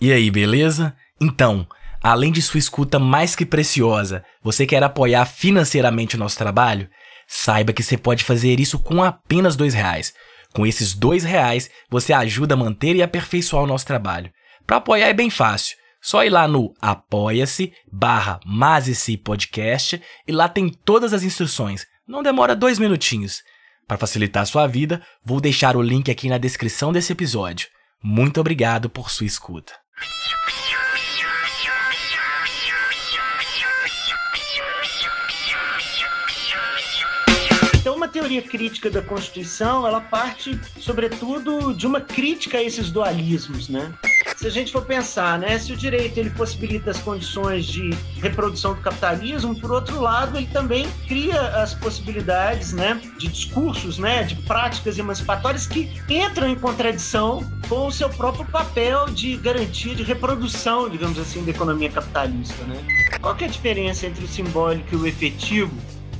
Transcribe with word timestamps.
E 0.00 0.12
aí, 0.12 0.30
beleza? 0.30 0.94
Então, 1.20 1.66
além 2.02 2.30
de 2.30 2.42
sua 2.42 2.58
escuta 2.58 2.98
mais 2.98 3.34
que 3.34 3.46
preciosa, 3.46 4.24
você 4.42 4.66
quer 4.66 4.82
apoiar 4.82 5.24
financeiramente 5.24 6.16
o 6.16 6.18
nosso 6.18 6.36
trabalho? 6.36 6.88
Saiba 7.26 7.72
que 7.72 7.82
você 7.82 7.96
pode 7.96 8.22
fazer 8.22 8.60
isso 8.60 8.78
com 8.78 9.02
apenas 9.02 9.56
dois 9.56 9.74
reais. 9.74 10.12
Com 10.52 10.66
esses 10.66 10.94
dois 10.94 11.24
reais, 11.24 11.70
você 11.90 12.12
ajuda 12.12 12.54
a 12.54 12.56
manter 12.56 12.94
e 12.94 13.02
aperfeiçoar 13.02 13.64
o 13.64 13.66
nosso 13.66 13.86
trabalho. 13.86 14.30
Para 14.66 14.76
apoiar 14.76 15.08
é 15.08 15.14
bem 15.14 15.30
fácil. 15.30 15.76
Só 16.00 16.24
ir 16.24 16.30
lá 16.30 16.46
no 16.46 16.74
apoia-se 16.80 17.72
barra 17.90 18.38
podcast 19.24 20.00
e 20.26 20.32
lá 20.32 20.48
tem 20.48 20.68
todas 20.68 21.12
as 21.12 21.22
instruções. 21.22 21.86
Não 22.06 22.22
demora 22.22 22.54
dois 22.54 22.78
minutinhos. 22.78 23.42
Para 23.88 23.98
facilitar 23.98 24.42
a 24.42 24.46
sua 24.46 24.66
vida, 24.66 25.02
vou 25.24 25.40
deixar 25.40 25.76
o 25.76 25.82
link 25.82 26.10
aqui 26.10 26.28
na 26.28 26.38
descrição 26.38 26.92
desse 26.92 27.12
episódio. 27.12 27.68
Muito 28.02 28.40
obrigado 28.40 28.88
por 28.88 29.10
sua 29.10 29.26
escuta. 29.26 29.85
Então, 37.86 37.94
uma 37.94 38.08
teoria 38.08 38.42
crítica 38.42 38.90
da 38.90 39.00
Constituição, 39.00 39.86
ela 39.86 40.00
parte, 40.00 40.58
sobretudo, 40.80 41.72
de 41.72 41.86
uma 41.86 42.00
crítica 42.00 42.58
a 42.58 42.62
esses 42.62 42.90
dualismos, 42.90 43.68
né? 43.68 43.94
Se 44.36 44.46
a 44.46 44.50
gente 44.50 44.70
for 44.70 44.82
pensar, 44.82 45.38
né, 45.38 45.58
se 45.58 45.72
o 45.72 45.76
direito 45.76 46.18
ele 46.18 46.28
possibilita 46.28 46.90
as 46.90 46.98
condições 46.98 47.64
de 47.64 47.90
reprodução 48.20 48.74
do 48.74 48.82
capitalismo, 48.82 49.58
por 49.58 49.72
outro 49.72 49.98
lado, 49.98 50.36
ele 50.36 50.46
também 50.46 50.86
cria 51.08 51.40
as 51.62 51.72
possibilidades, 51.72 52.74
né, 52.74 53.00
de 53.18 53.28
discursos, 53.28 53.98
né, 53.98 54.24
de 54.24 54.34
práticas 54.42 54.98
emancipatórias 54.98 55.66
que 55.66 55.90
entram 56.08 56.48
em 56.50 56.54
contradição 56.54 57.50
com 57.66 57.86
o 57.86 57.92
seu 57.92 58.10
próprio 58.10 58.44
papel 58.44 59.06
de 59.06 59.38
garantia 59.38 59.94
de 59.94 60.02
reprodução, 60.02 60.90
digamos 60.90 61.18
assim, 61.18 61.42
da 61.42 61.50
economia 61.50 61.90
capitalista, 61.90 62.62
né? 62.64 62.76
Qual 63.20 63.34
é 63.40 63.44
a 63.44 63.48
diferença 63.48 64.06
entre 64.06 64.22
o 64.24 64.28
simbólico 64.28 64.94
e 64.94 64.96
o 64.98 65.06
efetivo? 65.06 65.72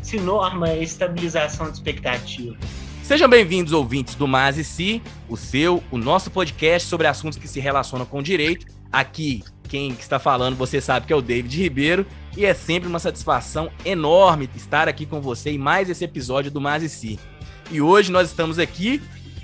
Se 0.03 0.19
norma 0.19 0.69
a 0.69 0.77
estabilização 0.77 1.67
de 1.67 1.75
expectativa. 1.75 2.57
Sejam 3.07 3.29
bem-vindos, 3.29 3.73
ouvintes 3.73 4.17
do 4.17 4.27
Mas 4.27 4.59
e 4.59 4.65
Si, 4.65 5.01
o 5.29 5.37
seu, 5.37 5.81
o 5.93 5.97
nosso 5.97 6.29
podcast 6.29 6.89
sobre 6.89 7.07
assuntos 7.07 7.39
que 7.39 7.47
se 7.47 7.61
relacionam 7.61 8.05
com 8.05 8.21
direito. 8.21 8.67
Aqui, 8.91 9.45
quem 9.69 9.93
está 9.93 10.19
falando, 10.19 10.57
você 10.57 10.81
sabe 10.81 11.07
que 11.07 11.13
é 11.13 11.17
o 11.17 11.23
David 11.23 11.57
Ribeiro, 11.57 12.05
e 12.37 12.45
é 12.45 12.53
sempre 12.53 12.89
uma 12.89 12.99
satisfação 12.99 13.71
enorme 13.85 14.51
estar 14.57 14.89
aqui 14.89 15.07
com 15.07 15.21
você 15.21 15.51
em 15.51 15.57
mais 15.57 15.89
esse 15.89 16.03
episódio 16.03 16.51
do 16.51 16.61
Mas 16.61 16.83
e 16.83 16.89
Si. 16.89 17.17
E 17.71 17.81
hoje 17.81 18.11
nós 18.11 18.29
estamos 18.29 18.59
aqui 18.59 19.01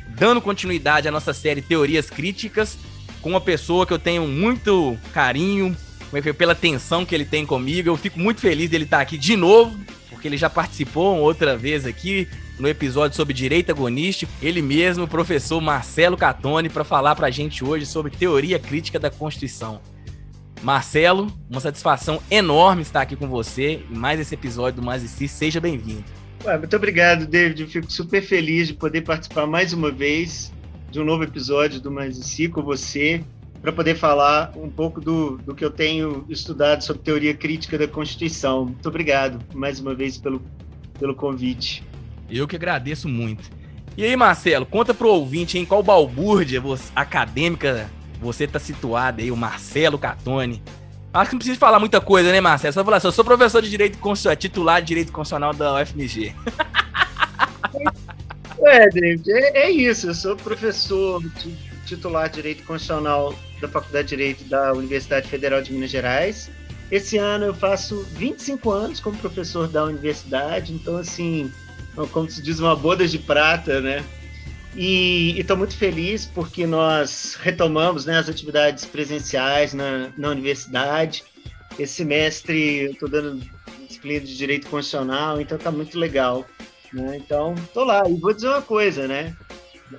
dando 0.09 0.41
continuidade 0.41 1.07
à 1.07 1.13
nossa 1.13 1.33
série 1.33 1.63
Teorias 1.63 2.11
Críticas 2.11 2.77
com 3.21 3.31
uma 3.31 3.41
pessoa 3.41 3.87
que 3.87 3.93
eu 3.93 3.99
tenho 3.99 4.27
muito 4.27 4.99
carinho, 5.13 5.77
pela 6.37 6.53
atenção 6.53 7.07
que 7.07 7.15
ele 7.15 7.25
tem 7.25 7.47
comigo. 7.47 7.89
Eu 7.89 7.97
fico 7.97 8.19
muito 8.19 8.41
feliz 8.41 8.69
dele 8.69 8.85
estar 8.85 9.01
aqui 9.01 9.17
de 9.17 9.37
novo, 9.37 9.79
porque 10.23 10.29
ele 10.29 10.37
já 10.37 10.49
participou 10.49 11.19
outra 11.19 11.57
vez 11.57 11.85
aqui 11.85 12.29
no 12.57 12.69
episódio 12.69 13.17
sobre 13.17 13.35
direito 13.35 13.73
agonístico, 13.73 14.31
ele 14.41 14.63
mesmo, 14.63 15.03
o 15.03 15.09
professor 15.09 15.61
Marcelo 15.61 16.17
Catone, 16.17 16.69
para 16.69 16.85
falar 16.85 17.17
para 17.17 17.27
a 17.27 17.31
gente 17.31 17.65
hoje 17.65 17.85
sobre 17.85 18.13
teoria 18.13 18.57
crítica 18.57 19.01
da 19.01 19.11
Constituição. 19.11 19.81
Marcelo, 20.63 21.27
uma 21.51 21.59
satisfação 21.59 22.23
enorme 22.31 22.83
estar 22.83 23.01
aqui 23.01 23.17
com 23.17 23.27
você 23.27 23.83
em 23.91 23.97
mais 23.97 24.21
esse 24.21 24.33
episódio 24.33 24.81
do 24.81 24.87
Mais 24.87 25.03
e 25.03 25.09
si. 25.09 25.27
Seja 25.27 25.61
bem-vindo. 25.61 26.05
Muito 26.57 26.77
obrigado, 26.77 27.27
David. 27.27 27.63
Eu 27.63 27.69
fico 27.69 27.93
super 27.93 28.23
feliz 28.23 28.69
de 28.69 28.75
poder 28.75 29.01
participar 29.01 29.49
mais 29.49 29.73
uma 29.73 29.91
vez 29.91 30.53
de 30.89 31.01
um 31.01 31.05
novo 31.05 31.25
episódio 31.25 31.81
do 31.81 31.91
Mais 31.91 32.17
e 32.17 32.23
si 32.23 32.47
com 32.47 32.63
você, 32.63 33.25
para 33.63 33.73
poder 33.73 33.95
falar 33.95 34.53
um 34.57 34.69
pouco 34.69 35.01
do, 35.01 35.39
do 35.39 35.55
que 35.55 35.65
eu 35.65 35.71
tenho 35.71 36.27
estudado 36.29 36.83
sobre 36.83 37.03
teoria 37.03 37.33
crítica 37.33 37.79
da 37.79 37.87
Constituição. 37.87 38.65
Muito 38.65 38.89
obrigado 38.89 39.39
mais 39.55 39.79
uma 39.79 39.95
vez 39.95 40.19
pelo, 40.19 40.43
pelo 40.99 41.15
convite. 41.15 41.85
Eu 42.29 42.49
que 42.49 42.57
agradeço 42.57 43.09
muito. 43.09 43.49
E 43.97 44.05
aí, 44.05 44.17
Marcelo, 44.17 44.67
conta 44.67 44.93
pro 44.93 45.09
ouvinte 45.09 45.59
em 45.59 45.65
qual 45.65 45.83
balbúrdia 45.83 46.61
você, 46.61 46.91
acadêmica 46.97 47.89
você 48.21 48.47
tá 48.47 48.59
situado 48.59 49.21
aí, 49.21 49.31
o 49.31 49.37
Marcelo 49.37 49.99
Catone. 49.99 50.61
Acho 51.13 51.31
que 51.31 51.35
não 51.35 51.39
precisa 51.39 51.59
falar 51.59 51.79
muita 51.79 52.01
coisa, 52.01 52.33
né, 52.33 52.41
Marcelo? 52.41 52.73
Só 52.73 52.85
falar 52.85 52.97
assim, 52.97 53.07
eu 53.07 53.13
sou 53.13 53.25
professor 53.25 53.63
de 53.63 53.71
Direito 53.71 53.99
Constitucional, 53.99 54.37
titular 54.37 54.81
de 54.81 54.89
Direito 54.89 55.13
Constitucional 55.13 55.55
da 55.55 55.81
UFMG. 55.81 56.35
É, 58.65 58.89
David, 58.91 59.29
é, 59.29 59.63
é 59.63 59.71
isso. 59.73 60.07
Eu 60.07 60.15
sou 60.15 60.37
professor 60.37 61.21
titular 61.85 62.29
de 62.29 62.37
Direito 62.37 62.63
Constitucional 62.63 63.35
da 63.63 63.69
Faculdade 63.69 64.09
de 64.09 64.17
Direito 64.17 64.45
da 64.45 64.73
Universidade 64.73 65.29
Federal 65.29 65.63
de 65.63 65.73
Minas 65.73 65.91
Gerais. 65.91 66.51
Esse 66.91 67.17
ano 67.17 67.47
eu 67.47 67.55
faço 67.55 68.03
25 68.13 68.71
anos 68.71 69.01
como 69.01 69.17
professor 69.17 69.67
da 69.67 69.85
universidade, 69.85 70.75
então, 70.75 70.97
assim, 70.99 71.51
como 72.11 72.29
se 72.29 72.43
diz, 72.43 72.61
uma 72.61 72.77
boda 72.77 73.07
de 73.09 73.19
prata, 73.19 73.81
né? 73.81 74.05
E 74.77 75.39
estou 75.39 75.57
muito 75.57 75.77
feliz 75.77 76.27
porque 76.27 76.67
nós 76.67 77.37
retomamos 77.41 78.05
né, 78.05 78.19
as 78.19 78.29
atividades 78.29 78.85
presenciais 78.85 79.73
na, 79.75 80.11
na 80.17 80.31
universidade. 80.31 81.25
Esse 81.79 81.95
semestre 81.95 82.85
eu 82.85 82.93
estou 82.93 83.09
dando 83.09 83.43
disciplina 83.87 84.21
de 84.21 84.37
Direito 84.37 84.69
Constitucional, 84.69 85.41
então 85.41 85.57
está 85.59 85.71
muito 85.71 85.99
legal. 85.99 86.47
Né? 86.93 87.19
Então, 87.19 87.55
estou 87.55 87.85
lá. 87.85 88.03
E 88.09 88.15
vou 88.15 88.33
dizer 88.33 88.49
uma 88.49 88.63
coisa, 88.63 89.07
né? 89.07 89.37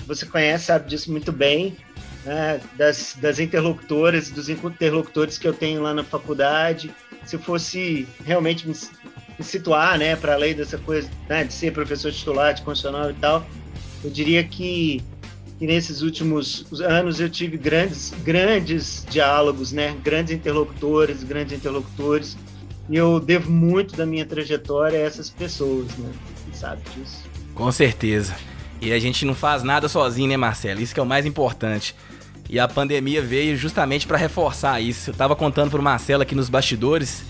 Você 0.07 0.25
conhece, 0.25 0.65
sabe 0.65 0.89
disso 0.89 1.11
muito 1.11 1.31
bem, 1.31 1.77
né? 2.25 2.59
das, 2.75 3.17
das 3.19 3.39
interlocutoras, 3.39 4.29
dos 4.29 4.49
interlocutores 4.49 5.37
que 5.37 5.47
eu 5.47 5.53
tenho 5.53 5.81
lá 5.81 5.93
na 5.93 6.03
faculdade. 6.03 6.91
Se 7.25 7.37
fosse 7.37 8.07
realmente 8.25 8.67
me 8.67 8.73
me 9.37 9.43
situar, 9.43 9.97
né, 9.97 10.15
para 10.15 10.33
além 10.33 10.53
dessa 10.53 10.77
coisa 10.77 11.09
né, 11.27 11.43
de 11.43 11.53
ser 11.53 11.71
professor 11.73 12.11
titular 12.11 12.53
de 12.53 12.61
constitucional 12.61 13.09
e 13.09 13.13
tal, 13.15 13.45
eu 14.03 14.09
diria 14.09 14.43
que, 14.43 15.01
que 15.57 15.65
nesses 15.65 16.01
últimos 16.01 16.65
anos 16.81 17.19
eu 17.19 17.29
tive 17.29 17.57
grandes, 17.57 18.13
grandes 18.23 19.05
diálogos, 19.09 19.71
né, 19.71 19.95
grandes 20.03 20.33
interlocutores, 20.33 21.23
grandes 21.23 21.57
interlocutores, 21.57 22.37
e 22.89 22.95
eu 22.95 23.19
devo 23.19 23.49
muito 23.49 23.95
da 23.95 24.05
minha 24.05 24.25
trajetória 24.25 24.99
a 24.99 25.01
essas 25.01 25.29
pessoas, 25.29 25.87
né, 25.97 26.11
sabe 26.53 26.81
disso. 26.95 27.23
Com 27.55 27.71
certeza. 27.71 28.35
E 28.81 28.91
a 28.91 28.99
gente 28.99 29.25
não 29.25 29.33
faz 29.33 29.63
nada 29.63 29.87
sozinho, 29.87 30.27
né, 30.27 30.35
Marcelo? 30.35 30.81
Isso 30.81 30.93
que 30.93 30.99
é 30.99 31.03
o 31.03 31.05
mais 31.05 31.25
importante. 31.25 31.95
E 32.49 32.59
a 32.59 32.67
pandemia 32.67 33.21
veio 33.21 33.57
justamente 33.57 34.05
para 34.05 34.17
reforçar 34.17 34.79
isso. 34.81 35.09
Eu 35.09 35.13
tava 35.13 35.35
contando 35.35 35.71
pro 35.71 35.81
Marcelo 35.81 36.23
aqui 36.23 36.35
nos 36.35 36.49
bastidores 36.49 37.23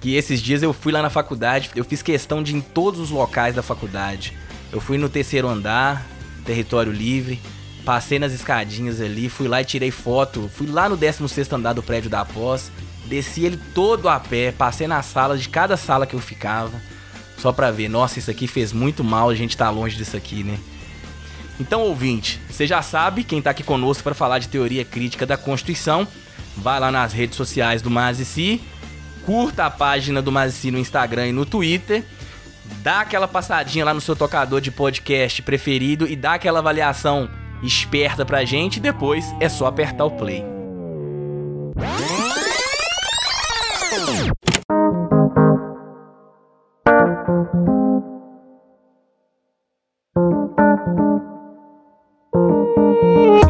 que 0.00 0.16
esses 0.16 0.42
dias 0.42 0.62
eu 0.64 0.72
fui 0.72 0.92
lá 0.92 1.00
na 1.00 1.08
faculdade, 1.08 1.70
eu 1.76 1.84
fiz 1.84 2.02
questão 2.02 2.42
de 2.42 2.52
ir 2.52 2.56
em 2.56 2.60
todos 2.60 2.98
os 2.98 3.10
locais 3.10 3.54
da 3.54 3.62
faculdade. 3.62 4.36
Eu 4.72 4.80
fui 4.80 4.98
no 4.98 5.08
terceiro 5.08 5.48
andar, 5.48 6.04
território 6.44 6.90
livre, 6.90 7.40
passei 7.84 8.18
nas 8.18 8.32
escadinhas 8.32 9.00
ali, 9.00 9.28
fui 9.28 9.46
lá 9.46 9.60
e 9.60 9.64
tirei 9.64 9.92
foto, 9.92 10.50
fui 10.52 10.66
lá 10.66 10.88
no 10.88 10.96
16 10.96 11.52
andar 11.52 11.72
do 11.72 11.84
prédio 11.84 12.10
da 12.10 12.24
pós, 12.24 12.72
desci 13.06 13.44
ele 13.44 13.60
todo 13.72 14.08
a 14.08 14.18
pé, 14.18 14.50
passei 14.50 14.88
nas 14.88 15.06
salas 15.06 15.40
de 15.40 15.48
cada 15.48 15.76
sala 15.76 16.04
que 16.04 16.14
eu 16.14 16.20
ficava, 16.20 16.72
só 17.38 17.52
pra 17.52 17.70
ver, 17.70 17.88
nossa, 17.88 18.18
isso 18.18 18.30
aqui 18.30 18.48
fez 18.48 18.72
muito 18.72 19.04
mal 19.04 19.30
a 19.30 19.34
gente 19.36 19.56
tá 19.56 19.70
longe 19.70 19.96
disso 19.96 20.16
aqui, 20.16 20.42
né? 20.42 20.58
Então, 21.60 21.82
ouvinte, 21.82 22.40
você 22.50 22.66
já 22.66 22.82
sabe 22.82 23.24
quem 23.24 23.40
tá 23.40 23.50
aqui 23.50 23.62
conosco 23.62 24.02
para 24.02 24.14
falar 24.14 24.38
de 24.38 24.48
teoria 24.48 24.84
crítica 24.84 25.24
da 25.24 25.36
Constituição. 25.36 26.06
Vai 26.56 26.80
lá 26.80 26.90
nas 26.90 27.12
redes 27.12 27.36
sociais 27.36 27.80
do 27.80 27.90
Mazici 27.90 28.60
curta 29.24 29.66
a 29.66 29.70
página 29.70 30.20
do 30.20 30.32
Mazici 30.32 30.70
no 30.70 30.78
Instagram 30.78 31.28
e 31.28 31.32
no 31.32 31.46
Twitter, 31.46 32.04
dá 32.82 33.00
aquela 33.00 33.28
passadinha 33.28 33.84
lá 33.84 33.94
no 33.94 34.00
seu 34.00 34.16
tocador 34.16 34.60
de 34.60 34.70
podcast 34.70 35.42
preferido 35.42 36.06
e 36.06 36.16
dá 36.16 36.34
aquela 36.34 36.58
avaliação 36.58 37.28
esperta 37.62 38.24
pra 38.24 38.44
gente 38.44 38.80
depois 38.80 39.24
é 39.40 39.48
só 39.48 39.66
apertar 39.66 40.04
o 40.04 40.10
play. 40.10 40.44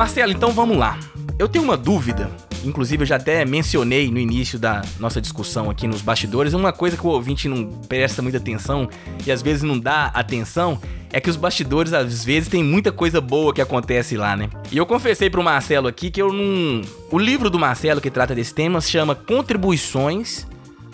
Marcelo, 0.02 0.32
então 0.32 0.50
vamos 0.50 0.76
lá. 0.76 0.99
Eu 1.38 1.49
tenho 1.49 1.64
uma 1.64 1.76
dúvida 1.76 2.28
Inclusive, 2.64 3.02
eu 3.02 3.06
já 3.06 3.16
até 3.16 3.44
mencionei 3.44 4.08
no 4.10 4.19
início 4.19 4.56
da 4.56 4.82
nossa 5.00 5.20
discussão 5.20 5.69
aqui 5.69 5.88
nos 5.88 6.00
bastidores, 6.00 6.52
uma 6.52 6.72
coisa 6.72 6.96
que 6.96 7.04
o 7.04 7.10
ouvinte 7.10 7.49
não 7.49 7.66
presta 7.88 8.22
muita 8.22 8.38
atenção 8.38 8.88
e 9.26 9.32
às 9.32 9.43
vezes 9.43 9.64
não 9.64 9.76
dá 9.76 10.06
atenção 10.14 10.81
é 11.12 11.20
que 11.20 11.28
os 11.28 11.37
bastidores 11.37 11.93
às 11.93 12.25
vezes 12.25 12.49
tem 12.49 12.62
muita 12.62 12.93
coisa 12.93 13.20
boa 13.20 13.52
que 13.52 13.60
acontece 13.60 14.16
lá, 14.16 14.37
né? 14.37 14.49
E 14.70 14.78
eu 14.78 14.87
confessei 14.87 15.28
pro 15.28 15.43
Marcelo 15.43 15.88
aqui 15.88 16.08
que 16.08 16.22
eu 16.22 16.32
não. 16.32 16.82
O 17.10 17.19
livro 17.19 17.50
do 17.50 17.58
Marcelo 17.58 18.00
que 18.00 18.10
trata 18.10 18.32
desse 18.32 18.55
tema 18.55 18.81
se 18.81 18.93
chama 18.93 19.16
Contribuições 19.16 20.46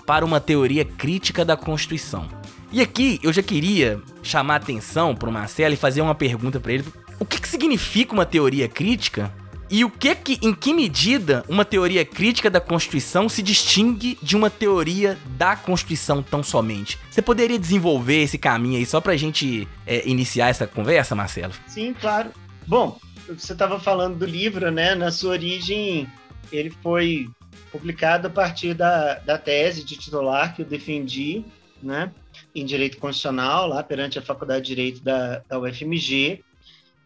para 0.06 0.24
uma 0.24 0.40
Teoria 0.40 0.86
Crítica 0.86 1.44
da 1.44 1.54
Constituição. 1.54 2.26
E 2.72 2.80
aqui 2.80 3.20
eu 3.22 3.32
já 3.32 3.42
queria 3.42 4.00
chamar 4.22 4.56
atenção 4.56 5.14
pro 5.14 5.30
Marcelo 5.30 5.74
e 5.74 5.76
fazer 5.76 6.00
uma 6.00 6.14
pergunta 6.14 6.58
para 6.58 6.72
ele: 6.72 6.84
o 7.18 7.24
que, 7.24 7.40
que 7.40 7.48
significa 7.48 8.12
uma 8.12 8.24
teoria 8.24 8.68
crítica? 8.68 9.32
E 9.70 9.84
o 9.84 9.90
que, 9.90 10.14
que 10.14 10.38
em 10.46 10.54
que 10.54 10.72
medida 10.72 11.44
uma 11.46 11.64
teoria 11.64 12.04
crítica 12.04 12.48
da 12.48 12.60
Constituição 12.60 13.28
se 13.28 13.42
distingue 13.42 14.18
de 14.22 14.34
uma 14.34 14.48
teoria 14.48 15.18
da 15.36 15.56
Constituição 15.56 16.22
tão 16.22 16.42
somente? 16.42 16.98
Você 17.10 17.20
poderia 17.20 17.58
desenvolver 17.58 18.22
esse 18.22 18.38
caminho 18.38 18.78
aí 18.78 18.86
só 18.86 18.98
para 18.98 19.12
a 19.12 19.16
gente 19.16 19.68
é, 19.86 20.08
iniciar 20.08 20.48
essa 20.48 20.66
conversa, 20.66 21.14
Marcelo? 21.14 21.52
Sim, 21.66 21.92
claro. 21.92 22.30
Bom, 22.66 22.98
você 23.28 23.52
estava 23.52 23.78
falando 23.78 24.16
do 24.16 24.24
livro, 24.24 24.70
né? 24.70 24.94
Na 24.94 25.10
sua 25.10 25.32
origem, 25.32 26.08
ele 26.50 26.70
foi 26.82 27.28
publicado 27.70 28.28
a 28.28 28.30
partir 28.30 28.72
da, 28.72 29.16
da 29.16 29.36
tese 29.36 29.84
de 29.84 29.98
titular 29.98 30.54
que 30.54 30.62
eu 30.62 30.66
defendi, 30.66 31.44
né? 31.82 32.10
Em 32.54 32.64
Direito 32.64 32.96
Constitucional, 32.96 33.66
lá 33.68 33.82
perante 33.82 34.18
a 34.18 34.22
Faculdade 34.22 34.62
de 34.62 34.74
Direito 34.74 35.02
da, 35.02 35.42
da 35.46 35.58
UFMG 35.58 36.42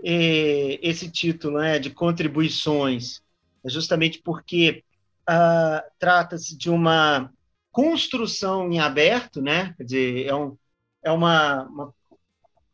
esse 0.03 1.11
título 1.11 1.59
né, 1.59 1.79
de 1.79 1.91
contribuições 1.91 3.23
é 3.65 3.71
justamente 3.71 4.21
porque 4.23 4.85
ah, 5.27 5.85
trata-se 5.99 6.57
de 6.57 6.69
uma 6.69 7.31
construção 7.71 8.71
em 8.71 8.81
aberto, 8.81 9.41
né? 9.41 9.75
Quer 9.77 9.85
dizer, 9.85 10.27
é, 10.27 10.35
um, 10.35 10.57
é 11.03 11.11
uma, 11.11 11.63
uma, 11.65 11.95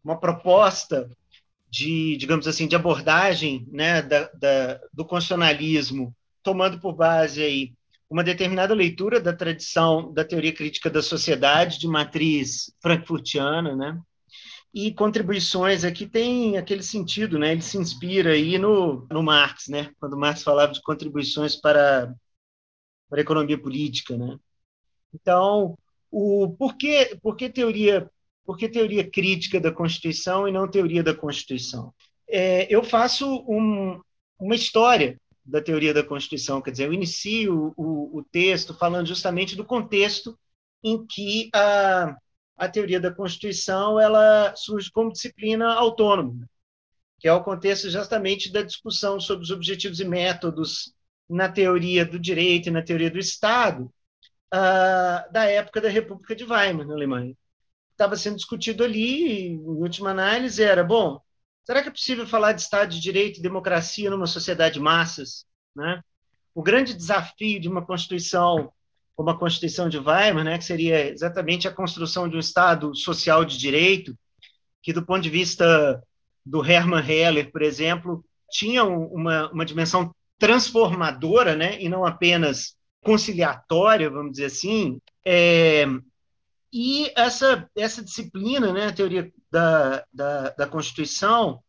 uma, 0.03 0.19
proposta 0.19 1.09
de, 1.71 2.17
digamos 2.17 2.49
assim, 2.49 2.67
de 2.67 2.75
abordagem 2.75 3.67
né, 3.71 4.03
da, 4.03 4.31
da, 4.35 4.81
do 4.93 5.05
constitucionalismo, 5.05 6.15
tomando 6.43 6.81
por 6.81 6.95
base 6.95 7.43
aí 7.43 7.73
uma 8.11 8.25
determinada 8.25 8.75
leitura 8.75 9.21
da 9.21 9.35
tradição 9.35 10.13
da 10.13 10.25
teoria 10.25 10.53
crítica 10.53 10.89
da 10.89 11.03
sociedade 11.03 11.79
de 11.79 11.87
matriz 11.87 12.73
frankfurtiana, 12.81 13.77
né? 13.77 14.01
E 14.73 14.93
contribuições 14.93 15.85
aqui 15.85 16.07
tem 16.07 16.59
aquele 16.59 16.83
sentido, 16.83 17.39
né? 17.39 17.53
Ele 17.53 17.63
se 17.63 17.79
inspira 17.79 18.33
aí 18.33 18.59
no, 18.59 19.07
no 19.11 19.23
Marx, 19.23 19.69
né? 19.69 19.91
Quando 19.99 20.17
Marx 20.17 20.43
falava 20.43 20.73
de 20.73 20.83
contribuições 20.83 21.57
para, 21.57 22.15
para 23.09 23.19
a 23.19 23.23
economia 23.23 23.61
política, 23.61 24.17
né? 24.17 24.39
Então, 25.13 25.77
o 26.11 26.55
por 26.59 26.77
que, 26.77 27.17
por 27.23 27.37
que 27.37 27.49
teoria 27.49 28.11
por 28.45 28.57
que 28.57 28.69
teoria 28.69 29.09
crítica 29.09 29.61
da 29.61 29.71
Constituição 29.71 30.49
e 30.49 30.53
não 30.53 30.71
teoria 30.71 31.03
da 31.03 31.15
Constituição? 31.15 31.93
É, 32.27 32.67
eu 32.75 32.83
faço 32.83 33.45
um, 33.47 34.01
uma 34.39 34.55
história 34.55 35.21
da 35.45 35.61
teoria 35.61 35.93
da 35.93 36.05
Constituição, 36.05 36.61
quer 36.61 36.71
dizer, 36.71 36.87
eu 36.87 36.93
inicio 36.93 37.75
o, 37.77 38.19
o 38.19 38.25
texto 38.25 38.75
falando 38.75 39.07
justamente 39.07 39.57
do 39.57 39.65
contexto 39.65 40.39
em 40.83 41.07
que 41.07 41.51
a 41.55 42.17
a 42.59 42.69
teoria 42.69 43.01
da 43.01 43.15
Constituição 43.15 44.01
ela 44.01 44.55
surge 44.57 44.91
como 44.91 45.13
disciplina 45.13 45.73
autônoma, 45.75 46.49
que 47.19 47.29
é 47.29 47.33
o 47.33 47.43
contexto 47.43 47.89
justamente 47.89 48.53
da 48.53 48.63
discussão 48.63 49.21
sobre 49.21 49.45
os 49.45 49.51
objetivos 49.51 50.01
e 50.01 50.05
métodos 50.05 50.93
na 51.29 51.49
teoria 51.49 52.05
do 52.05 52.19
direito 52.19 52.69
e 52.69 52.73
na 52.73 52.83
teoria 52.83 53.11
do 53.11 53.19
Estado 53.19 53.85
uh, 54.53 55.33
da 55.33 55.45
época 55.45 55.81
da 55.81 55.89
República 55.89 56.35
de 56.35 56.45
Weimar, 56.45 56.87
na 56.87 56.95
Alemanha. 56.95 57.37
Estava 57.93 58.17
sendo 58.17 58.37
discutido 58.37 58.83
ali, 58.85 59.49
em 59.49 59.59
última 59.59 60.11
análise, 60.11 60.63
era, 60.63 60.83
bom, 60.83 61.21
será 61.65 61.83
que 61.83 61.89
é 61.89 61.93
possível 61.93 62.27
falar 62.27 62.53
de 62.53 62.63
Estado 62.63 62.91
de 62.91 63.01
Direito 63.01 63.39
e 63.39 63.43
democracia 63.43 64.11
numa 64.11 64.27
sociedade 64.27 64.75
de 64.75 64.81
massas? 64.81 65.45
Né? 65.75 66.03
O 66.55 66.63
grande 66.63 66.95
desafio 66.95 67.61
de 67.61 67.69
uma 67.69 67.85
Constituição 67.85 68.73
como 69.19 69.31
a 69.31 69.37
Constituição 69.37 69.89
de 69.89 69.99
Weimar, 69.99 70.45
né, 70.45 70.57
que 70.57 70.65
seria 70.65 71.11
exatamente 71.11 71.67
a 71.67 71.75
construção 71.75 72.29
de 72.29 72.37
um 72.37 72.39
Estado 72.39 72.95
social 72.95 73.45
de 73.45 73.59
direito, 73.59 74.17
que 74.81 74.93
do 74.93 75.05
ponto 75.05 75.23
de 75.23 75.29
vista 75.29 76.01
do 76.47 76.65
Hermann 76.65 77.05
Heller, 77.05 77.51
por 77.51 77.63
exemplo, 77.63 78.25
tinha 78.49 78.85
uma, 78.85 79.51
uma 79.51 79.67
dimensão 79.67 80.15
transformadora, 80.39 81.57
né, 81.57 81.83
e 81.83 81.89
não 81.89 82.07
apenas 82.07 82.77
conciliatória, 83.03 84.09
vamos 84.09 84.31
dizer 84.31 84.45
assim, 84.45 85.01
é, 85.25 85.85
e 86.73 87.11
essa, 87.17 87.69
essa 87.77 88.05
disciplina, 88.05 88.73
né, 88.73 88.87
a 88.87 88.93
teoria 88.93 89.33
da, 89.51 90.05
da, 90.13 90.51
da 90.51 90.67
Constituição, 90.69 91.61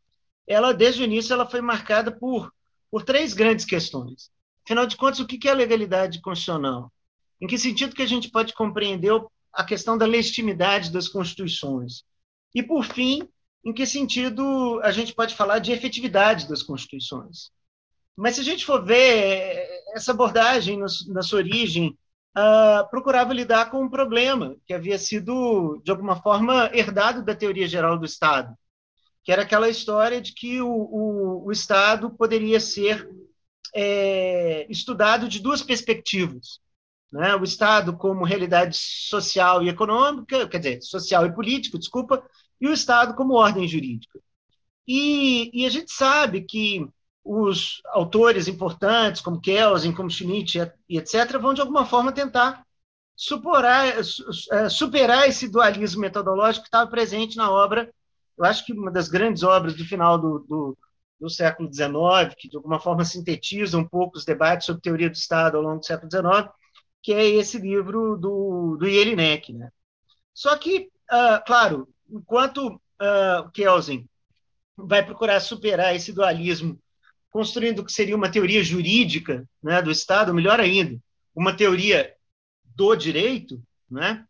ela, 0.46 0.72
desde 0.72 1.02
o 1.02 1.06
início, 1.06 1.34
ela 1.34 1.50
foi 1.50 1.62
marcada 1.62 2.12
por, 2.12 2.54
por 2.92 3.02
três 3.02 3.34
grandes 3.34 3.66
questões. 3.66 4.30
Afinal 4.64 4.86
de 4.86 4.96
contas, 4.96 5.20
o 5.20 5.26
que 5.26 5.48
é 5.48 5.52
a 5.52 5.56
legalidade 5.56 6.22
constitucional? 6.22 6.92
Em 7.42 7.48
que 7.48 7.58
sentido 7.58 7.96
que 7.96 8.02
a 8.02 8.08
gente 8.08 8.30
pode 8.30 8.54
compreender 8.54 9.14
a 9.54 9.64
questão 9.64 9.98
da 9.98 10.06
legitimidade 10.06 10.92
das 10.92 11.08
constituições? 11.08 12.04
E, 12.54 12.62
por 12.62 12.84
fim, 12.84 13.28
em 13.64 13.74
que 13.74 13.86
sentido 13.86 14.80
a 14.84 14.92
gente 14.92 15.14
pode 15.14 15.36
falar 15.36 15.60
de 15.60 15.72
efetividade 15.72 16.48
das 16.48 16.64
constituições? 16.64 17.52
Mas 18.16 18.36
se 18.36 18.42
a 18.42 18.44
gente 18.44 18.66
for 18.66 18.84
ver 18.84 19.68
essa 19.94 20.12
abordagem 20.12 20.78
na 20.78 21.22
sua 21.22 21.40
origem, 21.40 21.98
uh, 22.38 22.90
procurava 22.90 23.34
lidar 23.34 23.72
com 23.72 23.84
um 23.84 23.90
problema 23.90 24.58
que 24.66 24.74
havia 24.74 24.98
sido, 24.98 25.82
de 25.84 25.92
alguma 25.92 26.22
forma, 26.22 26.70
herdado 26.74 27.24
da 27.24 27.34
teoria 27.34 27.68
geral 27.68 27.98
do 27.98 28.06
Estado, 28.06 28.54
que 29.24 29.32
era 29.32 29.44
aquela 29.44 29.70
história 29.70 30.20
de 30.20 30.34
que 30.34 30.62
o, 30.62 30.70
o, 30.70 31.46
o 31.46 31.52
Estado 31.52 32.10
poderia 32.10 32.60
ser 32.60 33.10
é, 33.74 34.66
estudado 34.70 35.30
de 35.30 35.40
duas 35.40 35.62
perspectivas 35.62 36.60
né? 37.12 37.36
o 37.36 37.44
Estado 37.44 37.96
como 37.96 38.26
realidade 38.26 38.78
social 38.78 39.64
e 39.64 39.70
econômica, 39.70 40.48
quer 40.48 40.60
dizer, 40.60 40.82
social 40.82 41.26
e 41.26 41.34
político, 41.34 41.80
desculpa, 41.80 42.24
e 42.60 42.68
o 42.68 42.74
Estado 42.74 43.16
como 43.16 43.36
ordem 43.36 43.68
jurídica. 43.68 44.20
E, 44.88 45.52
e 45.54 45.66
a 45.66 45.70
gente 45.70 45.92
sabe 45.92 46.42
que 46.42 46.88
os 47.24 47.82
autores 47.88 48.48
importantes, 48.48 49.22
como 49.22 49.40
Kelsen, 49.40 49.94
como 49.94 50.10
Schmitt 50.10 50.60
e 50.88 50.98
etc., 50.98 51.38
vão, 51.40 51.54
de 51.54 51.62
alguma 51.62 51.86
forma, 51.86 52.12
tentar 52.12 52.66
superar, 53.16 54.00
é, 54.52 54.70
superar 54.70 55.28
esse 55.28 55.48
dualismo 55.48 56.02
metodológico 56.02 56.64
que 56.64 56.70
estava 56.70 56.90
presente 56.90 57.38
na 57.38 57.52
obra, 57.52 57.94
eu 58.38 58.46
acho 58.46 58.66
que 58.66 58.74
uma 58.74 58.90
das 58.90 59.10
grandes 59.10 59.44
obras 59.44 59.76
do 59.76 59.84
final 59.86 60.18
do, 60.18 60.40
do, 60.40 60.78
do 61.20 61.30
século 61.30 61.72
XIX, 61.72 62.34
que, 62.38 62.48
de 62.48 62.56
alguma 62.56 62.80
forma, 62.80 63.04
sintetiza 63.04 63.78
um 63.78 63.86
pouco 63.88 64.18
os 64.18 64.24
debates 64.24 64.66
sobre 64.66 64.82
teoria 64.82 65.10
do 65.10 65.16
Estado 65.16 65.58
ao 65.58 65.64
longo 65.64 65.80
do 65.80 65.86
século 65.86 66.10
XIX, 66.10 66.50
que 67.02 67.14
é 67.14 67.26
esse 67.26 67.58
livro 67.58 68.18
do, 68.18 68.78
do 68.78 68.90
Jelinek. 68.90 69.54
Né? 69.54 69.72
Só 70.34 70.56
que, 70.58 70.90
uh, 71.12 71.44
claro, 71.46 71.88
enquanto 72.10 72.68
uh, 72.68 73.50
Kelsen 73.54 74.08
vai 74.76 75.06
procurar 75.06 75.40
superar 75.40 75.96
esse 75.96 76.14
dualismo, 76.14 76.80
construindo 77.30 77.80
o 77.80 77.86
que 77.86 77.92
seria 77.92 78.16
uma 78.16 78.32
teoria 78.32 78.64
jurídica 78.64 79.48
né, 79.62 79.82
do 79.82 79.92
Estado, 79.92 80.34
melhor 80.34 80.60
ainda, 80.60 81.00
uma 81.36 81.56
teoria 81.56 82.14
do 82.64 82.96
direito, 82.96 83.62
né? 83.90 84.26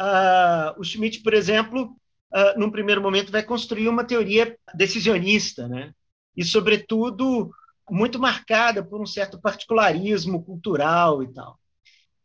Uh, 0.00 0.80
o 0.80 0.84
Schmidt, 0.84 1.20
por 1.20 1.34
exemplo, 1.34 1.94
uh, 2.32 2.58
num 2.58 2.70
primeiro 2.70 3.02
momento, 3.02 3.30
vai 3.30 3.42
construir 3.42 3.86
uma 3.86 4.02
teoria 4.02 4.56
decisionista, 4.74 5.68
né? 5.68 5.92
e, 6.40 6.44
sobretudo, 6.44 7.50
muito 7.90 8.18
marcada 8.18 8.82
por 8.82 8.98
um 8.98 9.04
certo 9.04 9.38
particularismo 9.38 10.42
cultural 10.42 11.22
e 11.22 11.28
tal. 11.28 11.59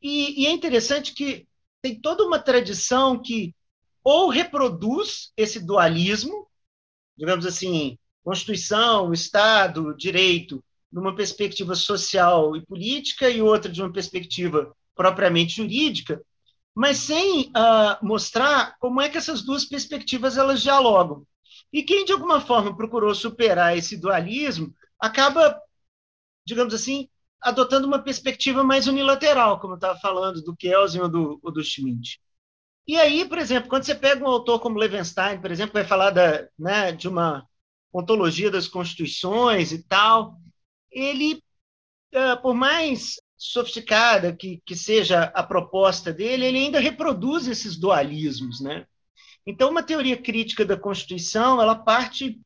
E, 0.05 0.43
e 0.43 0.45
é 0.45 0.51
interessante 0.51 1.15
que 1.15 1.47
tem 1.81 1.99
toda 1.99 2.23
uma 2.23 2.37
tradição 2.37 3.19
que 3.19 3.55
ou 4.03 4.29
reproduz 4.29 5.31
esse 5.35 5.59
dualismo, 5.59 6.47
digamos 7.17 7.43
assim, 7.43 7.97
Constituição, 8.23 9.11
Estado, 9.11 9.95
direito, 9.97 10.63
numa 10.91 11.15
perspectiva 11.15 11.73
social 11.73 12.55
e 12.55 12.63
política, 12.63 13.31
e 13.31 13.41
outra 13.41 13.71
de 13.71 13.81
uma 13.81 13.91
perspectiva 13.91 14.71
propriamente 14.93 15.55
jurídica, 15.55 16.21
mas 16.75 16.97
sem 16.97 17.47
uh, 17.47 18.05
mostrar 18.05 18.77
como 18.77 19.01
é 19.01 19.09
que 19.09 19.17
essas 19.17 19.41
duas 19.41 19.65
perspectivas 19.65 20.37
elas 20.37 20.61
dialogam. 20.61 21.25
E 21.73 21.81
quem, 21.81 22.05
de 22.05 22.11
alguma 22.11 22.39
forma, 22.39 22.77
procurou 22.77 23.15
superar 23.15 23.75
esse 23.75 23.97
dualismo, 23.97 24.71
acaba, 24.99 25.59
digamos 26.45 26.75
assim, 26.75 27.09
adotando 27.41 27.87
uma 27.87 27.99
perspectiva 27.99 28.63
mais 28.63 28.87
unilateral, 28.87 29.59
como 29.59 29.73
eu 29.73 29.77
estava 29.77 29.99
falando, 29.99 30.41
do 30.41 30.55
Kelsen 30.55 31.01
ou 31.01 31.09
do, 31.09 31.39
ou 31.43 31.51
do 31.51 31.63
Schmidt. 31.63 32.19
E 32.87 32.97
aí, 32.97 33.27
por 33.27 33.37
exemplo, 33.37 33.69
quando 33.69 33.83
você 33.83 33.95
pega 33.95 34.23
um 34.23 34.27
autor 34.27 34.59
como 34.59 34.77
Levenstein, 34.77 35.41
por 35.41 35.51
exemplo, 35.51 35.73
vai 35.73 35.83
falar 35.83 36.11
da, 36.11 36.47
né, 36.57 36.91
de 36.91 37.07
uma 37.07 37.47
ontologia 37.91 38.51
das 38.51 38.67
constituições 38.67 39.71
e 39.71 39.83
tal, 39.83 40.39
ele, 40.91 41.41
uh, 42.13 42.41
por 42.41 42.53
mais 42.53 43.15
sofisticada 43.37 44.35
que, 44.35 44.61
que 44.65 44.75
seja 44.75 45.23
a 45.23 45.43
proposta 45.43 46.13
dele, 46.13 46.45
ele 46.45 46.57
ainda 46.57 46.79
reproduz 46.79 47.47
esses 47.47 47.77
dualismos, 47.77 48.61
né? 48.61 48.85
Então, 49.45 49.69
uma 49.69 49.83
teoria 49.83 50.17
crítica 50.19 50.65
da 50.65 50.77
Constituição, 50.77 51.61
ela 51.61 51.75
parte, 51.75 52.39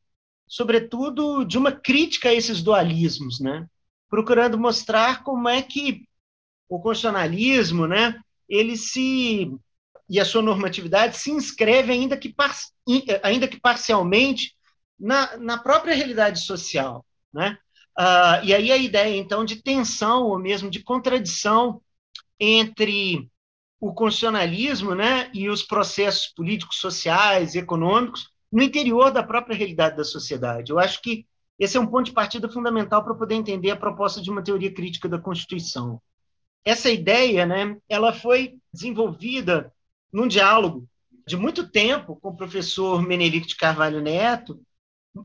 sobretudo, 0.47 1.45
de 1.45 1.57
uma 1.57 1.71
crítica 1.71 2.29
a 2.29 2.33
esses 2.33 2.61
dualismos, 2.61 3.39
né? 3.39 3.67
Procurando 4.09 4.57
mostrar 4.57 5.23
como 5.23 5.47
é 5.47 5.61
que 5.61 6.07
o 6.67 6.79
constitucionalismo, 6.79 7.87
né, 7.87 8.19
ele 8.47 8.75
se 8.77 9.51
e 10.09 10.19
a 10.19 10.25
sua 10.25 10.41
normatividade 10.41 11.17
se 11.17 11.29
inscreve 11.29 11.93
ainda 11.93 12.17
que, 12.17 12.33
par, 12.33 12.55
ainda 13.21 13.47
que 13.47 13.59
parcialmente 13.59 14.55
na, 14.99 15.37
na 15.37 15.57
própria 15.57 15.93
realidade 15.93 16.39
social, 16.39 17.05
né? 17.31 17.57
Uh, 17.97 18.43
e 18.43 18.53
aí 18.53 18.71
a 18.71 18.77
ideia, 18.77 19.15
então, 19.17 19.45
de 19.45 19.57
tensão 19.61 20.23
ou 20.23 20.39
mesmo 20.39 20.69
de 20.69 20.81
contradição 20.81 21.81
entre 22.39 23.29
o 23.79 23.93
constitucionalismo 23.93 24.95
né, 24.95 25.29
e 25.33 25.49
os 25.49 25.63
processos 25.63 26.27
políticos, 26.27 26.77
sociais, 26.77 27.55
econômicos 27.55 28.29
no 28.51 28.63
interior 28.63 29.11
da 29.11 29.21
própria 29.21 29.55
realidade 29.55 29.97
da 29.97 30.03
sociedade. 30.03 30.71
Eu 30.71 30.79
acho 30.79 31.01
que 31.01 31.25
esse 31.59 31.77
é 31.77 31.79
um 31.79 31.87
ponto 31.87 32.05
de 32.05 32.13
partida 32.13 32.49
fundamental 32.49 33.03
para 33.03 33.13
poder 33.13 33.35
entender 33.35 33.71
a 33.71 33.75
proposta 33.75 34.21
de 34.21 34.31
uma 34.31 34.41
teoria 34.41 34.73
crítica 34.73 35.09
da 35.09 35.19
Constituição. 35.19 36.01
Essa 36.63 36.89
ideia, 36.89 37.45
né, 37.45 37.77
ela 37.89 38.13
foi 38.13 38.55
desenvolvida 38.73 39.73
num 40.11 40.27
diálogo 40.27 40.87
de 41.27 41.37
muito 41.37 41.69
tempo 41.69 42.15
com 42.15 42.29
o 42.29 42.35
professor 42.35 43.01
Menelik 43.01 43.47
de 43.47 43.55
Carvalho 43.55 44.01
Neto 44.01 44.59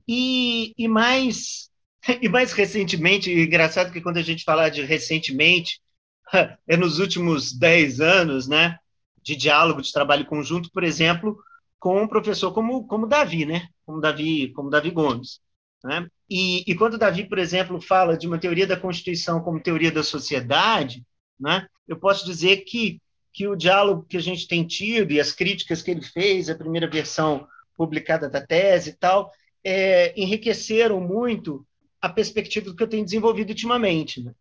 e, 0.07 0.75
e 0.77 0.89
mais 0.89 1.71
e 2.21 2.29
mais 2.29 2.53
recentemente, 2.53 3.33
engraçado 3.33 3.93
que 3.93 4.01
quando 4.01 4.19
a 4.19 4.23
gente 4.23 4.45
fala 4.45 4.69
de 4.69 4.83
recentemente, 4.83 5.81
é 6.67 6.77
nos 6.77 6.99
últimos 6.99 7.53
10 7.53 8.01
anos, 8.01 8.47
né, 8.47 8.77
de 9.23 9.37
diálogo, 9.37 9.81
de 9.81 9.93
trabalho 9.93 10.27
conjunto, 10.27 10.71
por 10.71 10.85
exemplo, 10.85 11.39
com 11.79 12.03
um 12.03 12.09
professor 12.09 12.53
como, 12.53 12.87
como 12.87 13.07
Davi, 13.07 13.47
né, 13.47 13.69
como 13.87 14.01
Davi, 14.01 14.53
como 14.53 14.71
Davi 14.71 14.91
Gomes. 14.91 15.41
Né? 15.85 16.09
E, 16.31 16.65
e 16.67 16.75
quando 16.75 16.97
Davi, 16.97 17.29
por 17.29 17.39
exemplo, 17.39 17.79
fala 17.79 18.17
de 18.17 18.27
uma 18.27 18.39
teoria 18.39 18.67
da 18.67 18.77
Constituição 18.77 19.43
como 19.43 19.63
teoria 19.63 19.93
da 19.93 20.03
sociedade, 20.03 21.05
né, 21.39 21.69
eu 21.87 21.99
posso 21.99 22.25
dizer 22.25 22.65
que, 22.65 23.03
que 23.31 23.47
o 23.47 23.55
diálogo 23.55 24.07
que 24.09 24.17
a 24.17 24.21
gente 24.21 24.49
tem 24.49 24.67
tido 24.67 25.13
e 25.13 25.21
as 25.21 25.33
críticas 25.33 25.83
que 25.83 25.91
ele 25.91 26.01
fez, 26.01 26.49
a 26.49 26.55
primeira 26.55 26.89
versão 26.89 27.47
publicada 27.77 28.31
da 28.31 28.41
tese 28.41 28.91
e 28.91 28.93
tal, 28.95 29.31
é, 29.63 30.19
enriqueceram 30.19 31.01
muito 31.01 31.67
a 32.01 32.09
perspectiva 32.09 32.67
do 32.67 32.77
que 32.77 32.83
eu 32.83 32.89
tenho 32.89 33.05
desenvolvido 33.05 33.51
ultimamente. 33.51 34.23
Né? 34.23 34.33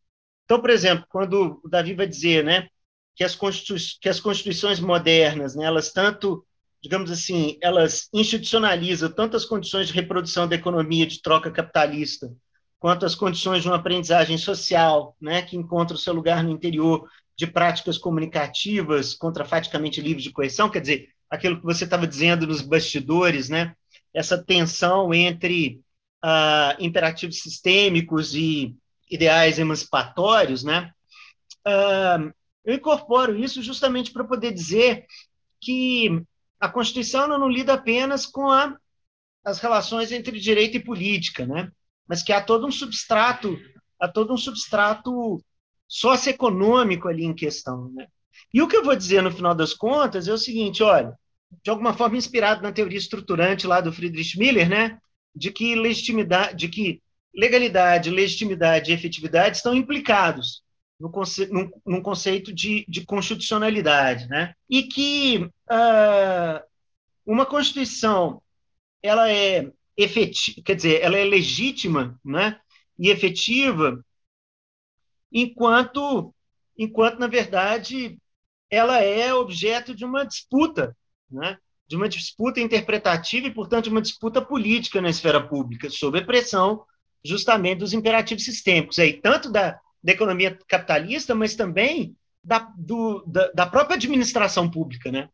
Então, 0.46 0.62
por 0.62 0.70
exemplo, 0.70 1.06
quando 1.10 1.60
o 1.62 1.68
Davi 1.68 1.94
vai 1.94 2.08
dizer 2.08 2.44
né, 2.46 2.70
que, 3.16 3.24
as 3.24 3.38
que 4.00 4.08
as 4.08 4.22
constituições 4.22 4.80
modernas, 4.80 5.56
né, 5.56 5.66
elas 5.66 5.92
tanto, 5.92 6.46
digamos 6.84 7.10
assim, 7.10 7.58
elas 7.62 8.10
institucionalizam 8.14 9.10
tanto 9.10 9.38
as 9.38 9.46
condições 9.46 9.88
de 9.88 9.94
reprodução 9.94 10.46
da 10.46 10.56
economia 10.56 11.08
de 11.08 11.22
troca 11.22 11.50
capitalista, 11.50 12.30
quanto 12.78 13.06
as 13.06 13.16
condições 13.16 13.62
de 13.62 13.70
uma 13.70 13.78
aprendizagem 13.78 14.38
social, 14.38 15.16
né, 15.20 15.42
que 15.44 15.56
encontra 15.56 15.96
o 15.96 16.00
seu 16.00 16.14
lugar 16.14 16.44
no 16.44 16.52
interior 16.52 17.10
de 17.38 17.48
práticas 17.48 17.98
comunicativas 17.98 19.14
contrafaticamente 19.14 20.02
livres 20.02 20.24
de 20.24 20.32
coerção, 20.32 20.70
quer 20.70 20.82
dizer, 20.82 21.08
aquilo 21.30 21.58
que 21.58 21.64
você 21.64 21.86
estava 21.86 22.06
dizendo 22.06 22.46
nos 22.46 22.62
bastidores, 22.62 23.48
né, 23.48 23.74
essa 24.14 24.38
tensão 24.38 25.14
entre 25.14 25.80
uh, 26.22 26.76
imperativos 26.84 27.42
sistêmicos 27.42 28.36
e 28.36 28.76
ideais 29.10 29.58
emancipatórios, 29.58 30.66
né? 30.66 30.92
Uh, 31.66 32.34
eu 32.66 32.76
incorporo 32.76 33.38
isso 33.38 33.62
justamente 33.62 34.12
para 34.12 34.26
poder 34.26 34.52
dizer 34.52 35.06
que 35.62 36.22
a 36.64 36.70
Constituição 36.70 37.28
não 37.28 37.50
lida 37.50 37.74
apenas 37.74 38.26
com 38.26 38.50
a, 38.50 38.78
as 39.44 39.60
relações 39.60 40.14
entre 40.14 40.40
direito 40.40 40.78
e 40.78 40.84
política, 40.84 41.46
né? 41.46 41.70
Mas 42.08 42.24
que 42.24 42.32
há 42.32 42.42
todo 42.42 42.66
um 42.66 42.72
substrato, 42.72 43.60
há 44.00 44.08
todo 44.08 44.34
um 44.34 44.38
substrato 44.38 45.44
socioeconômico 45.90 47.10
ali 47.10 47.26
em 47.26 47.36
questão, 47.36 47.92
né? 47.92 48.08
E 48.54 48.62
o 48.62 48.68
que 48.70 48.78
eu 48.78 48.84
vou 48.84 48.96
dizer 48.96 49.22
no 49.22 49.30
final 49.30 49.54
das 49.54 49.74
contas 49.74 50.26
é 50.26 50.32
o 50.32 50.38
seguinte, 50.38 50.82
olha, 50.82 51.14
de 51.62 51.70
alguma 51.70 51.94
forma 51.94 52.16
inspirado 52.16 52.62
na 52.62 52.72
teoria 52.72 52.98
estruturante 52.98 53.68
lá 53.68 53.82
do 53.82 53.92
Friedrich 53.92 54.40
Miller, 54.40 54.70
né? 54.70 54.98
De 55.36 55.52
que 55.52 55.76
legitimidade, 55.76 56.56
de 56.56 56.70
que 56.70 57.04
legalidade, 57.36 58.10
legitimidade 58.10 58.90
e 58.90 58.94
efetividade 58.94 59.58
estão 59.58 59.76
implicados 59.76 60.63
no 61.00 61.10
conce 61.10 61.48
num, 61.48 61.70
num 61.86 62.02
conceito 62.02 62.54
de, 62.54 62.86
de, 62.88 63.06
constitucionalidade, 63.06 64.28
né? 64.28 64.54
E 64.70 64.84
que 64.84 65.50
uh, 65.70 66.64
uma 67.26 67.46
Constituição 67.46 68.42
ela 69.02 69.30
é 69.32 69.70
efetiva, 69.98 70.62
quer 70.64 70.76
dizer, 70.76 71.02
ela 71.02 71.18
é 71.18 71.24
legítima, 71.24 72.20
né? 72.24 72.60
E 72.98 73.10
efetiva 73.10 74.04
enquanto, 75.32 76.34
enquanto 76.78 77.20
na 77.20 77.28
verdade 77.28 78.18
ela 78.70 79.00
é 79.02 79.34
objeto 79.34 79.94
de 79.96 80.06
uma 80.06 80.26
disputa, 80.26 80.96
né? 81.30 81.58
De 81.88 81.96
uma 81.96 82.08
disputa 82.08 82.62
interpretativa 82.62 83.48
e, 83.48 83.54
portanto, 83.54 83.88
uma 83.88 84.02
disputa 84.02 84.42
política 84.42 85.02
na 85.02 85.10
esfera 85.10 85.46
pública, 85.46 85.90
sob 85.90 86.18
a 86.18 86.26
pressão 86.26 86.86
justamente 87.26 87.80
dos 87.80 87.94
imperativos 87.94 88.44
sistêmicos, 88.44 89.00
aí, 89.00 89.14
tanto 89.14 89.52
da, 89.52 89.80
da 90.04 90.12
economia 90.12 90.58
capitalista, 90.68 91.34
mas 91.34 91.56
também 91.56 92.16
da, 92.44 92.60
do, 92.78 93.24
da, 93.26 93.52
da, 93.52 93.66
própria 93.66 93.96
administração 93.96 94.70
pública. 94.70 95.12
Né? 95.12 95.30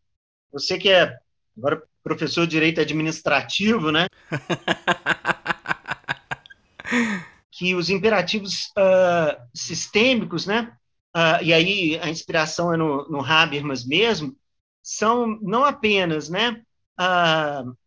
Você 0.51 0.77
que 0.77 0.89
é 0.89 1.17
agora 1.57 1.81
professor 2.03 2.45
de 2.45 2.51
direito 2.51 2.79
administrativo, 2.79 3.91
né? 3.91 4.07
que 7.51 7.75
os 7.75 7.89
imperativos 7.89 8.71
uh, 8.77 9.35
sistêmicos, 9.53 10.45
né? 10.45 10.71
Uh, 11.15 11.43
e 11.43 11.53
aí 11.53 11.99
a 12.01 12.09
inspiração 12.09 12.73
é 12.73 12.77
no, 12.77 13.07
no 13.09 13.23
Habermas 13.23 13.85
mesmo, 13.85 14.35
são 14.81 15.37
não 15.41 15.65
apenas 15.65 16.29
né, 16.29 16.61
uh, 16.99 17.77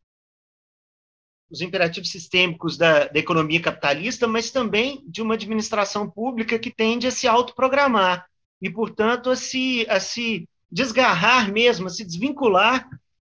os 1.52 1.60
imperativos 1.60 2.10
sistêmicos 2.10 2.78
da, 2.78 3.08
da, 3.08 3.18
economia 3.18 3.60
capitalista, 3.60 4.26
mas 4.26 4.50
também 4.50 5.04
de 5.06 5.20
uma 5.20 5.34
administração 5.34 6.10
pública 6.10 6.58
que 6.58 6.70
tende 6.70 7.06
a 7.06 7.10
se 7.10 7.28
autoprogramar 7.28 8.26
e, 8.60 8.70
portanto, 8.70 9.28
a 9.28 9.36
se, 9.36 9.86
a 9.90 10.00
se 10.00 10.48
desgarrar 10.70 11.52
mesmo, 11.52 11.88
a 11.88 11.90
se 11.90 12.06
desvincular 12.06 12.88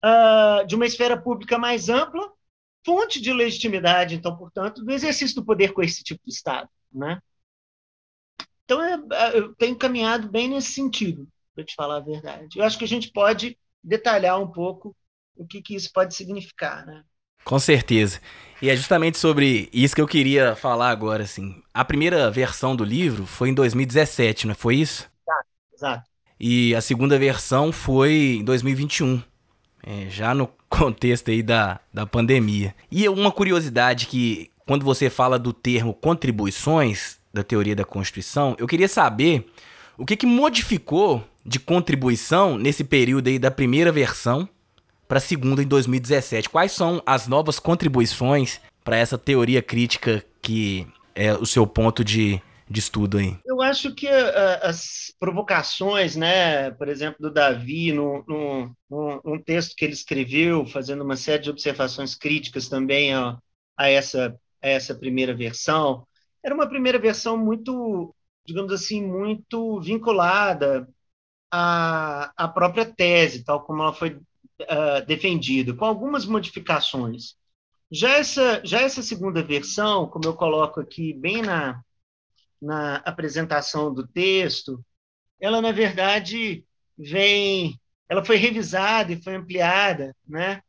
uh, 0.04 0.64
de 0.64 0.76
uma 0.76 0.86
esfera 0.86 1.20
pública 1.20 1.58
mais 1.58 1.88
ampla, 1.88 2.32
fonte 2.86 3.20
de 3.20 3.32
legitimidade, 3.32 4.14
então, 4.14 4.36
portanto, 4.36 4.84
do 4.84 4.92
exercício 4.92 5.34
do 5.34 5.44
poder 5.44 5.72
coercitivo 5.72 6.20
do 6.24 6.30
Estado. 6.30 6.68
Né? 6.92 7.20
Então, 8.64 8.80
é, 8.80 8.94
é 8.94 9.38
eu 9.38 9.52
tenho 9.56 9.74
caminhado 9.76 10.30
bem 10.30 10.46
nesse 10.46 10.70
sentido, 10.70 11.26
para 11.52 11.64
te 11.64 11.74
falar 11.74 11.96
a 11.96 12.00
verdade. 12.00 12.60
Eu 12.60 12.64
acho 12.64 12.78
que 12.78 12.84
a 12.84 12.88
gente 12.88 13.10
pode 13.10 13.58
detalhar 13.82 14.40
um 14.40 14.52
pouco 14.52 14.94
o 15.34 15.44
que, 15.44 15.60
que 15.60 15.74
isso 15.74 15.90
pode 15.92 16.14
significar, 16.14 16.86
né? 16.86 17.04
Com 17.44 17.58
certeza. 17.58 18.20
E 18.62 18.70
é 18.70 18.76
justamente 18.76 19.18
sobre 19.18 19.68
isso 19.72 19.94
que 19.94 20.00
eu 20.00 20.06
queria 20.06 20.56
falar 20.56 20.90
agora, 20.90 21.24
assim. 21.24 21.56
A 21.72 21.84
primeira 21.84 22.30
versão 22.30 22.74
do 22.74 22.84
livro 22.84 23.26
foi 23.26 23.50
em 23.50 23.54
2017, 23.54 24.46
não 24.46 24.54
foi 24.54 24.76
isso? 24.76 25.10
Exato, 25.22 25.46
exato. 25.74 26.10
E 26.40 26.74
a 26.74 26.80
segunda 26.80 27.18
versão 27.18 27.70
foi 27.70 28.38
em 28.40 28.44
2021, 28.44 29.22
é, 29.82 30.06
já 30.08 30.34
no 30.34 30.48
contexto 30.68 31.30
aí 31.30 31.42
da, 31.42 31.78
da 31.92 32.06
pandemia. 32.06 32.74
E 32.90 33.08
uma 33.08 33.30
curiosidade 33.30 34.06
que, 34.06 34.50
quando 34.66 34.84
você 34.84 35.10
fala 35.10 35.38
do 35.38 35.52
termo 35.52 35.92
contribuições 35.92 37.18
da 37.34 37.42
teoria 37.42 37.76
da 37.76 37.84
Constituição, 37.84 38.56
eu 38.58 38.66
queria 38.66 38.88
saber 38.88 39.46
o 39.98 40.06
que, 40.06 40.16
que 40.16 40.26
modificou 40.26 41.22
de 41.44 41.60
contribuição 41.60 42.56
nesse 42.56 42.82
período 42.82 43.28
aí 43.28 43.38
da 43.38 43.50
primeira 43.50 43.92
versão 43.92 44.48
para 45.06 45.18
a 45.18 45.20
segunda 45.20 45.62
em 45.62 45.66
2017. 45.66 46.48
Quais 46.48 46.72
são 46.72 47.02
as 47.04 47.26
novas 47.26 47.58
contribuições 47.58 48.60
para 48.82 48.96
essa 48.96 49.16
teoria 49.16 49.62
crítica 49.62 50.24
que 50.42 50.86
é 51.14 51.32
o 51.32 51.46
seu 51.46 51.66
ponto 51.66 52.04
de, 52.04 52.40
de 52.68 52.80
estudo 52.80 53.18
aí? 53.18 53.36
Eu 53.44 53.62
acho 53.62 53.94
que 53.94 54.06
uh, 54.06 54.58
as 54.62 55.14
provocações, 55.18 56.16
né, 56.16 56.70
por 56.72 56.88
exemplo, 56.88 57.16
do 57.20 57.32
Davi, 57.32 57.92
no, 57.92 58.24
no, 58.26 59.20
num 59.24 59.42
texto 59.42 59.74
que 59.76 59.84
ele 59.84 59.94
escreveu, 59.94 60.66
fazendo 60.66 61.02
uma 61.02 61.16
série 61.16 61.42
de 61.42 61.50
observações 61.50 62.14
críticas 62.14 62.68
também 62.68 63.14
a, 63.14 63.38
a, 63.76 63.88
essa, 63.88 64.38
a 64.62 64.68
essa 64.68 64.94
primeira 64.94 65.34
versão, 65.34 66.06
era 66.42 66.54
uma 66.54 66.68
primeira 66.68 66.98
versão 66.98 67.38
muito, 67.38 68.14
digamos 68.46 68.72
assim, 68.72 69.02
muito 69.02 69.80
vinculada 69.80 70.86
à, 71.50 72.30
à 72.36 72.48
própria 72.48 72.84
tese, 72.84 73.44
tal 73.44 73.62
como 73.62 73.82
ela 73.82 73.94
foi 73.94 74.20
uh, 74.62 75.04
defendido, 75.06 75.76
com 75.76 75.84
algumas 75.84 76.26
modificações. 76.26 77.36
Já 77.90 78.10
essa, 78.18 78.60
já 78.64 78.80
essa 78.80 79.02
segunda 79.02 79.42
versão, 79.42 80.08
como 80.08 80.24
eu 80.24 80.34
coloco 80.34 80.80
aqui 80.80 81.12
bem 81.12 81.42
na, 81.42 81.82
na 82.60 82.96
apresentação 82.96 83.92
do 83.92 84.06
texto, 84.06 84.84
ela, 85.40 85.60
na 85.60 85.72
verdade, 85.72 86.64
vem. 86.96 87.78
Ela 88.08 88.24
foi 88.24 88.36
revisada 88.36 89.12
e 89.12 89.22
foi 89.22 89.34
ampliada, 89.36 90.14
né? 90.26 90.62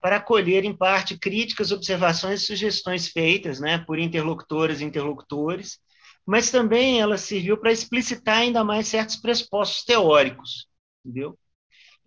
para 0.00 0.16
acolher, 0.16 0.64
em 0.64 0.76
parte, 0.76 1.18
críticas, 1.18 1.72
observações 1.72 2.42
e 2.42 2.46
sugestões 2.46 3.08
feitas 3.08 3.60
né, 3.60 3.78
por 3.78 3.98
interlocutoras 3.98 4.80
e 4.80 4.84
interlocutores, 4.84 5.78
mas 6.26 6.50
também 6.50 7.00
ela 7.00 7.16
serviu 7.16 7.58
para 7.58 7.72
explicitar 7.72 8.38
ainda 8.38 8.62
mais 8.62 8.86
certos 8.86 9.16
pressupostos 9.16 9.84
teóricos, 9.84 10.68
entendeu? 11.04 11.38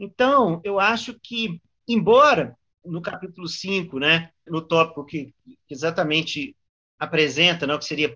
Então, 0.02 0.60
eu 0.64 0.80
acho 0.80 1.16
que, 1.22 1.62
embora 1.88 2.58
no 2.84 3.04
capítulo 3.04 3.48
5, 3.48 4.00
né, 4.00 4.32
no 4.48 4.60
tópico 4.60 5.06
que 5.06 5.32
exatamente 5.70 6.56
apresenta, 6.98 7.68
não, 7.68 7.78
que 7.78 7.86
seria, 7.86 8.12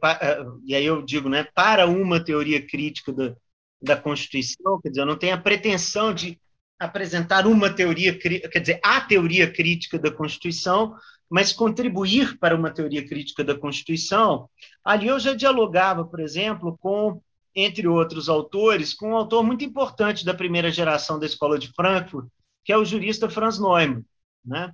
e 0.66 0.74
aí 0.74 0.84
eu 0.84 1.04
digo, 1.04 1.30
né, 1.30 1.44
para 1.54 1.86
uma 1.86 2.20
teoria 2.24 2.66
crítica 2.66 3.14
da, 3.14 3.36
da 3.80 3.96
Constituição, 3.96 4.82
quer 4.82 4.90
dizer, 4.90 5.02
eu 5.02 5.06
não 5.06 5.16
tenho 5.16 5.36
a 5.36 5.40
pretensão 5.40 6.12
de 6.12 6.40
apresentar 6.80 7.46
uma 7.46 7.70
teoria, 7.72 8.18
quer 8.18 8.60
dizer, 8.60 8.80
a 8.84 9.00
teoria 9.02 9.52
crítica 9.52 10.00
da 10.00 10.10
Constituição, 10.10 10.96
mas 11.30 11.54
contribuir 11.54 12.40
para 12.40 12.56
uma 12.56 12.72
teoria 12.72 13.08
crítica 13.08 13.44
da 13.44 13.56
Constituição. 13.56 14.50
Ali 14.84 15.08
eu 15.08 15.20
já 15.20 15.36
dialogava, 15.36 16.04
por 16.04 16.20
exemplo, 16.20 16.76
com, 16.80 17.22
entre 17.56 17.88
outros 17.88 18.28
autores, 18.28 18.94
com 18.94 19.12
um 19.12 19.16
autor 19.16 19.44
muito 19.44 19.64
importante 19.64 20.26
da 20.26 20.34
primeira 20.34 20.70
geração 20.72 21.18
da 21.18 21.26
Escola 21.26 21.58
de 21.58 21.72
Frankfurt, 21.74 22.28
que 22.64 22.74
é 22.74 22.78
o 22.78 22.86
jurista 22.86 23.30
Franz 23.30 23.58
Neumann. 23.58 24.04
Né? 24.44 24.72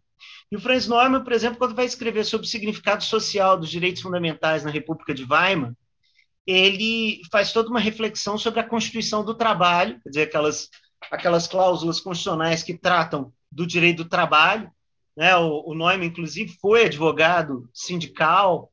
E 0.51 0.55
o 0.55 0.59
Franz 0.59 0.87
Neumann, 0.87 1.23
por 1.23 1.33
exemplo, 1.33 1.57
quando 1.57 1.75
vai 1.75 1.85
escrever 1.85 2.23
sobre 2.23 2.47
o 2.47 2.49
significado 2.49 3.03
social 3.03 3.57
dos 3.57 3.69
direitos 3.69 4.01
fundamentais 4.01 4.63
na 4.63 4.71
República 4.71 5.13
de 5.13 5.23
Weimar, 5.23 5.73
ele 6.45 7.21
faz 7.31 7.53
toda 7.53 7.69
uma 7.69 7.79
reflexão 7.79 8.37
sobre 8.37 8.59
a 8.59 8.67
Constituição 8.67 9.23
do 9.23 9.35
Trabalho, 9.35 9.99
quer 10.01 10.09
dizer, 10.09 10.21
aquelas 10.23 10.69
aquelas 11.09 11.47
cláusulas 11.47 11.99
constitucionais 11.99 12.61
que 12.61 12.77
tratam 12.77 13.33
do 13.51 13.65
direito 13.65 14.03
do 14.03 14.09
trabalho. 14.09 14.69
Né? 15.15 15.35
O, 15.35 15.71
o 15.71 15.73
Neumann, 15.73 16.05
inclusive, 16.05 16.55
foi 16.61 16.85
advogado 16.85 17.69
sindical, 17.73 18.69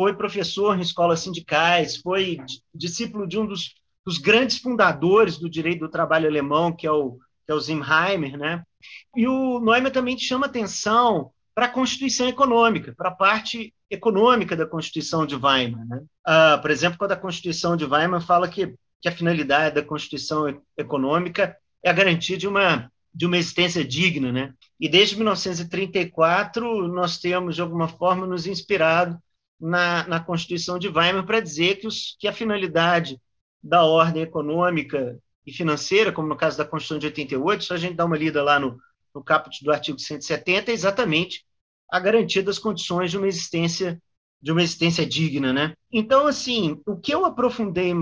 foi 0.00 0.14
professor 0.14 0.78
em 0.78 0.80
escolas 0.80 1.20
sindicais, 1.20 1.98
foi 1.98 2.38
discípulo 2.74 3.26
de 3.28 3.38
um 3.38 3.44
dos, 3.44 3.74
dos 4.02 4.16
grandes 4.16 4.56
fundadores 4.56 5.36
do 5.36 5.50
direito 5.50 5.80
do 5.80 5.90
trabalho 5.90 6.26
alemão, 6.26 6.74
que 6.74 6.86
é 6.86 6.90
o, 6.90 7.18
que 7.44 7.52
é 7.52 7.54
o 7.54 7.60
Zimheimer. 7.60 8.38
Né? 8.38 8.62
E 9.14 9.28
o 9.28 9.60
Neumann 9.60 9.90
também 9.90 10.18
chama 10.18 10.46
atenção 10.46 11.30
para 11.54 11.66
a 11.66 11.68
Constituição 11.68 12.26
Econômica, 12.26 12.94
para 12.96 13.10
a 13.10 13.14
parte 13.14 13.74
econômica 13.90 14.56
da 14.56 14.64
Constituição 14.64 15.26
de 15.26 15.36
Weimar. 15.36 15.86
Né? 15.86 16.02
Ah, 16.24 16.56
por 16.56 16.70
exemplo, 16.70 16.96
quando 16.96 17.12
a 17.12 17.16
Constituição 17.16 17.76
de 17.76 17.84
Weimar 17.84 18.22
fala 18.22 18.48
que 18.48 18.74
que 19.02 19.08
a 19.08 19.12
finalidade 19.12 19.74
da 19.74 19.82
Constituição 19.82 20.62
econômica 20.78 21.54
é 21.82 21.90
a 21.90 21.92
garantia 21.92 22.38
de 22.38 22.46
uma, 22.46 22.90
de 23.14 23.26
uma 23.26 23.36
existência 23.36 23.84
digna. 23.84 24.32
Né? 24.32 24.54
E 24.78 24.88
desde 24.88 25.16
1934, 25.16 26.88
nós 26.88 27.18
temos, 27.18 27.54
de 27.54 27.62
alguma 27.62 27.88
forma, 27.88 28.26
nos 28.26 28.46
inspirado 28.46 29.18
na, 29.60 30.06
na 30.06 30.20
Constituição 30.20 30.78
de 30.78 30.88
Weimar 30.88 31.26
para 31.26 31.40
dizer 31.40 31.76
que, 31.76 31.86
os, 31.86 32.16
que 32.18 32.26
a 32.26 32.32
finalidade 32.32 33.20
da 33.62 33.84
ordem 33.84 34.22
econômica 34.22 35.18
e 35.46 35.52
financeira, 35.52 36.12
como 36.12 36.28
no 36.28 36.36
caso 36.36 36.56
da 36.56 36.64
Constituição 36.64 36.98
de 36.98 37.06
88, 37.06 37.64
só 37.64 37.74
a 37.74 37.78
gente 37.78 37.94
dá 37.94 38.04
uma 38.04 38.16
lida 38.16 38.42
lá 38.42 38.58
no, 38.58 38.78
no 39.14 39.22
caput 39.22 39.62
do 39.62 39.72
artigo 39.72 39.98
170, 39.98 40.70
é 40.70 40.74
exatamente 40.74 41.44
a 41.90 41.98
garantia 42.00 42.42
das 42.42 42.58
condições 42.58 43.10
de 43.10 43.18
uma 43.18 43.28
existência 43.28 44.00
de 44.42 44.50
uma 44.50 44.62
existência 44.62 45.04
digna, 45.04 45.52
né? 45.52 45.74
Então, 45.92 46.26
assim, 46.26 46.80
o 46.86 46.96
que 46.96 47.12
eu 47.12 47.26
aprofundei 47.26 47.92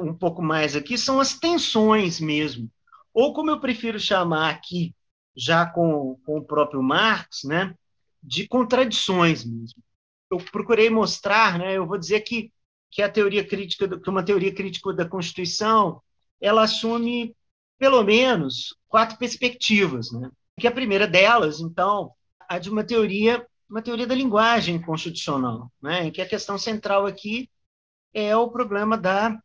um 0.00 0.14
pouco 0.14 0.40
mais 0.40 0.76
aqui 0.76 0.96
são 0.96 1.18
as 1.18 1.36
tensões 1.36 2.20
mesmo, 2.20 2.70
ou 3.12 3.32
como 3.32 3.50
eu 3.50 3.58
prefiro 3.58 3.98
chamar 3.98 4.50
aqui, 4.50 4.94
já 5.36 5.66
com, 5.66 6.16
com 6.24 6.38
o 6.38 6.44
próprio 6.44 6.82
Marx, 6.82 7.42
né, 7.44 7.74
de 8.22 8.46
contradições 8.46 9.44
mesmo. 9.44 9.82
Eu 10.30 10.38
procurei 10.38 10.88
mostrar, 10.90 11.58
né, 11.58 11.76
eu 11.76 11.86
vou 11.86 11.98
dizer 11.98 12.20
que, 12.20 12.52
que 12.90 13.02
a 13.02 13.10
teoria 13.10 13.46
crítica, 13.46 13.98
que 13.98 14.10
uma 14.10 14.24
teoria 14.24 14.54
crítica 14.54 14.92
da 14.92 15.08
Constituição, 15.08 16.00
ela 16.40 16.62
assume 16.62 17.34
pelo 17.78 18.02
menos 18.02 18.76
quatro 18.88 19.16
perspectivas, 19.16 20.12
né? 20.12 20.30
Que 20.58 20.66
a 20.66 20.72
primeira 20.72 21.06
delas, 21.06 21.60
então, 21.60 22.12
a 22.48 22.58
de 22.58 22.70
uma 22.70 22.84
teoria 22.84 23.46
uma 23.70 23.80
teoria 23.80 24.06
da 24.06 24.14
linguagem 24.16 24.82
constitucional, 24.82 25.70
né, 25.80 26.10
que 26.10 26.20
a 26.20 26.28
questão 26.28 26.58
central 26.58 27.06
aqui 27.06 27.48
é 28.12 28.36
o 28.36 28.50
problema 28.50 28.98
da 28.98 29.40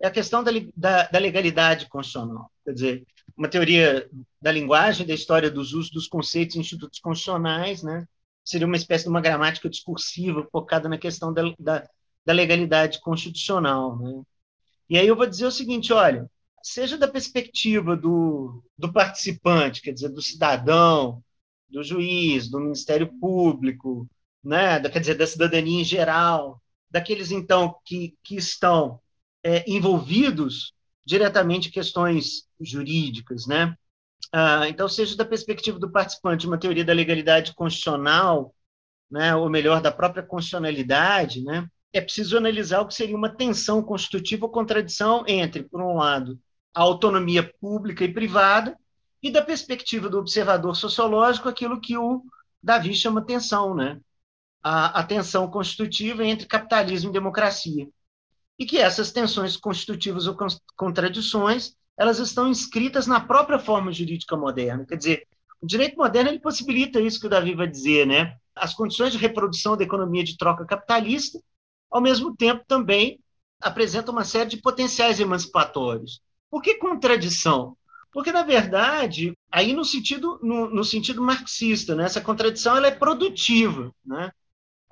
é 0.00 0.08
a 0.08 0.10
questão 0.10 0.42
da, 0.42 0.50
da, 0.76 1.06
da, 1.06 1.18
legalidade 1.20 1.88
constitucional. 1.88 2.50
Quer 2.64 2.72
dizer, 2.72 3.06
uma 3.36 3.46
teoria 3.46 4.10
da 4.40 4.50
linguagem, 4.50 5.06
da 5.06 5.14
história 5.14 5.48
dos 5.48 5.72
usos 5.74 5.92
dos 5.92 6.08
conceitos 6.08 6.56
e 6.56 6.58
institutos 6.58 6.98
constitucionais, 6.98 7.84
né, 7.84 8.04
seria 8.44 8.66
uma 8.66 8.76
espécie 8.76 9.04
de 9.04 9.10
uma 9.10 9.20
gramática 9.20 9.68
discursiva 9.68 10.46
focada 10.50 10.88
na 10.88 10.98
questão 10.98 11.32
da, 11.32 11.42
da, 11.58 11.88
da 12.24 12.32
legalidade 12.32 13.00
constitucional. 13.00 13.98
Né. 13.98 14.22
E 14.90 14.98
aí 14.98 15.06
eu 15.06 15.16
vou 15.16 15.26
dizer 15.26 15.46
o 15.46 15.50
seguinte, 15.50 15.92
olha, 15.92 16.30
seja 16.62 16.96
da 16.96 17.08
perspectiva 17.08 17.96
do, 17.96 18.62
do 18.76 18.92
participante, 18.92 19.82
quer 19.82 19.92
dizer, 19.92 20.08
do 20.10 20.22
cidadão, 20.22 21.22
do 21.68 21.82
juiz, 21.82 22.48
do 22.48 22.60
Ministério 22.60 23.08
Público, 23.18 24.08
né, 24.44 24.78
da, 24.78 24.90
quer 24.90 25.00
dizer, 25.00 25.14
da 25.14 25.26
cidadania 25.26 25.80
em 25.80 25.84
geral, 25.84 26.60
daqueles, 26.90 27.30
então, 27.30 27.74
que, 27.84 28.16
que 28.22 28.36
estão 28.36 29.00
é, 29.42 29.68
envolvidos 29.70 30.74
diretamente 31.04 31.68
em 31.68 31.72
questões 31.72 32.46
jurídicas, 32.60 33.46
né? 33.46 33.76
Ah, 34.30 34.68
então, 34.68 34.88
seja 34.88 35.16
da 35.16 35.24
perspectiva 35.24 35.78
do 35.78 35.90
participante, 35.90 36.46
uma 36.46 36.58
teoria 36.58 36.84
da 36.84 36.92
legalidade 36.92 37.54
constitucional, 37.54 38.54
né, 39.10 39.34
ou 39.34 39.48
melhor, 39.48 39.80
da 39.80 39.92
própria 39.92 40.22
constitucionalidade, 40.22 41.42
né, 41.42 41.66
é 41.92 42.00
preciso 42.00 42.36
analisar 42.36 42.80
o 42.80 42.86
que 42.86 42.94
seria 42.94 43.16
uma 43.16 43.28
tensão 43.28 43.82
constitutiva 43.82 44.46
ou 44.46 44.52
contradição 44.52 45.24
entre, 45.26 45.62
por 45.62 45.82
um 45.82 45.96
lado, 45.96 46.38
a 46.74 46.80
autonomia 46.80 47.42
pública 47.60 48.04
e 48.04 48.12
privada 48.12 48.76
e 49.22 49.30
da 49.30 49.42
perspectiva 49.42 50.08
do 50.08 50.18
observador 50.18 50.74
sociológico, 50.74 51.48
aquilo 51.48 51.80
que 51.80 51.96
o 51.96 52.22
Davi 52.62 52.94
chama 52.94 53.20
atenção, 53.20 53.74
né? 53.74 54.00
a, 54.62 55.00
a 55.00 55.04
tensão 55.04 55.50
constitutiva 55.50 56.24
entre 56.24 56.46
capitalismo 56.46 57.10
e 57.10 57.12
democracia. 57.12 57.88
E 58.58 58.64
que 58.64 58.78
essas 58.78 59.10
tensões 59.10 59.56
constitutivas 59.56 60.26
ou 60.26 60.36
contradições, 60.76 61.74
elas 61.96 62.18
estão 62.18 62.48
inscritas 62.48 63.06
na 63.06 63.20
própria 63.20 63.58
forma 63.58 63.92
jurídica 63.92 64.36
moderna. 64.36 64.84
Quer 64.86 64.96
dizer, 64.96 65.28
o 65.60 65.66
direito 65.66 65.96
moderno 65.96 66.30
ele 66.30 66.40
possibilita 66.40 67.00
isso 67.00 67.20
que 67.20 67.26
o 67.26 67.30
Davi 67.30 67.54
vai 67.54 67.68
dizer, 67.68 68.06
né? 68.06 68.36
As 68.54 68.74
condições 68.74 69.12
de 69.12 69.18
reprodução 69.18 69.76
da 69.76 69.84
economia 69.84 70.24
de 70.24 70.36
troca 70.36 70.64
capitalista, 70.64 71.38
ao 71.90 72.00
mesmo 72.00 72.34
tempo 72.34 72.64
também 72.66 73.20
apresentam 73.60 74.12
uma 74.12 74.24
série 74.24 74.50
de 74.50 74.56
potenciais 74.56 75.20
emancipatórios. 75.20 76.20
Por 76.50 76.60
que 76.60 76.74
contradição? 76.74 77.76
Porque, 78.12 78.32
na 78.32 78.42
verdade, 78.42 79.32
aí 79.50 79.72
no 79.72 79.84
sentido, 79.84 80.38
no, 80.42 80.68
no 80.68 80.84
sentido 80.84 81.22
marxista, 81.22 81.94
né, 81.94 82.04
essa 82.04 82.20
contradição 82.20 82.76
ela 82.76 82.88
é 82.88 82.90
produtiva, 82.90 83.90
né, 84.04 84.30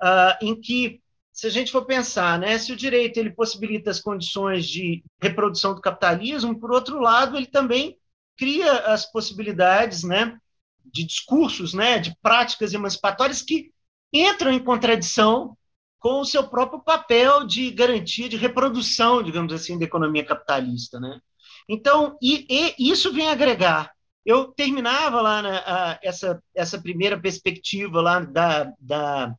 uh, 0.01 0.45
em 0.45 0.59
que, 0.59 1.00
se 1.41 1.47
a 1.47 1.49
gente 1.49 1.71
for 1.71 1.85
pensar, 1.85 2.37
né, 2.37 2.55
se 2.59 2.71
o 2.71 2.75
direito 2.75 3.17
ele 3.17 3.31
possibilita 3.31 3.89
as 3.89 3.99
condições 3.99 4.69
de 4.69 5.03
reprodução 5.19 5.73
do 5.73 5.81
capitalismo, 5.81 6.59
por 6.59 6.71
outro 6.71 6.99
lado, 6.99 7.35
ele 7.35 7.47
também 7.47 7.97
cria 8.37 8.71
as 8.85 9.11
possibilidades 9.11 10.03
né, 10.03 10.37
de 10.85 11.03
discursos, 11.03 11.73
né, 11.73 11.97
de 11.97 12.15
práticas 12.21 12.75
emancipatórias 12.75 13.41
que 13.41 13.71
entram 14.13 14.51
em 14.51 14.63
contradição 14.63 15.57
com 15.97 16.21
o 16.21 16.25
seu 16.25 16.47
próprio 16.47 16.79
papel 16.79 17.43
de 17.43 17.71
garantia 17.71 18.29
de 18.29 18.37
reprodução, 18.37 19.23
digamos 19.23 19.51
assim, 19.51 19.79
da 19.79 19.85
economia 19.85 20.23
capitalista, 20.23 20.99
né? 20.99 21.19
Então, 21.67 22.19
e, 22.21 22.45
e 22.77 22.91
isso 22.91 23.11
vem 23.11 23.29
agregar. 23.29 23.91
Eu 24.23 24.49
terminava 24.49 25.19
lá 25.23 25.41
na, 25.41 25.57
a, 25.57 25.99
essa, 26.03 26.39
essa 26.53 26.79
primeira 26.79 27.19
perspectiva 27.19 27.99
lá 27.99 28.19
da, 28.19 28.71
da, 28.79 29.33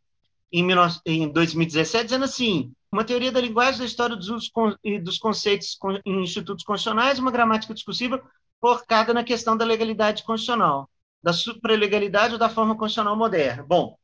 em, 0.52 0.66
19, 0.66 1.00
em 1.06 1.28
2017, 1.28 2.04
dizendo 2.04 2.24
assim, 2.24 2.72
uma 2.90 3.04
teoria 3.04 3.32
da 3.32 3.40
linguagem, 3.40 3.80
da 3.80 3.86
história 3.86 4.14
dos 4.14 4.28
usos 4.28 4.50
e 4.84 4.98
dos 4.98 5.18
conceitos 5.18 5.78
em 6.04 6.22
institutos 6.22 6.64
constitucionais, 6.64 7.18
uma 7.18 7.30
gramática 7.30 7.72
discursiva 7.72 8.22
focada 8.60 9.14
na 9.14 9.24
questão 9.24 9.56
da 9.56 9.64
legalidade 9.64 10.22
constitucional, 10.22 10.88
da 11.22 11.32
supralegalidade 11.32 12.34
ou 12.34 12.38
da 12.38 12.50
forma 12.50 12.76
constitucional 12.76 13.16
moderna. 13.16 13.64
Bom, 13.66 13.96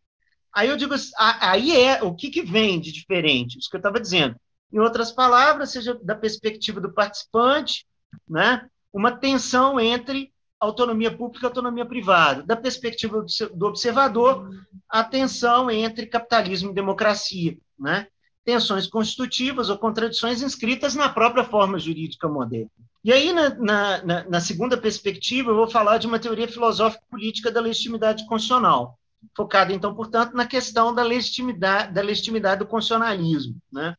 aí 0.52 0.68
eu 0.68 0.76
digo, 0.76 0.94
aí 1.18 1.76
é 1.76 2.02
o 2.02 2.14
que, 2.14 2.30
que 2.30 2.42
vem 2.42 2.80
de 2.80 2.90
diferente, 2.90 3.58
isso 3.58 3.68
que 3.68 3.76
eu 3.76 3.80
estava 3.80 4.00
dizendo. 4.00 4.34
Em 4.72 4.78
outras 4.78 5.12
palavras, 5.12 5.70
seja 5.70 5.94
da 6.02 6.14
perspectiva 6.14 6.80
do 6.80 6.92
participante, 6.92 7.87
né, 8.28 8.68
uma 8.92 9.12
tensão 9.12 9.78
entre 9.78 10.32
autonomia 10.61 11.11
pública 11.11 11.47
e 11.47 11.49
autonomia 11.49 11.87
privada. 11.87 12.42
Da 12.42 12.57
perspectiva 12.57 13.25
do 13.55 13.66
observador, 13.66 14.49
a 14.88 15.05
tensão 15.05 15.71
entre 15.71 16.07
capitalismo 16.07 16.71
e 16.71 16.75
democracia. 16.75 17.57
Né? 17.79 18.07
Tensões 18.44 18.87
constitutivas 18.87 19.71
ou 19.71 19.79
contradições 19.79 20.42
inscritas 20.42 20.94
na 20.94 21.09
própria 21.09 21.44
forma 21.44 21.79
jurídica 21.79 22.29
moderna. 22.29 22.71
E 23.05 23.12
aí, 23.12 23.33
na, 23.33 23.57
na, 24.03 24.25
na 24.25 24.40
segunda 24.40 24.77
perspectiva, 24.77 25.51
eu 25.51 25.57
vou 25.57 25.68
falar 25.68 25.99
de 25.99 26.07
uma 26.07 26.18
teoria 26.18 26.49
filosófica 26.49 27.05
política 27.09 27.51
da 27.51 27.61
legitimidade 27.61 28.27
constitucional, 28.27 28.99
focada, 29.37 29.73
então, 29.73 29.94
portanto, 29.94 30.35
na 30.35 30.47
questão 30.47 30.92
da 30.92 31.03
legitimidade, 31.03 31.94
da 31.94 32.03
legitimidade 32.03 32.59
do 32.59 32.66
constitucionalismo. 32.66 33.57
Né? 33.73 33.94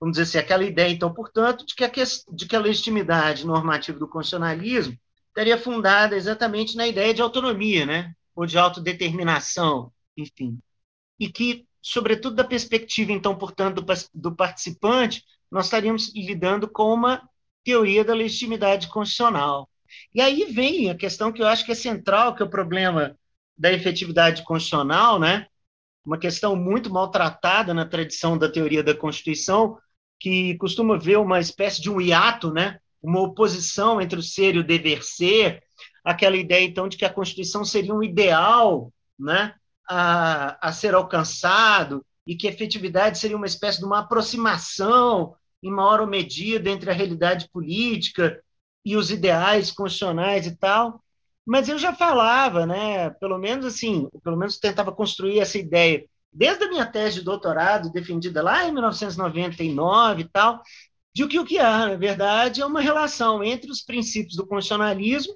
vamos 0.00 0.16
dizer 0.16 0.22
assim, 0.22 0.38
aquela 0.38 0.64
ideia, 0.64 0.90
então, 0.90 1.12
portanto, 1.12 1.66
de 1.66 1.74
que 1.74 1.84
a, 1.84 1.90
de 2.32 2.46
que 2.46 2.56
a 2.56 2.60
legitimidade 2.60 3.46
normativa 3.46 3.98
do 3.98 4.08
constitucionalismo 4.08 4.98
estaria 5.30 5.58
fundada 5.58 6.16
exatamente 6.16 6.76
na 6.76 6.86
ideia 6.86 7.14
de 7.14 7.22
autonomia, 7.22 7.86
né? 7.86 8.14
ou 8.34 8.46
de 8.46 8.56
autodeterminação, 8.58 9.92
enfim. 10.16 10.58
E 11.18 11.28
que 11.30 11.66
sobretudo 11.82 12.36
da 12.36 12.44
perspectiva, 12.44 13.12
então, 13.12 13.36
portanto, 13.36 13.80
do, 13.82 13.92
do 14.14 14.34
participante, 14.34 15.24
nós 15.50 15.66
estaríamos 15.66 16.14
lidando 16.14 16.68
com 16.68 16.92
uma 16.92 17.28
teoria 17.64 18.04
da 18.04 18.14
legitimidade 18.14 18.88
constitucional. 18.88 19.68
E 20.14 20.20
aí 20.20 20.44
vem 20.44 20.90
a 20.90 20.94
questão 20.94 21.32
que 21.32 21.42
eu 21.42 21.46
acho 21.46 21.64
que 21.64 21.72
é 21.72 21.74
central, 21.74 22.34
que 22.34 22.42
é 22.42 22.46
o 22.46 22.50
problema 22.50 23.18
da 23.56 23.72
efetividade 23.72 24.42
constitucional, 24.44 25.18
né? 25.18 25.46
uma 26.04 26.18
questão 26.18 26.56
muito 26.56 26.90
maltratada 26.90 27.74
na 27.74 27.84
tradição 27.84 28.38
da 28.38 28.50
teoria 28.50 28.82
da 28.82 28.94
Constituição, 28.94 29.78
que 30.18 30.56
costuma 30.56 30.98
ver 30.98 31.18
uma 31.18 31.40
espécie 31.40 31.80
de 31.80 31.90
um 31.90 32.00
hiato, 32.00 32.52
né? 32.52 32.80
Uma 33.02 33.20
oposição 33.20 34.00
entre 34.00 34.18
o 34.18 34.22
ser 34.22 34.54
e 34.54 34.58
o 34.58 34.66
dever 34.66 35.02
ser, 35.02 35.62
aquela 36.04 36.36
ideia, 36.36 36.64
então, 36.64 36.88
de 36.88 36.96
que 36.96 37.04
a 37.04 37.12
Constituição 37.12 37.64
seria 37.64 37.94
um 37.94 38.02
ideal 38.02 38.92
né? 39.18 39.54
a, 39.88 40.68
a 40.68 40.72
ser 40.72 40.94
alcançado 40.94 42.04
e 42.26 42.36
que 42.36 42.46
a 42.46 42.50
efetividade 42.50 43.18
seria 43.18 43.36
uma 43.36 43.46
espécie 43.46 43.78
de 43.78 43.84
uma 43.84 44.00
aproximação 44.00 45.34
em 45.62 45.70
maior 45.70 46.06
medida 46.06 46.70
entre 46.70 46.90
a 46.90 46.94
realidade 46.94 47.48
política 47.50 48.42
e 48.84 48.96
os 48.96 49.10
ideais 49.10 49.70
constitucionais 49.70 50.46
e 50.46 50.56
tal. 50.56 51.02
Mas 51.44 51.68
eu 51.68 51.78
já 51.78 51.92
falava, 51.92 52.66
né, 52.66 53.10
pelo 53.10 53.38
menos 53.38 53.66
assim, 53.66 54.08
pelo 54.22 54.36
menos 54.36 54.58
tentava 54.58 54.92
construir 54.92 55.40
essa 55.40 55.58
ideia 55.58 56.04
desde 56.32 56.64
a 56.64 56.68
minha 56.68 56.86
tese 56.86 57.18
de 57.18 57.24
doutorado, 57.24 57.90
defendida 57.90 58.42
lá 58.42 58.66
em 58.66 58.72
1999 58.72 60.22
e 60.22 60.28
tal, 60.28 60.62
de 61.12 61.26
que 61.26 61.38
o 61.38 61.44
que 61.44 61.58
há, 61.58 61.88
na 61.88 61.96
verdade, 61.96 62.60
é 62.60 62.66
uma 62.66 62.80
relação 62.80 63.42
entre 63.42 63.70
os 63.70 63.82
princípios 63.82 64.36
do 64.36 64.46
constitucionalismo 64.46 65.34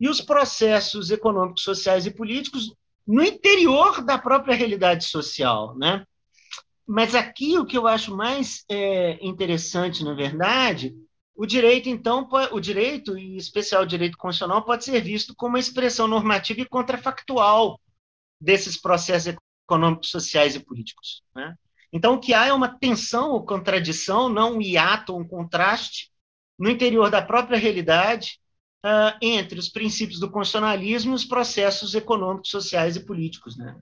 e 0.00 0.08
os 0.08 0.20
processos 0.20 1.10
econômicos, 1.10 1.62
sociais 1.62 2.06
e 2.06 2.10
políticos 2.10 2.74
no 3.06 3.22
interior 3.22 4.02
da 4.02 4.18
própria 4.18 4.54
realidade 4.54 5.04
social, 5.04 5.76
né? 5.76 6.04
Mas 6.86 7.14
aqui 7.14 7.58
o 7.58 7.64
que 7.64 7.76
eu 7.76 7.86
acho 7.86 8.14
mais 8.14 8.64
é, 8.68 9.18
interessante, 9.24 10.04
na 10.04 10.14
verdade, 10.14 10.94
o 11.34 11.46
direito, 11.46 11.88
então, 11.88 12.28
o 12.50 12.60
direito, 12.60 13.16
e 13.16 13.34
em 13.34 13.36
especial 13.36 13.82
o 13.82 13.86
direito 13.86 14.18
constitucional, 14.18 14.64
pode 14.64 14.84
ser 14.84 15.00
visto 15.00 15.34
como 15.34 15.54
uma 15.54 15.60
expressão 15.60 16.06
normativa 16.06 16.60
e 16.60 16.68
contrafactual 16.68 17.80
desses 18.40 18.76
processos 18.76 19.34
econômicos, 19.66 20.10
sociais 20.10 20.54
e 20.54 20.60
políticos. 20.60 21.22
Né? 21.34 21.54
Então, 21.92 22.14
o 22.14 22.18
que 22.20 22.32
há 22.32 22.46
é 22.46 22.52
uma 22.52 22.78
tensão 22.78 23.32
ou 23.32 23.44
contradição, 23.44 24.28
não 24.28 24.56
um 24.56 24.62
hiato, 24.62 25.16
um 25.16 25.26
contraste, 25.26 26.10
no 26.58 26.70
interior 26.70 27.10
da 27.10 27.20
própria 27.20 27.58
realidade, 27.58 28.38
uh, 28.84 29.16
entre 29.20 29.58
os 29.58 29.68
princípios 29.68 30.18
do 30.18 30.30
constitucionalismo 30.30 31.12
e 31.12 31.14
os 31.14 31.24
processos 31.24 31.94
econômicos, 31.94 32.50
sociais 32.50 32.96
e 32.96 33.04
políticos. 33.04 33.56
Né? 33.56 33.76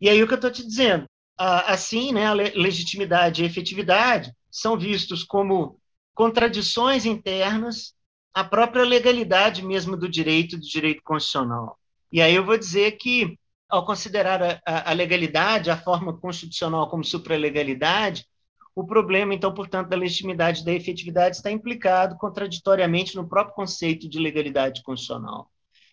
E 0.00 0.08
aí 0.08 0.22
o 0.22 0.26
que 0.26 0.34
eu 0.34 0.36
estou 0.36 0.50
te 0.50 0.66
dizendo, 0.66 1.06
assim, 1.36 2.12
né, 2.12 2.26
a 2.26 2.32
legitimidade 2.32 3.42
e 3.42 3.44
a 3.44 3.48
efetividade 3.48 4.32
são 4.50 4.78
vistos 4.78 5.24
como 5.24 5.78
contradições 6.14 7.04
internas 7.04 7.94
à 8.34 8.44
própria 8.44 8.84
legalidade 8.84 9.64
mesmo 9.64 9.96
do 9.96 10.08
direito, 10.08 10.56
do 10.56 10.66
direito 10.66 11.02
constitucional. 11.02 11.78
E 12.10 12.20
aí 12.20 12.34
eu 12.34 12.44
vou 12.44 12.58
dizer 12.58 12.92
que, 12.92 13.38
ao 13.72 13.86
considerar 13.86 14.60
a, 14.66 14.90
a 14.90 14.92
legalidade, 14.92 15.70
a 15.70 15.76
forma 15.78 16.14
constitucional 16.14 16.90
como 16.90 17.02
supralegalidade, 17.02 18.26
o 18.74 18.84
problema, 18.84 19.32
então, 19.32 19.52
portanto, 19.54 19.88
da 19.88 19.96
legitimidade 19.96 20.60
e 20.60 20.64
da 20.64 20.72
efetividade 20.72 21.36
está 21.36 21.50
implicado 21.50 22.16
contraditoriamente 22.16 23.16
no 23.16 23.26
próprio 23.26 23.54
conceito 23.54 24.06
de 24.06 24.18
legalidade 24.18 24.82
constitucional. 24.82 25.50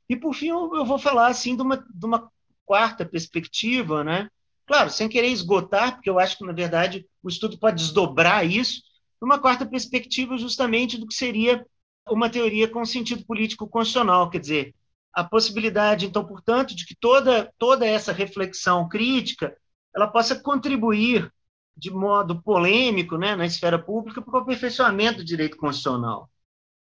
E, 0.10 0.16
por 0.18 0.34
fim, 0.34 0.50
eu, 0.50 0.76
eu 0.76 0.86
vou 0.86 1.00
falar 1.00 1.28
assim 1.28 1.56
de 1.56 1.62
uma, 1.62 1.78
de 1.78 2.06
uma 2.06 2.30
quarta 2.66 3.06
perspectiva, 3.06 4.04
né? 4.04 4.30
Claro, 4.68 4.90
sem 4.90 5.08
querer 5.08 5.30
esgotar, 5.30 5.96
porque 5.96 6.10
eu 6.10 6.20
acho 6.20 6.38
que, 6.38 6.46
na 6.46 6.52
verdade, 6.52 7.06
o 7.24 7.30
estudo 7.30 7.58
pode 7.58 7.78
desdobrar 7.78 8.46
isso, 8.46 8.82
numa 9.22 9.40
quarta 9.40 9.66
perspectiva, 9.66 10.38
justamente 10.38 10.98
do 10.98 11.08
que 11.08 11.14
seria 11.14 11.66
uma 12.10 12.30
teoria 12.30 12.68
com 12.68 12.84
sentido 12.84 13.26
político 13.26 13.68
constitucional, 13.68 14.30
quer 14.30 14.40
dizer, 14.40 14.76
a 15.14 15.24
possibilidade, 15.24 16.06
então, 16.06 16.26
portanto, 16.26 16.76
de 16.76 16.86
que 16.86 16.96
toda, 16.96 17.52
toda 17.58 17.86
essa 17.86 18.12
reflexão 18.12 18.88
crítica 18.88 19.56
ela 19.96 20.08
possa 20.08 20.40
contribuir 20.40 21.32
de 21.76 21.90
modo 21.92 22.42
polêmico 22.42 23.18
né, 23.18 23.36
na 23.36 23.46
esfera 23.46 23.80
pública 23.80 24.22
para 24.22 24.38
o 24.38 24.42
aperfeiçoamento 24.42 25.20
do 25.20 25.26
direito 25.26 25.58
constitucional, 25.58 26.30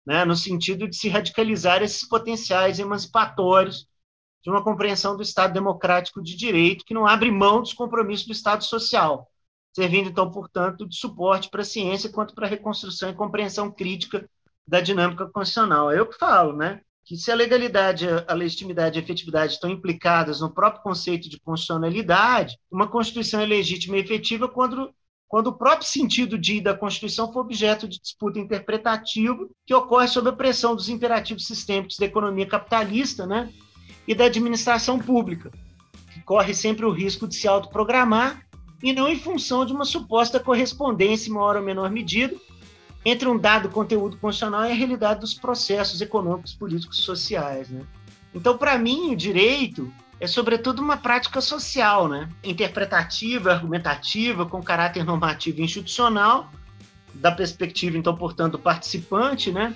né, 0.07 0.25
no 0.25 0.35
sentido 0.35 0.89
de 0.89 0.97
se 0.97 1.09
radicalizar 1.09 1.83
esses 1.83 2.09
potenciais 2.09 2.79
emancipatórios 2.79 3.87
de 4.43 4.51
uma 4.51 4.63
compreensão 4.63 5.17
do 5.17 5.23
Estado 5.23 5.53
democrático 5.53 6.23
de 6.23 6.37
direito 6.37 6.85
que 6.85 6.95
não 6.95 7.07
abre 7.07 7.31
mão 7.31 7.61
dos 7.61 7.75
compromissos 7.75 8.27
do 8.27 8.33
Estado 8.33 8.65
social, 8.65 9.31
servindo, 9.75 10.09
então, 10.09 10.31
portanto, 10.31 10.89
de 10.89 10.97
suporte 10.97 11.51
para 11.51 11.63
a 11.63 11.65
ciência 11.65 12.11
quanto 12.11 12.35
para 12.35 12.47
a 12.47 12.51
reconstrução 12.51 13.11
e 13.11 13.15
compreensão 13.15 13.71
crítica 13.71 14.29
da 14.67 14.81
dinâmica 14.81 15.27
constitucional. 15.27 15.91
É 15.91 15.99
eu 15.99 16.07
que 16.07 16.17
falo, 16.17 16.57
né? 16.57 16.81
Que 17.07 17.17
se 17.17 17.31
a 17.31 17.37
legalidade, 17.37 18.05
a 18.27 18.35
legitimidade 18.35 18.99
e 18.99 19.01
a 19.01 19.03
efetividade 19.05 19.53
estão 19.53 19.71
implicadas 19.71 20.41
no 20.41 20.53
próprio 20.53 20.83
conceito 20.83 21.31
de 21.31 21.39
constitucionalidade, 21.39 22.59
uma 22.69 22.89
Constituição 22.89 23.41
é 23.41 23.47
legítima 23.47 23.97
e 23.97 24.01
efetiva 24.01 24.49
quando, 24.49 24.93
quando 25.29 25.47
o 25.47 25.57
próprio 25.57 25.87
sentido 25.87 26.37
de 26.37 26.61
da 26.61 26.75
Constituição 26.75 27.33
for 27.33 27.41
objeto 27.41 27.87
de 27.87 28.01
disputa 28.01 28.41
interpretativa 28.41 29.49
que 29.65 29.73
ocorre 29.73 30.09
sob 30.09 30.29
a 30.29 30.33
pressão 30.33 30.75
dos 30.75 30.89
imperativos 30.89 31.47
sistêmicos 31.47 31.97
da 31.97 32.07
economia 32.07 32.45
capitalista, 32.45 33.25
né? 33.25 33.53
e 34.07 34.15
da 34.15 34.25
administração 34.27 34.99
pública, 34.99 35.51
que 36.13 36.21
corre 36.23 36.55
sempre 36.55 36.85
o 36.85 36.91
risco 36.91 37.27
de 37.27 37.35
se 37.35 37.49
autoprogramar 37.49 38.43
e 38.83 38.93
não 38.93 39.09
em 39.09 39.19
função 39.19 39.65
de 39.65 39.73
uma 39.73 39.85
suposta 39.85 40.39
correspondência, 40.39 41.29
em 41.29 41.33
maior 41.33 41.57
ou 41.57 41.63
menor 41.63 41.91
medida, 41.91 42.37
entre 43.09 43.29
um 43.29 43.39
dado 43.39 43.69
conteúdo 43.69 44.17
constitucional 44.17 44.65
e 44.67 44.73
a 44.73 44.75
realidade 44.75 45.21
dos 45.21 45.33
processos 45.33 46.01
econômicos, 46.01 46.53
políticos 46.53 46.99
sociais. 47.05 47.71
Né? 47.71 47.83
Então, 48.35 48.59
para 48.59 48.77
mim, 48.77 49.13
o 49.13 49.17
direito 49.17 49.93
é, 50.19 50.27
sobretudo, 50.27 50.83
uma 50.83 50.97
prática 50.97 51.41
social, 51.41 52.09
né? 52.09 52.29
interpretativa, 52.43 53.53
argumentativa, 53.53 54.45
com 54.45 54.61
caráter 54.61 55.05
normativo 55.05 55.61
e 55.61 55.65
institucional, 55.65 56.51
da 57.15 57.31
perspectiva, 57.31 57.97
então, 57.97 58.17
portanto, 58.17 58.53
do 58.53 58.59
participante, 58.59 59.53
né? 59.53 59.75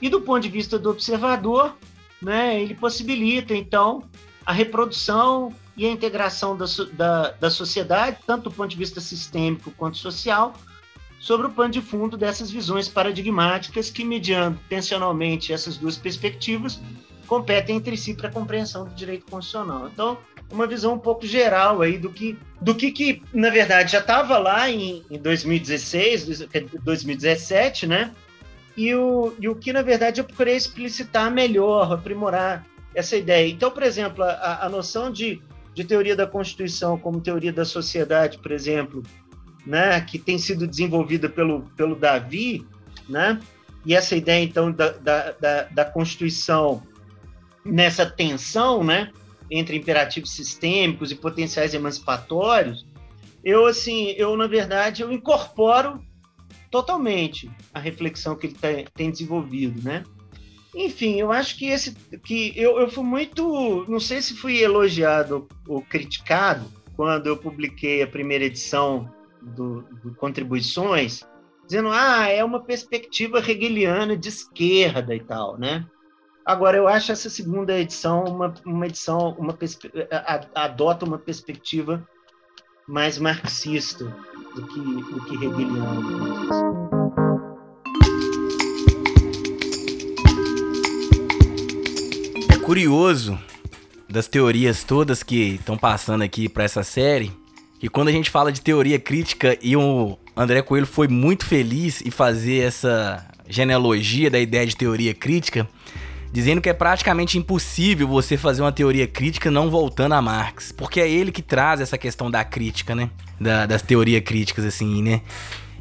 e 0.00 0.10
do 0.10 0.20
ponto 0.20 0.42
de 0.42 0.50
vista 0.50 0.78
do 0.78 0.90
observador, 0.90 1.74
né, 2.20 2.60
ele 2.60 2.74
possibilita, 2.74 3.54
então, 3.54 4.02
a 4.44 4.52
reprodução 4.52 5.52
e 5.76 5.86
a 5.86 5.90
integração 5.90 6.56
da, 6.56 6.66
da, 6.92 7.30
da 7.30 7.50
sociedade, 7.50 8.18
tanto 8.26 8.44
do 8.44 8.50
ponto 8.50 8.68
de 8.68 8.76
vista 8.76 9.00
sistêmico 9.00 9.70
quanto 9.72 9.96
social, 9.96 10.54
sobre 11.18 11.46
o 11.46 11.50
pano 11.50 11.70
de 11.70 11.80
fundo 11.80 12.16
dessas 12.16 12.50
visões 12.50 12.88
paradigmáticas 12.88 13.90
que, 13.90 14.04
mediando 14.04 14.58
tensionalmente 14.68 15.52
essas 15.52 15.76
duas 15.76 15.96
perspectivas, 15.96 16.80
competem 17.26 17.76
entre 17.76 17.96
si 17.96 18.14
para 18.14 18.28
a 18.28 18.32
compreensão 18.32 18.84
do 18.84 18.94
direito 18.94 19.26
constitucional. 19.30 19.88
Então, 19.92 20.18
uma 20.50 20.66
visão 20.66 20.94
um 20.94 20.98
pouco 20.98 21.26
geral 21.26 21.82
aí 21.82 21.98
do 21.98 22.10
que, 22.10 22.38
do 22.60 22.74
que, 22.74 22.92
que 22.92 23.22
na 23.32 23.50
verdade, 23.50 23.92
já 23.92 23.98
estava 23.98 24.38
lá 24.38 24.70
em, 24.70 25.04
em 25.10 25.18
2016, 25.18 26.46
2017, 26.84 27.86
né? 27.86 28.12
e 28.76 28.94
o, 28.94 29.32
e 29.40 29.48
o 29.48 29.54
que, 29.54 29.72
na 29.72 29.82
verdade, 29.82 30.20
eu 30.20 30.24
procurei 30.24 30.54
explicitar 30.54 31.30
melhor, 31.30 31.92
aprimorar 31.92 32.66
essa 32.94 33.16
ideia. 33.16 33.50
Então, 33.50 33.70
por 33.70 33.82
exemplo, 33.82 34.22
a, 34.22 34.66
a 34.66 34.68
noção 34.68 35.10
de, 35.10 35.40
de 35.74 35.82
teoria 35.82 36.14
da 36.14 36.26
Constituição 36.26 36.98
como 36.98 37.20
teoria 37.20 37.52
da 37.52 37.64
sociedade, 37.64 38.38
por 38.38 38.52
exemplo, 38.52 39.02
né, 39.66 40.00
que 40.00 40.18
tem 40.18 40.38
sido 40.38 40.66
desenvolvida 40.66 41.28
pelo, 41.28 41.62
pelo 41.76 41.96
Davi, 41.96 42.64
né, 43.08 43.40
e 43.84 43.94
essa 43.94 44.16
ideia, 44.16 44.42
então, 44.42 44.72
da, 44.72 44.90
da, 44.90 45.32
da, 45.32 45.62
da 45.64 45.84
Constituição 45.84 46.82
nessa 47.64 48.04
tensão 48.04 48.82
né, 48.82 49.10
entre 49.50 49.76
imperativos 49.76 50.32
sistêmicos 50.32 51.10
e 51.10 51.14
potenciais 51.14 51.74
emancipatórios, 51.74 52.86
eu, 53.44 53.64
assim, 53.66 54.10
eu, 54.16 54.36
na 54.36 54.48
verdade, 54.48 55.02
eu 55.02 55.12
incorporo 55.12 56.04
totalmente 56.68 57.48
a 57.72 57.78
reflexão 57.78 58.34
que 58.34 58.48
ele 58.48 58.86
tem 58.92 59.10
desenvolvido, 59.10 59.80
né? 59.84 60.02
Enfim, 60.74 61.18
eu 61.18 61.32
acho 61.32 61.56
que 61.56 61.66
esse 61.66 61.94
que 62.24 62.52
eu, 62.54 62.78
eu 62.78 62.90
fui 62.90 63.04
muito, 63.04 63.86
não 63.88 64.00
sei 64.00 64.20
se 64.20 64.34
fui 64.34 64.58
elogiado 64.58 65.48
ou 65.66 65.80
criticado 65.80 66.66
quando 66.94 67.28
eu 67.28 67.36
publiquei 67.36 68.02
a 68.02 68.06
primeira 68.06 68.44
edição 68.44 69.10
do, 69.54 69.82
do 70.02 70.14
Contribuições, 70.14 71.22
dizendo 71.64 71.88
ah 71.90 72.28
é 72.28 72.42
uma 72.42 72.60
perspectiva 72.60 73.38
hegeliana 73.38 74.16
de 74.16 74.28
esquerda 74.28 75.14
e 75.14 75.20
tal, 75.20 75.58
né? 75.58 75.86
Agora 76.44 76.76
eu 76.76 76.86
acho 76.86 77.12
essa 77.12 77.28
segunda 77.28 77.78
edição 77.78 78.24
uma, 78.24 78.54
uma 78.64 78.86
edição 78.86 79.36
uma 79.38 79.56
adota 80.54 81.04
uma 81.04 81.18
perspectiva 81.18 82.06
mais 82.86 83.18
marxista 83.18 84.04
do 84.54 84.66
que, 84.66 84.80
do 84.80 85.24
que 85.24 85.34
hegeliano. 85.34 86.96
curioso 92.64 93.38
das 94.08 94.26
teorias 94.26 94.82
todas 94.82 95.22
que 95.22 95.54
estão 95.54 95.78
passando 95.78 96.22
aqui 96.22 96.48
para 96.48 96.64
essa 96.64 96.82
série 96.82 97.30
E 97.82 97.88
quando 97.88 98.08
a 98.08 98.12
gente 98.12 98.30
fala 98.30 98.50
de 98.50 98.60
teoria 98.60 98.98
crítica 98.98 99.56
e 99.62 99.76
o 99.76 100.18
André 100.36 100.62
Coelho 100.62 100.86
foi 100.86 101.08
muito 101.08 101.44
feliz 101.44 102.02
em 102.04 102.10
fazer 102.10 102.62
essa 102.62 103.26
genealogia 103.48 104.30
da 104.30 104.38
ideia 104.38 104.66
de 104.66 104.76
teoria 104.76 105.14
crítica, 105.14 105.68
dizendo 106.32 106.60
que 106.60 106.68
é 106.68 106.72
praticamente 106.72 107.38
impossível 107.38 108.08
você 108.08 108.36
fazer 108.36 108.62
uma 108.62 108.72
teoria 108.72 109.06
crítica 109.06 109.50
não 109.50 109.70
voltando 109.70 110.14
a 110.14 110.22
Marx, 110.22 110.72
porque 110.72 111.00
é 111.00 111.08
ele 111.08 111.30
que 111.30 111.42
traz 111.42 111.80
essa 111.80 111.96
questão 111.96 112.30
da 112.30 112.44
crítica, 112.44 112.94
né? 112.94 113.10
Da, 113.40 113.66
das 113.66 113.82
teorias 113.82 114.22
críticas, 114.22 114.64
assim, 114.64 115.02
né? 115.02 115.20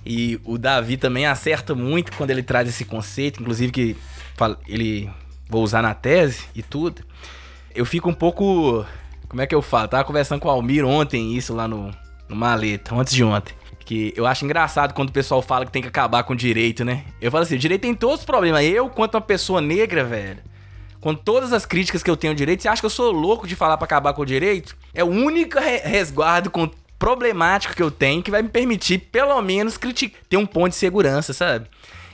E 0.05 0.39
o 0.43 0.57
Davi 0.57 0.97
também 0.97 1.25
acerta 1.25 1.73
muito 1.73 2.11
quando 2.13 2.29
ele 2.29 2.43
traz 2.43 2.69
esse 2.69 2.85
conceito, 2.85 3.41
inclusive 3.41 3.71
que 3.71 3.95
ele 4.67 5.09
vou 5.49 5.63
usar 5.63 5.81
na 5.81 5.93
tese 5.93 6.43
e 6.55 6.61
tudo. 6.61 7.01
Eu 7.73 7.85
fico 7.85 8.09
um 8.09 8.13
pouco. 8.13 8.85
Como 9.27 9.41
é 9.41 9.47
que 9.47 9.55
eu 9.55 9.61
falo? 9.61 9.87
Tava 9.87 10.03
conversando 10.03 10.39
com 10.39 10.47
o 10.47 10.51
Almir 10.51 10.85
ontem, 10.85 11.35
isso 11.35 11.53
lá 11.53 11.67
no, 11.67 11.91
no 12.29 12.35
Maleta, 12.35 12.95
antes 12.95 13.13
de 13.13 13.23
ontem. 13.23 13.53
Que 13.79 14.13
eu 14.15 14.25
acho 14.25 14.43
engraçado 14.43 14.93
quando 14.93 15.09
o 15.09 15.13
pessoal 15.13 15.41
fala 15.41 15.65
que 15.65 15.71
tem 15.71 15.81
que 15.81 15.87
acabar 15.87 16.23
com 16.23 16.33
o 16.33 16.35
direito, 16.35 16.83
né? 16.83 17.05
Eu 17.21 17.29
falo 17.29 17.43
assim: 17.43 17.55
o 17.55 17.59
direito 17.59 17.81
tem 17.81 17.93
todos 17.93 18.21
os 18.21 18.25
problemas. 18.25 18.63
Eu, 18.63 18.89
quanto 18.89 19.13
uma 19.13 19.21
pessoa 19.21 19.61
negra, 19.61 20.03
velho, 20.03 20.39
com 20.99 21.13
todas 21.13 21.53
as 21.53 21.67
críticas 21.67 22.01
que 22.01 22.09
eu 22.09 22.17
tenho 22.17 22.31
ao 22.31 22.35
direito, 22.35 22.63
você 22.63 22.67
acha 22.67 22.81
que 22.81 22.85
eu 22.87 22.89
sou 22.89 23.11
louco 23.11 23.47
de 23.47 23.55
falar 23.55 23.77
para 23.77 23.85
acabar 23.85 24.13
com 24.13 24.23
o 24.23 24.25
direito? 24.25 24.75
É 24.91 25.03
o 25.03 25.07
único 25.07 25.59
resguardo 25.59 26.49
com 26.49 26.67
problemático 26.97 27.75
que 27.75 27.83
eu 27.83 27.91
tenho 27.91 28.23
que 28.23 28.31
vai 28.31 28.41
me 28.41 28.49
permitir, 28.49 28.97
pelo 28.97 29.39
menos, 29.41 29.77
criticar, 29.77 30.19
ter 30.27 30.37
um 30.37 30.47
ponto 30.47 30.69
de 30.69 30.77
segurança, 30.77 31.31
sabe? 31.31 31.67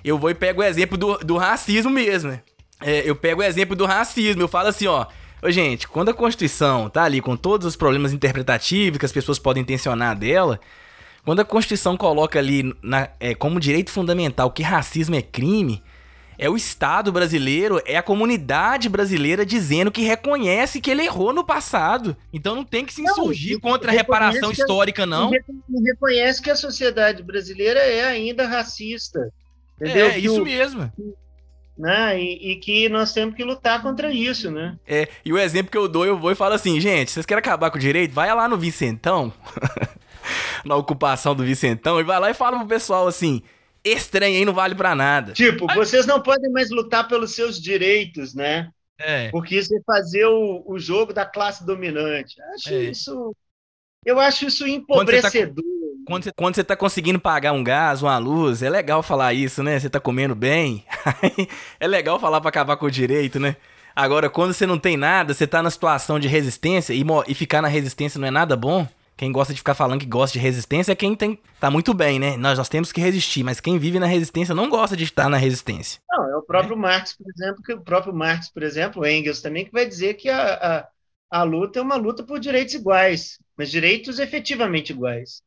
Eu 0.04 0.18
vou 0.18 0.30
e 0.30 0.34
pego 0.34 0.60
o 0.60 0.64
exemplo 0.64 0.98
do, 0.98 1.18
do 1.20 1.38
racismo 1.38 1.90
mesmo, 1.90 2.32
né? 2.32 2.42
É, 2.82 3.10
eu 3.10 3.16
pego 3.16 3.42
o 3.42 3.44
exemplo 3.44 3.76
do 3.76 3.86
racismo, 3.86 4.42
eu 4.42 4.48
falo 4.48 4.68
assim, 4.68 4.88
ó. 4.88 5.06
Ô, 5.42 5.50
gente, 5.50 5.88
quando 5.88 6.10
a 6.10 6.14
Constituição 6.14 6.90
tá 6.90 7.04
ali 7.04 7.20
com 7.20 7.36
todos 7.36 7.66
os 7.66 7.76
problemas 7.76 8.14
interpretativos 8.14 9.00
que 9.00 9.06
as 9.06 9.12
pessoas 9.12 9.40
podem 9.40 9.64
tensionar 9.64 10.18
dela, 10.18 10.60
quando 11.26 11.40
a 11.40 11.46
Constituição 11.46 11.98
coloca 11.98 12.38
ali 12.38 12.76
na, 12.82 13.10
é, 13.20 13.34
como 13.34 13.60
direito 13.60 13.92
fundamental 13.92 14.52
que 14.52 14.62
racismo 14.62 15.16
é 15.16 15.22
crime, 15.22 15.84
é 16.38 16.50
o 16.50 16.56
Estado 16.56 17.12
brasileiro, 17.12 17.82
é 17.86 17.98
a 17.98 18.04
comunidade 18.04 18.90
brasileira 18.90 19.46
dizendo 19.46 19.92
que 19.92 20.02
reconhece 20.02 20.82
que 20.82 20.90
ele 20.90 21.04
errou 21.04 21.32
no 21.32 21.44
passado. 21.44 22.18
Então 22.34 22.56
não 22.56 22.64
tem 22.64 22.84
que 22.84 22.94
se 22.94 23.02
insurgir 23.04 23.54
não, 23.54 23.60
contra 23.60 23.92
a 23.92 23.94
reparação 23.94 24.52
histórica, 24.52 25.06
não. 25.06 25.32
E 25.34 25.40
reconhece 25.86 26.42
que 26.42 26.50
a 26.50 26.56
sociedade 26.56 27.22
brasileira 27.22 27.80
é 27.80 28.04
ainda 28.06 28.48
racista. 28.48 29.32
Entendeu? 29.80 30.08
É, 30.08 30.14
que 30.14 30.20
isso 30.20 30.42
o, 30.42 30.44
mesmo. 30.44 30.92
Né? 31.82 32.22
E, 32.22 32.52
e, 32.52 32.56
que 32.58 32.88
nós 32.90 33.12
temos 33.12 33.34
que 33.34 33.44
lutar 33.44 33.82
contra 33.82 34.14
isso, 34.14 34.52
né? 34.52 34.78
É, 34.86 35.08
e 35.26 35.34
o 35.34 35.40
exemplo 35.40 35.72
que 35.72 35.78
eu 35.78 35.88
dou, 35.88 36.06
eu 36.06 36.16
vou 36.16 36.32
e 36.32 36.36
falo 36.36 36.54
assim, 36.54 36.80
gente, 36.80 37.10
vocês 37.10 37.26
querem 37.26 37.40
acabar 37.40 37.72
com 37.72 37.78
o 37.78 37.82
direito? 37.82 38.14
Vai 38.14 38.32
lá 38.36 38.48
no 38.48 38.56
Vicentão, 38.56 39.34
na 40.64 40.76
ocupação 40.76 41.34
do 41.34 41.44
Vicentão, 41.44 42.00
e 42.00 42.04
vai 42.04 42.20
lá 42.20 42.30
e 42.30 42.36
fala 42.36 42.60
pro 42.60 42.68
pessoal 42.68 43.08
assim, 43.08 43.42
estranho 43.84 44.38
aí 44.38 44.46
não 44.46 44.54
vale 44.54 44.76
para 44.76 44.94
nada. 44.94 45.34
Tipo, 45.34 45.66
vocês 45.74 46.06
não 46.06 46.22
podem 46.22 46.52
mais 46.52 46.70
lutar 46.70 47.08
pelos 47.08 47.34
seus 47.34 47.60
direitos, 47.60 48.36
né? 48.36 48.70
É. 49.00 49.30
Porque 49.32 49.56
isso 49.56 49.76
é 49.76 49.82
fazer 49.84 50.26
o, 50.28 50.64
o 50.68 50.78
jogo 50.78 51.12
da 51.12 51.26
classe 51.26 51.66
dominante. 51.66 52.40
Acho 52.54 52.76
é. 52.76 52.84
isso. 52.84 53.36
Eu 54.06 54.20
acho 54.20 54.46
isso 54.46 54.68
empobrecedor. 54.68 55.64
Quando 56.06 56.24
você, 56.24 56.32
quando 56.32 56.56
você 56.56 56.64
tá 56.64 56.76
conseguindo 56.76 57.20
pagar 57.20 57.52
um 57.52 57.64
gás, 57.64 58.02
uma 58.02 58.18
luz, 58.18 58.62
é 58.62 58.70
legal 58.70 59.04
falar 59.04 59.34
isso, 59.34 59.62
né? 59.62 59.80
Você 59.80 59.90
tá 59.90 60.00
comendo 60.00 60.36
bem. 60.36 60.84
é 61.80 61.88
legal 61.88 62.20
falar 62.20 62.42
para 62.42 62.50
acabar 62.50 62.78
com 62.78 62.86
o 62.86 62.92
direito, 62.92 63.40
né? 63.40 63.56
Agora, 63.96 64.30
quando 64.30 64.54
você 64.54 64.66
não 64.66 64.80
tem 64.80 64.98
nada, 64.98 65.34
você 65.34 65.46
tá 65.46 65.62
na 65.62 65.70
situação 65.70 66.20
de 66.20 66.28
resistência 66.28 66.94
e, 66.94 67.04
e 67.28 67.34
ficar 67.34 67.62
na 67.62 67.68
resistência 67.68 68.20
não 68.20 68.28
é 68.28 68.32
nada 68.32 68.56
bom. 68.56 68.88
Quem 69.18 69.32
gosta 69.32 69.54
de 69.54 69.60
ficar 69.60 69.76
falando 69.76 70.00
que 70.00 70.06
gosta 70.08 70.34
de 70.34 70.44
resistência 70.44 70.94
é 70.94 70.96
quem 70.96 71.16
tem, 71.16 71.38
tá 71.60 71.70
muito 71.70 71.94
bem, 71.94 72.18
né? 72.18 72.36
Nós, 72.38 72.58
nós 72.58 72.68
temos 72.68 72.92
que 72.92 73.00
resistir, 73.00 73.44
mas 73.44 73.60
quem 73.60 73.78
vive 73.78 74.00
na 74.00 74.08
resistência 74.08 74.56
não 74.56 74.70
gosta 74.70 74.98
de 74.98 75.04
estar 75.04 75.30
na 75.30 75.38
resistência. 75.38 76.00
Não, 76.10 76.28
é 76.28 76.36
o 76.36 76.42
próprio 76.42 76.74
é. 76.74 76.80
Marx, 76.80 77.16
por 77.16 77.28
exemplo, 77.30 77.62
que 77.62 77.74
o 77.74 77.82
próprio 77.82 78.14
Marx, 78.14 78.50
por 78.50 78.64
exemplo, 78.64 79.06
Engels 79.06 79.42
também, 79.42 79.66
que 79.66 79.72
vai 79.72 79.86
dizer 79.86 80.16
que 80.16 80.28
a, 80.28 80.88
a, 81.30 81.40
a 81.40 81.44
luta 81.44 81.78
é 81.78 81.82
uma 81.84 81.98
luta 81.98 82.24
por 82.24 82.40
direitos 82.40 82.74
iguais, 82.74 83.38
mas 83.56 83.70
direitos 83.70 84.18
efetivamente 84.18 84.92
iguais, 84.92 85.44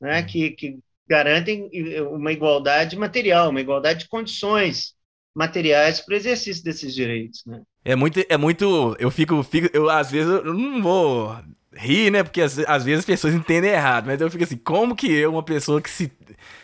né? 0.00 0.20
Hum. 0.20 0.26
Que, 0.26 0.50
que 0.50 0.78
garantem 1.08 1.68
uma 2.10 2.32
igualdade 2.32 2.96
material, 2.96 3.50
uma 3.50 3.60
igualdade 3.60 4.00
de 4.00 4.08
condições 4.08 4.94
materiais 5.34 6.00
para 6.00 6.14
o 6.14 6.16
exercício 6.16 6.62
desses 6.64 6.94
direitos, 6.94 7.42
né? 7.46 7.62
É 7.84 7.96
muito, 7.96 8.20
é 8.28 8.36
muito. 8.36 8.96
Eu 8.98 9.10
fico, 9.10 9.42
fico 9.42 9.68
eu 9.72 9.88
às 9.88 10.10
vezes 10.10 10.30
eu 10.30 10.52
não 10.52 10.82
vou 10.82 11.36
rir, 11.72 12.10
né? 12.10 12.22
Porque 12.22 12.42
às, 12.42 12.58
às, 12.60 12.84
vezes 12.84 13.00
as 13.00 13.04
pessoas 13.04 13.34
entendem 13.34 13.70
errado, 13.70 14.06
mas 14.06 14.20
eu 14.20 14.30
fico 14.30 14.44
assim, 14.44 14.56
como 14.56 14.94
que 14.94 15.10
eu, 15.10 15.30
uma 15.30 15.42
pessoa 15.42 15.80
que 15.80 15.90
se, 15.90 16.12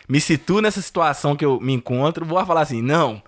me 0.07 0.19
situa 0.19 0.61
nessa 0.61 0.81
situação 0.81 1.35
que 1.35 1.45
eu 1.45 1.59
me 1.59 1.73
encontro, 1.73 2.25
vou 2.25 2.45
falar 2.45 2.61
assim, 2.61 2.81
não, 2.81 3.21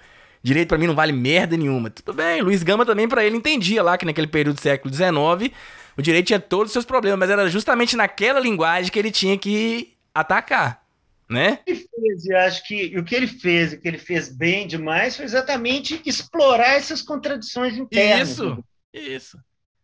direito 0.43 0.69
para 0.69 0.78
mim 0.78 0.88
não 0.88 0.95
vale 0.95 1.12
merda 1.12 1.58
nenhuma. 1.58 1.89
Tudo 1.89 2.13
bem, 2.13 2.41
Luiz 2.41 2.63
Gama 2.63 2.86
também 2.86 3.08
para 3.08 3.26
ele 3.26 3.38
entendia 3.38 3.82
lá 3.82 3.98
que 3.98 4.06
naquele 4.06 4.28
período 4.28 4.58
do 4.58 4.62
século 4.62 4.93
XIX 4.93 5.54
o 5.98 6.02
direito 6.02 6.28
tinha 6.28 6.39
todos 6.39 6.67
os 6.67 6.74
seus 6.74 6.86
problemas, 6.86 7.19
mas 7.19 7.30
era 7.30 7.50
justamente 7.50 7.95
naquela 7.95 8.39
linguagem 8.39 8.91
que 8.91 9.00
ele 9.00 9.12
tinha 9.12 9.38
que 9.38 9.93
atacar. 10.13 10.86
Né? 11.30 11.60
Ele 11.67 11.88
fez, 11.95 12.26
eu 12.26 12.38
acho 12.39 12.67
que 12.67 12.98
o 12.98 13.04
que 13.04 13.13
ele 13.13 13.28
fez, 13.28 13.74
o 13.74 13.80
que 13.80 13.88
ele 13.88 14.00
fez 14.00 14.36
bem 14.36 14.65
demais, 14.65 15.15
foi 15.15 15.26
exatamente 15.26 16.02
explorar 16.04 16.74
essas 16.74 17.04
contradições 17.04 17.78
internas. 17.78 18.32
Isso, 18.32 18.63
isso. 18.93 19.39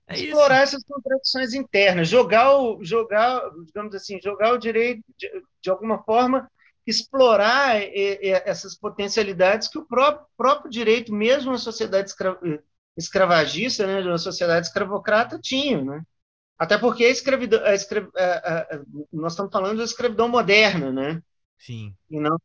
É 0.08 0.16
explorar 0.16 0.64
isso. 0.64 0.76
essas 0.76 0.84
contradições 0.84 1.54
internas, 1.54 2.08
jogar 2.08 2.58
o, 2.58 2.84
jogar, 2.84 3.42
digamos 3.66 3.94
assim, 3.94 4.20
jogar 4.20 4.54
o 4.54 4.58
direito 4.58 5.04
de, 5.18 5.30
de 5.62 5.70
alguma 5.70 6.04
forma 6.04 6.50
explorar 6.86 7.82
e, 7.82 8.20
e, 8.22 8.30
essas 8.46 8.76
potencialidades 8.76 9.68
que 9.68 9.78
o 9.78 9.86
próprio, 9.86 10.28
próprio 10.38 10.70
direito, 10.70 11.14
mesmo 11.14 11.52
a 11.52 11.58
sociedade 11.58 12.10
escra, 12.10 12.38
escravagista, 12.96 13.88
né, 13.88 14.02
uma 14.02 14.18
sociedade 14.18 14.68
escravocrata, 14.68 15.40
tinha, 15.40 15.84
né? 15.84 16.04
Até 16.58 16.78
porque 16.78 17.04
a 17.04 17.10
escravidão, 17.10 17.64
a 17.64 17.74
escrav, 17.74 18.08
a, 18.16 18.80
nós 19.12 19.34
estamos 19.34 19.52
falando 19.52 19.78
da 19.78 19.84
escravidão 19.84 20.30
moderna, 20.30 20.92
né? 20.92 21.22
Sim. 21.58 21.94
E 22.10 22.20
não, 22.20 22.38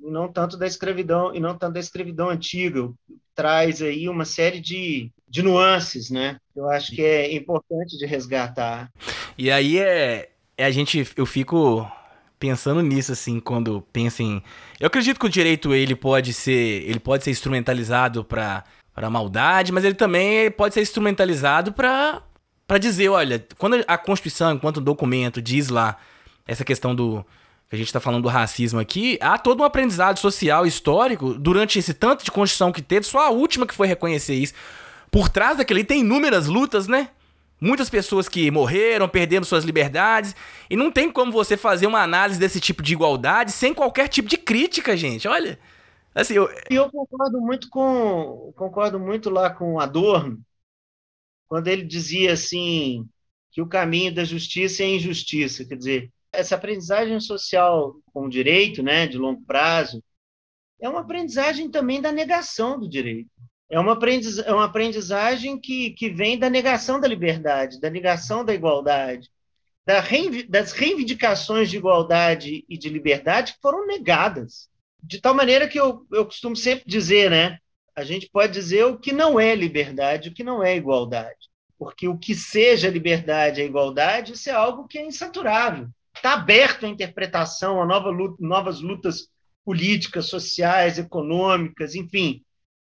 e 0.00 0.10
não 0.10 0.30
tanto 0.30 0.56
da 0.56 0.66
escravidão 0.66 1.34
e 1.34 1.40
não 1.40 1.56
tanto 1.56 1.74
da 1.74 1.80
escravidão 1.80 2.28
antiga, 2.28 2.90
traz 3.34 3.80
aí 3.80 4.08
uma 4.08 4.24
série 4.24 4.60
de, 4.60 5.10
de 5.28 5.42
nuances, 5.42 6.10
né? 6.10 6.38
Eu 6.54 6.68
acho 6.70 6.92
que 6.92 7.02
é 7.02 7.34
importante 7.34 7.96
de 7.96 8.06
resgatar. 8.06 8.90
E 9.38 9.50
aí 9.50 9.78
é, 9.78 10.30
é 10.56 10.64
a 10.64 10.70
gente, 10.70 11.06
eu 11.16 11.26
fico 11.26 11.90
pensando 12.38 12.82
nisso 12.82 13.12
assim 13.12 13.40
quando 13.40 13.80
penso 13.92 14.22
em, 14.22 14.42
eu 14.78 14.86
acredito 14.86 15.18
que 15.18 15.26
o 15.26 15.30
direito 15.30 15.74
ele 15.74 15.96
pode 15.96 16.34
ser, 16.34 16.82
ele 16.88 17.00
pode 17.00 17.24
ser 17.24 17.30
instrumentalizado 17.30 18.24
para 18.24 18.64
para 18.96 19.10
maldade, 19.10 19.72
mas 19.72 19.84
ele 19.84 19.94
também 19.94 20.50
pode 20.50 20.72
ser 20.72 20.80
instrumentalizado 20.80 21.70
para 21.70 22.22
para 22.66 22.78
dizer, 22.78 23.08
olha, 23.08 23.44
quando 23.58 23.82
a 23.86 23.96
Constituição, 23.96 24.52
enquanto 24.52 24.80
documento, 24.80 25.40
diz 25.40 25.68
lá 25.68 25.96
essa 26.46 26.64
questão 26.64 26.94
do 26.94 27.24
que 27.68 27.74
a 27.74 27.78
gente 27.78 27.88
está 27.88 27.98
falando 27.98 28.22
do 28.22 28.28
racismo 28.28 28.78
aqui, 28.78 29.18
há 29.20 29.36
todo 29.38 29.60
um 29.60 29.64
aprendizado 29.64 30.18
social 30.18 30.66
histórico 30.66 31.34
durante 31.34 31.78
esse 31.78 31.92
tanto 31.92 32.24
de 32.24 32.30
Constituição 32.30 32.70
que 32.70 32.80
teve, 32.80 33.06
só 33.06 33.26
a 33.26 33.30
última 33.30 33.66
que 33.66 33.74
foi 33.74 33.88
reconhecer 33.88 34.34
isso. 34.34 34.54
Por 35.10 35.28
trás 35.28 35.56
daquele 35.56 35.84
tem 35.84 36.00
inúmeras 36.00 36.46
lutas, 36.46 36.86
né? 36.86 37.08
Muitas 37.60 37.88
pessoas 37.88 38.28
que 38.28 38.50
morreram, 38.50 39.08
perdendo 39.08 39.46
suas 39.46 39.64
liberdades, 39.64 40.36
e 40.68 40.76
não 40.76 40.92
tem 40.92 41.10
como 41.10 41.32
você 41.32 41.56
fazer 41.56 41.86
uma 41.86 42.02
análise 42.02 42.38
desse 42.38 42.60
tipo 42.60 42.82
de 42.82 42.92
igualdade 42.92 43.50
sem 43.50 43.72
qualquer 43.72 44.08
tipo 44.08 44.28
de 44.28 44.36
crítica, 44.36 44.96
gente. 44.96 45.26
Olha, 45.26 45.58
assim, 46.14 46.34
eu, 46.34 46.50
eu 46.68 46.90
concordo 46.90 47.40
muito 47.40 47.68
com 47.70 48.52
concordo 48.54 49.00
muito 49.00 49.30
lá 49.30 49.48
com 49.50 49.80
Adorno, 49.80 50.38
quando 51.48 51.68
ele 51.68 51.84
dizia 51.84 52.32
assim 52.32 53.08
que 53.50 53.62
o 53.62 53.68
caminho 53.68 54.14
da 54.14 54.24
justiça 54.24 54.82
é 54.82 54.86
a 54.86 54.90
injustiça, 54.90 55.64
quer 55.64 55.76
dizer, 55.76 56.12
essa 56.32 56.54
aprendizagem 56.54 57.18
social 57.20 57.96
com 58.12 58.26
o 58.26 58.30
direito, 58.30 58.82
né, 58.82 59.06
de 59.06 59.16
longo 59.16 59.42
prazo, 59.42 60.02
é 60.80 60.88
uma 60.88 61.00
aprendizagem 61.00 61.70
também 61.70 62.00
da 62.00 62.12
negação 62.12 62.78
do 62.78 62.88
direito. 62.88 63.30
É 63.68 63.80
uma, 63.80 63.94
aprendiz, 63.94 64.38
é 64.38 64.52
uma 64.52 64.64
aprendizagem 64.64 65.58
que, 65.58 65.90
que 65.90 66.08
vem 66.08 66.38
da 66.38 66.48
negação 66.48 67.00
da 67.00 67.08
liberdade, 67.08 67.80
da 67.80 67.90
negação 67.90 68.44
da 68.44 68.54
igualdade, 68.54 69.28
da 69.84 70.00
reiv, 70.00 70.44
das 70.48 70.72
reivindicações 70.72 71.70
de 71.70 71.76
igualdade 71.76 72.64
e 72.68 72.78
de 72.78 72.88
liberdade 72.88 73.54
que 73.54 73.60
foram 73.60 73.86
negadas. 73.86 74.68
De 75.02 75.20
tal 75.20 75.34
maneira 75.34 75.66
que 75.66 75.78
eu, 75.78 76.06
eu 76.12 76.24
costumo 76.24 76.54
sempre 76.54 76.84
dizer, 76.86 77.30
né? 77.30 77.58
A 77.96 78.04
gente 78.04 78.28
pode 78.30 78.52
dizer 78.52 78.84
o 78.84 78.98
que 78.98 79.10
não 79.10 79.40
é 79.40 79.54
liberdade, 79.54 80.28
o 80.28 80.34
que 80.34 80.44
não 80.44 80.62
é 80.62 80.76
igualdade. 80.76 81.48
Porque 81.78 82.06
o 82.06 82.18
que 82.18 82.34
seja 82.34 82.88
liberdade 82.88 83.60
e 83.60 83.64
igualdade, 83.64 84.34
isso 84.34 84.48
é 84.48 84.52
algo 84.52 84.86
que 84.86 84.98
é 84.98 85.04
insaturável 85.04 85.88
está 86.16 86.32
aberto 86.34 86.86
à 86.86 86.88
interpretação, 86.88 87.80
a 87.80 87.86
nova 87.86 88.10
luta, 88.10 88.36
novas 88.40 88.80
lutas 88.80 89.28
políticas, 89.64 90.26
sociais, 90.26 90.98
econômicas, 90.98 91.94
enfim. 91.94 92.42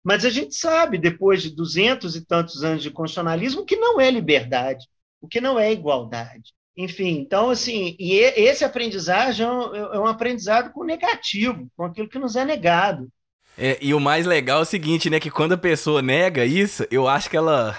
Mas 0.04 0.24
a 0.24 0.30
gente 0.30 0.56
sabe, 0.56 0.98
depois 0.98 1.42
de 1.42 1.54
duzentos 1.54 2.16
e 2.16 2.26
tantos 2.26 2.64
anos 2.64 2.82
de 2.82 2.92
constitucionalismo, 2.92 3.66
que 3.66 3.76
não 3.76 4.00
é 4.00 4.10
liberdade, 4.10 4.88
o 5.20 5.28
que 5.28 5.42
não 5.42 5.60
é 5.60 5.72
igualdade. 5.72 6.54
Enfim, 6.76 7.18
então, 7.20 7.50
assim, 7.50 7.96
e 8.00 8.14
esse 8.14 8.64
aprendizagem 8.64 9.46
é 9.46 9.50
um, 9.50 9.76
é 9.76 10.00
um 10.00 10.06
aprendizado 10.06 10.72
com 10.72 10.84
negativo, 10.84 11.68
com 11.76 11.84
aquilo 11.84 12.08
que 12.08 12.20
nos 12.20 12.36
é 12.36 12.46
negado. 12.46 13.12
É, 13.58 13.78
e 13.82 13.94
o 13.94 14.00
mais 14.00 14.26
legal 14.26 14.60
é 14.60 14.62
o 14.62 14.66
seguinte, 14.66 15.10
né? 15.10 15.20
Que 15.20 15.32
quando 15.32 15.54
a 15.54 15.58
pessoa 15.58 16.02
nega 16.02 16.46
isso, 16.46 16.86
eu 16.92 17.08
acho 17.08 17.30
que 17.30 17.36
ela. 17.36 17.76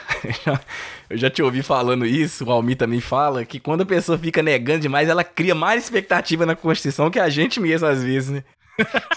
eu 1.08 1.16
já 1.16 1.30
te 1.30 1.40
ouvi 1.40 1.62
falando 1.62 2.04
isso, 2.04 2.44
o 2.44 2.50
Almi 2.50 2.74
também 2.74 3.00
fala, 3.00 3.44
que 3.44 3.60
quando 3.60 3.82
a 3.82 3.86
pessoa 3.86 4.18
fica 4.18 4.42
negando 4.42 4.80
demais, 4.80 5.08
ela 5.08 5.22
cria 5.22 5.54
mais 5.54 5.84
expectativa 5.84 6.44
na 6.44 6.56
Constituição 6.56 7.10
que 7.10 7.20
a 7.20 7.28
gente 7.28 7.60
mesmo, 7.60 7.86
às 7.86 8.02
vezes, 8.02 8.30
né? 8.30 8.42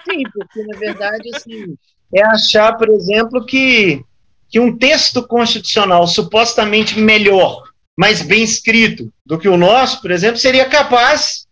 Sim, 0.07 0.23
porque 0.33 0.63
na 0.67 0.77
verdade, 0.77 1.35
assim, 1.35 1.75
é 2.13 2.23
achar, 2.23 2.77
por 2.77 2.89
exemplo, 2.89 3.43
que, 3.43 4.03
que 4.49 4.59
um 4.59 4.77
texto 4.77 5.25
constitucional 5.25 6.07
supostamente 6.07 6.99
melhor, 6.99 7.63
mais 7.97 8.21
bem 8.21 8.43
escrito 8.43 9.11
do 9.25 9.37
que 9.37 9.49
o 9.49 9.57
nosso, 9.57 10.01
por 10.01 10.11
exemplo, 10.11 10.37
seria 10.37 10.65
capaz 10.65 11.47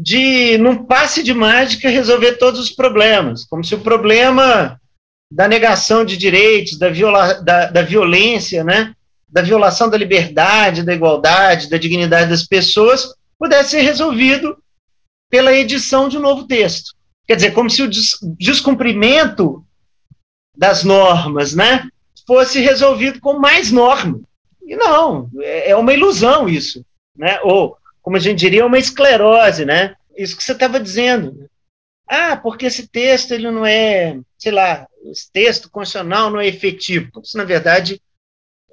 de, 0.00 0.56
num 0.56 0.84
passe 0.84 1.22
de 1.22 1.34
mágica, 1.34 1.90
resolver 1.90 2.36
todos 2.36 2.58
os 2.58 2.70
problemas, 2.70 3.44
como 3.44 3.62
se 3.62 3.74
o 3.74 3.80
problema 3.80 4.80
da 5.30 5.46
negação 5.46 6.04
de 6.04 6.16
direitos, 6.16 6.78
da, 6.78 6.88
viola, 6.88 7.34
da, 7.34 7.66
da 7.66 7.82
violência, 7.82 8.64
né, 8.64 8.94
da 9.28 9.42
violação 9.42 9.90
da 9.90 9.98
liberdade, 9.98 10.82
da 10.82 10.94
igualdade, 10.94 11.68
da 11.68 11.76
dignidade 11.76 12.30
das 12.30 12.44
pessoas, 12.44 13.14
pudesse 13.38 13.70
ser 13.70 13.82
resolvido 13.82 14.56
pela 15.30 15.52
edição 15.52 16.08
de 16.08 16.16
um 16.16 16.22
novo 16.22 16.46
texto. 16.46 16.94
Quer 17.26 17.36
dizer, 17.36 17.52
como 17.52 17.70
se 17.70 17.82
o 17.82 17.90
descumprimento 18.38 19.64
das 20.56 20.82
normas, 20.82 21.54
né, 21.54 21.88
fosse 22.26 22.58
resolvido 22.60 23.20
com 23.20 23.38
mais 23.38 23.70
norma. 23.70 24.18
E 24.66 24.74
não, 24.76 25.28
é, 25.40 25.70
é 25.70 25.76
uma 25.76 25.92
ilusão 25.92 26.48
isso, 26.48 26.84
né? 27.16 27.38
Ou 27.42 27.76
como 28.02 28.16
a 28.16 28.20
gente 28.20 28.38
diria, 28.38 28.66
uma 28.66 28.78
esclerose, 28.78 29.64
né? 29.64 29.94
Isso 30.16 30.36
que 30.36 30.42
você 30.42 30.52
estava 30.52 30.80
dizendo. 30.80 31.48
Ah, 32.06 32.36
porque 32.36 32.66
esse 32.66 32.88
texto 32.88 33.32
ele 33.32 33.50
não 33.50 33.64
é, 33.64 34.18
sei 34.36 34.52
lá, 34.52 34.86
esse 35.04 35.30
texto 35.32 35.70
constitucional 35.70 36.30
não 36.30 36.40
é 36.40 36.46
efetivo. 36.46 37.10
Como 37.12 37.24
se, 37.24 37.36
na 37.36 37.44
verdade, 37.44 38.02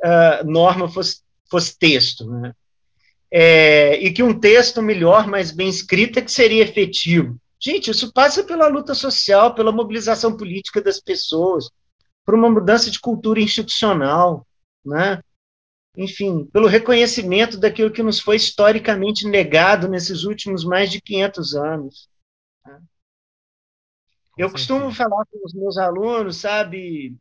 a 0.04 0.44
norma 0.44 0.90
fosse, 0.90 1.22
fosse 1.50 1.78
texto. 1.78 2.26
Né? 2.26 2.54
É, 3.32 3.98
e 4.00 4.12
que 4.12 4.24
um 4.24 4.38
texto 4.40 4.82
melhor, 4.82 5.28
mais 5.28 5.52
bem 5.52 5.70
escrito, 5.70 6.20
é 6.20 6.22
que 6.22 6.32
seria 6.32 6.64
efetivo. 6.64 7.38
Gente, 7.60 7.92
isso 7.92 8.12
passa 8.14 8.44
pela 8.44 8.68
luta 8.68 8.94
social, 8.94 9.54
pela 9.54 9.72
mobilização 9.72 10.36
política 10.36 10.82
das 10.82 11.00
pessoas, 11.00 11.70
por 12.26 12.36
uma 12.36 12.50
mudança 12.50 12.92
de 12.92 13.00
cultura 13.00 13.40
institucional, 13.40 14.46
né? 14.86 15.22
Enfim, 15.98 16.46
pelo 16.46 16.68
reconhecimento 16.68 17.58
daquilo 17.58 17.92
que 17.92 18.04
nos 18.04 18.20
foi 18.20 18.36
historicamente 18.36 19.28
negado 19.28 19.88
nesses 19.88 20.24
últimos 20.24 20.64
mais 20.64 20.92
de 20.92 21.02
500 21.02 21.56
anos. 21.56 22.08
Né? 22.64 22.80
Eu 24.38 24.52
costumo 24.52 24.92
falar 24.94 25.26
com 25.26 25.40
os 25.44 25.54
meus 25.56 25.76
alunos, 25.80 26.38
sabe, 26.38 27.18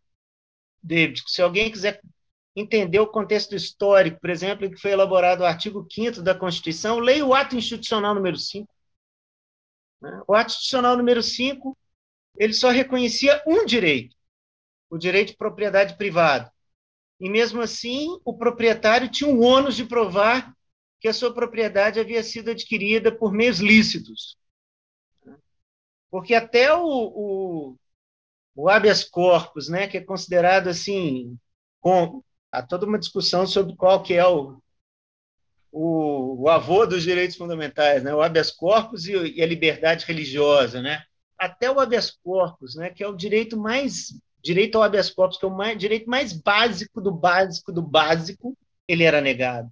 David, 0.82 1.22
se 1.26 1.40
alguém 1.40 1.72
quiser 1.72 2.02
entender 2.54 3.00
o 3.00 3.06
contexto 3.06 3.56
histórico, 3.56 4.20
por 4.20 4.28
exemplo, 4.28 4.66
em 4.66 4.70
que 4.70 4.80
foi 4.80 4.90
elaborado 4.90 5.40
o 5.40 5.46
artigo 5.46 5.86
5 5.90 6.20
da 6.20 6.34
Constituição, 6.34 6.98
leia 6.98 7.24
o 7.24 7.32
ato 7.32 7.56
institucional 7.56 8.14
número 8.14 8.36
5. 8.36 8.70
Né? 10.02 10.22
O 10.28 10.34
ato 10.34 10.50
institucional 10.50 10.98
número 10.98 11.22
5, 11.22 11.74
ele 12.36 12.52
só 12.52 12.68
reconhecia 12.68 13.42
um 13.46 13.64
direito, 13.64 14.14
o 14.90 14.98
direito 14.98 15.28
de 15.28 15.36
propriedade 15.38 15.96
privada. 15.96 16.52
E 17.18 17.30
mesmo 17.30 17.62
assim, 17.62 18.18
o 18.24 18.36
proprietário 18.36 19.08
tinha 19.08 19.30
o 19.30 19.40
ônus 19.40 19.76
de 19.76 19.84
provar 19.84 20.54
que 21.00 21.08
a 21.08 21.12
sua 21.12 21.32
propriedade 21.32 22.00
havia 22.00 22.22
sido 22.22 22.50
adquirida 22.50 23.10
por 23.10 23.32
meios 23.32 23.58
lícitos. 23.58 24.36
Porque 26.10 26.34
até 26.34 26.74
o, 26.74 26.86
o, 26.86 27.76
o 28.54 28.68
habeas 28.68 29.04
corpus, 29.04 29.68
né, 29.68 29.86
que 29.86 29.98
é 29.98 30.00
considerado 30.00 30.68
assim, 30.68 31.38
com, 31.80 32.22
há 32.50 32.62
toda 32.62 32.86
uma 32.86 32.98
discussão 32.98 33.46
sobre 33.46 33.76
qual 33.76 34.02
que 34.02 34.14
é 34.14 34.26
o, 34.26 34.58
o, 35.70 36.42
o 36.42 36.48
avô 36.48 36.86
dos 36.86 37.02
direitos 37.02 37.36
fundamentais, 37.36 38.02
né, 38.02 38.14
o 38.14 38.22
habeas 38.22 38.50
corpus 38.50 39.06
e, 39.06 39.12
e 39.12 39.42
a 39.42 39.46
liberdade 39.46 40.06
religiosa, 40.06 40.80
né? 40.80 41.04
Até 41.38 41.70
o 41.70 41.78
habeas 41.78 42.10
corpus, 42.10 42.76
né, 42.76 42.90
que 42.90 43.02
é 43.02 43.08
o 43.08 43.16
direito 43.16 43.58
mais 43.58 44.18
direito 44.42 44.76
ao 44.76 44.84
habeas 44.84 45.10
corpus, 45.10 45.38
que 45.38 45.44
é 45.44 45.48
o 45.48 45.56
mais, 45.56 45.78
direito 45.78 46.08
mais 46.08 46.32
básico 46.32 47.00
do 47.00 47.12
básico 47.12 47.72
do 47.72 47.82
básico, 47.82 48.56
ele 48.86 49.04
era 49.04 49.20
negado. 49.20 49.70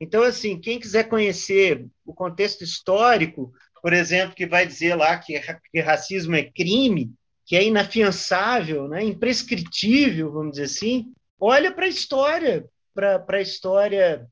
Então, 0.00 0.22
assim, 0.22 0.60
quem 0.60 0.80
quiser 0.80 1.08
conhecer 1.08 1.86
o 2.04 2.12
contexto 2.12 2.64
histórico, 2.64 3.52
por 3.80 3.92
exemplo, 3.92 4.34
que 4.34 4.46
vai 4.46 4.66
dizer 4.66 4.94
lá 4.94 5.16
que, 5.18 5.40
que 5.70 5.80
racismo 5.80 6.34
é 6.34 6.42
crime, 6.42 7.12
que 7.44 7.56
é 7.56 7.64
inafiançável, 7.64 8.88
né, 8.88 9.04
imprescritível, 9.04 10.32
vamos 10.32 10.52
dizer 10.52 10.64
assim, 10.64 11.12
olha 11.38 11.72
para 11.72 11.86
a 11.86 11.88
história, 11.88 12.68
para 12.94 13.24
a 13.28 13.40
história 13.40 14.28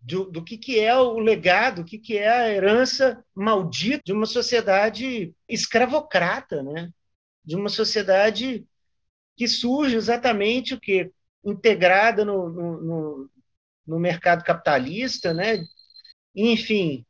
do, 0.00 0.24
do, 0.30 0.44
que, 0.44 0.56
que 0.56 0.78
é 0.78 0.96
o 0.96 1.18
legado, 1.18 1.82
o 1.82 1.84
que, 1.84 1.98
que 1.98 2.16
é 2.16 2.28
a 2.28 2.50
herança 2.50 3.24
maldita 3.34 4.02
de 4.04 4.12
uma 4.12 4.26
sociedade 4.26 5.32
escravocrata, 5.48 6.62
né? 6.62 6.90
de 7.44 7.56
uma 7.56 7.68
sociedade 7.68 8.66
que 9.38 9.46
surge 9.46 9.94
exatamente 9.94 10.74
o 10.74 10.80
que 10.80 11.10
integrada 11.44 12.24
no, 12.24 12.48
no, 12.48 13.30
no, 13.86 13.98
mercado 14.00 14.42
capitalista, 14.42 15.32
né? 15.32 15.62
Enfim, 16.34 17.06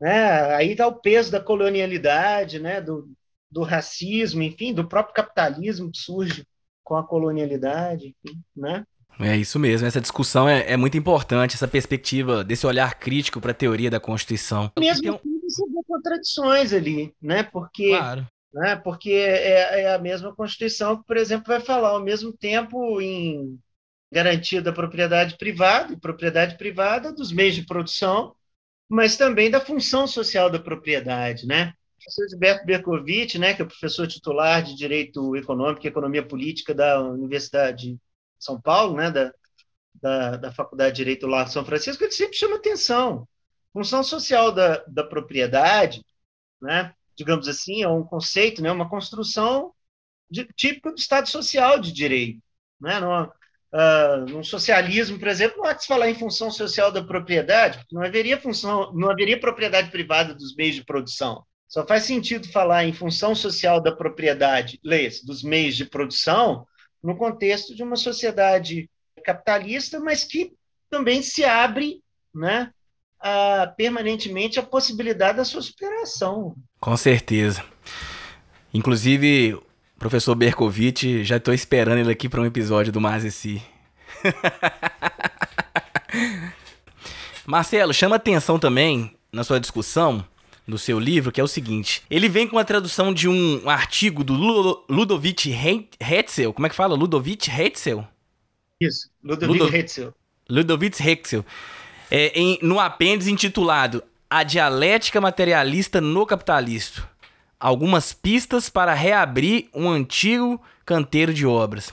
né? 0.00 0.54
Aí 0.54 0.72
está 0.72 0.86
o 0.86 0.98
peso 0.98 1.30
da 1.30 1.40
colonialidade, 1.40 2.58
né? 2.58 2.80
Do, 2.80 3.08
do 3.50 3.62
racismo, 3.62 4.42
enfim, 4.42 4.72
do 4.72 4.88
próprio 4.88 5.14
capitalismo 5.14 5.92
que 5.92 5.98
surge 5.98 6.46
com 6.82 6.96
a 6.96 7.06
colonialidade, 7.06 8.16
né? 8.56 8.84
É 9.20 9.36
isso 9.36 9.58
mesmo, 9.58 9.86
essa 9.86 10.00
discussão 10.00 10.48
é, 10.48 10.72
é 10.72 10.76
muito 10.76 10.96
importante, 10.96 11.56
essa 11.56 11.66
perspectiva 11.66 12.44
desse 12.44 12.66
olhar 12.66 12.94
crítico 12.98 13.40
para 13.40 13.50
a 13.50 13.54
teoria 13.54 13.90
da 13.90 13.98
Constituição. 13.98 14.70
Mesmo 14.78 15.14
assim, 15.16 15.40
você 15.42 15.64
vê 15.66 15.80
contradições 15.86 16.72
ali, 16.72 17.12
né? 17.20 17.42
Porque 17.42 17.88
claro 17.90 18.26
né? 18.52 18.76
porque 18.76 19.10
é, 19.10 19.82
é, 19.82 19.94
a 19.94 19.98
mesma 19.98 20.34
Constituição 20.34 20.96
que, 20.96 21.04
por 21.06 21.16
exemplo, 21.16 21.46
vai 21.46 21.60
falar 21.60 21.90
ao 21.90 22.02
mesmo 22.02 22.32
tempo 22.32 23.00
em 23.00 23.58
garantia 24.10 24.62
da 24.62 24.72
propriedade 24.72 25.36
privada, 25.36 25.92
e 25.92 25.96
propriedade 26.00 26.56
privada 26.56 27.12
dos 27.12 27.30
meios 27.32 27.54
de 27.54 27.66
produção, 27.66 28.34
mas 28.88 29.16
também 29.16 29.50
da 29.50 29.60
função 29.60 30.06
social 30.06 30.50
da 30.50 30.58
propriedade. 30.58 31.46
Né? 31.46 31.74
O 31.96 32.02
professor 32.02 32.28
Gilberto 32.30 32.66
Berkovitch, 32.66 33.34
né, 33.36 33.54
que 33.54 33.62
é 33.62 33.64
professor 33.64 34.06
titular 34.06 34.62
de 34.62 34.76
Direito 34.76 35.36
Econômico 35.36 35.84
e 35.84 35.88
Economia 35.88 36.26
Política 36.26 36.74
da 36.74 37.00
Universidade 37.02 37.92
de 37.92 38.00
São 38.38 38.60
Paulo, 38.60 38.96
né, 38.96 39.10
da, 39.10 39.32
da, 39.94 40.36
da 40.36 40.52
Faculdade 40.52 40.92
de 40.92 40.96
Direito 40.96 41.26
lá 41.26 41.44
de 41.44 41.52
São 41.52 41.64
Francisco, 41.64 42.02
ele 42.02 42.12
sempre 42.12 42.36
chama 42.36 42.56
atenção. 42.56 43.28
Função 43.72 44.02
social 44.02 44.52
da, 44.52 44.82
da 44.86 45.04
propriedade, 45.04 46.02
né, 46.62 46.94
digamos 47.18 47.48
assim, 47.48 47.82
é 47.82 47.88
um 47.88 48.04
conceito, 48.04 48.62
né, 48.62 48.70
uma 48.70 48.88
construção 48.88 49.74
de, 50.30 50.44
típica 50.56 50.92
do 50.92 50.96
Estado 50.96 51.28
Social 51.28 51.80
de 51.80 51.92
Direito. 51.92 52.40
Né? 52.80 53.00
No, 53.00 53.24
uh, 53.24 54.30
no 54.30 54.44
socialismo, 54.44 55.18
por 55.18 55.26
exemplo, 55.26 55.58
não 55.58 55.64
há 55.64 55.74
que 55.74 55.82
se 55.82 55.88
falar 55.88 56.08
em 56.08 56.14
função 56.14 56.48
social 56.48 56.92
da 56.92 57.02
propriedade, 57.02 57.78
porque 57.78 57.94
não 57.94 58.02
haveria 58.02 58.40
função, 58.40 58.92
não 58.94 59.10
haveria 59.10 59.40
propriedade 59.40 59.90
privada 59.90 60.32
dos 60.32 60.54
meios 60.54 60.76
de 60.76 60.84
produção. 60.84 61.44
Só 61.66 61.84
faz 61.84 62.04
sentido 62.04 62.48
falar 62.52 62.84
em 62.84 62.92
função 62.92 63.34
social 63.34 63.80
da 63.80 63.90
propriedade, 63.90 64.78
leia 64.84 65.10
dos 65.24 65.42
meios 65.42 65.76
de 65.76 65.84
produção, 65.84 66.64
no 67.02 67.16
contexto 67.16 67.74
de 67.74 67.82
uma 67.82 67.96
sociedade 67.96 68.88
capitalista, 69.24 69.98
mas 69.98 70.22
que 70.22 70.54
também 70.88 71.20
se 71.20 71.44
abre 71.44 72.00
né, 72.32 72.72
a, 73.20 73.72
permanentemente 73.76 74.58
a 74.58 74.62
possibilidade 74.62 75.38
da 75.38 75.44
sua 75.44 75.62
superação. 75.62 76.54
Com 76.80 76.96
certeza. 76.96 77.64
Inclusive, 78.72 79.54
o 79.54 79.62
professor 79.98 80.34
Berkovitch, 80.34 81.22
já 81.22 81.36
estou 81.36 81.52
esperando 81.52 81.98
ele 81.98 82.12
aqui 82.12 82.28
para 82.28 82.40
um 82.40 82.46
episódio 82.46 82.92
do 82.92 83.00
Mazesi. 83.00 83.62
Marcelo, 87.46 87.94
chama 87.94 88.16
atenção 88.16 88.58
também 88.58 89.14
na 89.32 89.42
sua 89.42 89.58
discussão 89.58 90.24
no 90.66 90.76
seu 90.76 91.00
livro, 91.00 91.32
que 91.32 91.40
é 91.40 91.44
o 91.44 91.48
seguinte: 91.48 92.02
ele 92.10 92.28
vem 92.28 92.46
com 92.46 92.58
a 92.58 92.64
tradução 92.64 93.12
de 93.12 93.26
um 93.26 93.68
artigo 93.68 94.22
do 94.22 94.34
Ludovic 94.88 95.50
Hetzel. 95.98 96.52
Como 96.52 96.66
é 96.66 96.70
que 96.70 96.76
fala? 96.76 96.94
Ludovic 96.94 97.50
Hetzel? 97.50 98.06
Isso, 98.78 99.10
Ludovic 99.24 99.58
Ludo 99.58 99.74
Hetzel. 99.74 100.14
Ludovic 100.48 101.02
Hetzel 101.02 101.44
é, 102.10 102.32
em, 102.38 102.58
no 102.62 102.80
apêndice 102.80 103.30
intitulado 103.30 104.02
A 104.28 104.42
Dialética 104.42 105.20
Materialista 105.20 106.00
no 106.00 106.26
Capitalismo. 106.26 107.06
Algumas 107.60 108.12
pistas 108.12 108.70
para 108.70 108.94
reabrir 108.94 109.68
um 109.74 109.90
antigo 109.90 110.60
canteiro 110.86 111.34
de 111.34 111.44
obras. 111.44 111.92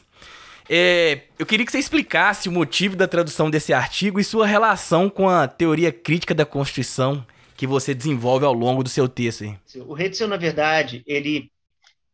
É, 0.69 1.23
eu 1.37 1.45
queria 1.45 1.65
que 1.65 1.71
você 1.71 1.79
explicasse 1.79 2.49
o 2.49 2.51
motivo 2.51 2.95
da 2.95 3.07
tradução 3.07 3.49
desse 3.49 3.73
artigo 3.73 4.19
e 4.19 4.23
sua 4.23 4.47
relação 4.47 5.09
com 5.09 5.29
a 5.29 5.47
teoria 5.47 5.91
crítica 5.91 6.33
da 6.33 6.45
Constituição 6.45 7.25
que 7.55 7.67
você 7.67 7.93
desenvolve 7.93 8.45
ao 8.45 8.53
longo 8.53 8.83
do 8.83 8.89
seu 8.89 9.07
texto. 9.07 9.43
Hein? 9.43 9.59
O 9.87 9.97
Hetzel, 9.97 10.27
na 10.27 10.37
verdade, 10.37 11.03
ele, 11.05 11.51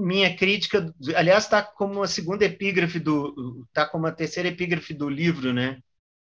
minha 0.00 0.34
crítica, 0.36 0.94
aliás, 1.14 1.44
está 1.44 1.62
como 1.62 2.02
a 2.02 2.08
segunda 2.08 2.44
epígrafe 2.44 2.98
do, 2.98 3.64
está 3.68 3.86
como 3.86 4.06
a 4.06 4.12
terceira 4.12 4.48
epígrafe 4.48 4.94
do 4.94 5.08
livro, 5.08 5.52
né, 5.52 5.78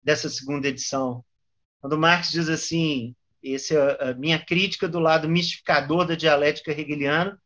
dessa 0.03 0.29
segunda 0.29 0.68
edição. 0.68 1.25
Quando 1.81 1.99
Marx 1.99 2.31
diz 2.31 2.49
assim, 2.49 3.14
esse 3.43 3.77
é 3.77 4.11
a 4.11 4.14
minha 4.14 4.39
crítica 4.39 4.89
do 4.89 4.99
lado 4.99 5.29
mistificador 5.29 6.07
da 6.07 6.14
dialética 6.14 6.72
hegeliana 6.72 7.39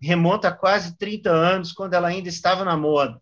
remonta 0.00 0.48
a 0.48 0.52
quase 0.52 0.96
30 0.96 1.30
anos, 1.30 1.72
quando 1.72 1.94
ela 1.94 2.08
ainda 2.08 2.28
estava 2.28 2.64
na 2.64 2.76
moda. 2.76 3.20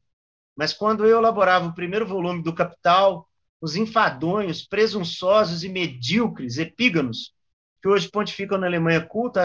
Mas 0.56 0.72
quando 0.72 1.06
eu 1.06 1.18
elaborava 1.18 1.68
o 1.68 1.74
primeiro 1.74 2.06
volume 2.06 2.42
do 2.42 2.54
Capital, 2.54 3.28
os 3.60 3.76
enfadonhos, 3.76 4.66
presunçosos 4.66 5.62
e 5.62 5.68
medíocres 5.68 6.58
epíganos, 6.58 7.32
que 7.80 7.88
hoje 7.88 8.10
pontificam 8.10 8.58
na 8.58 8.66
Alemanha 8.66 9.00
culta, 9.00 9.44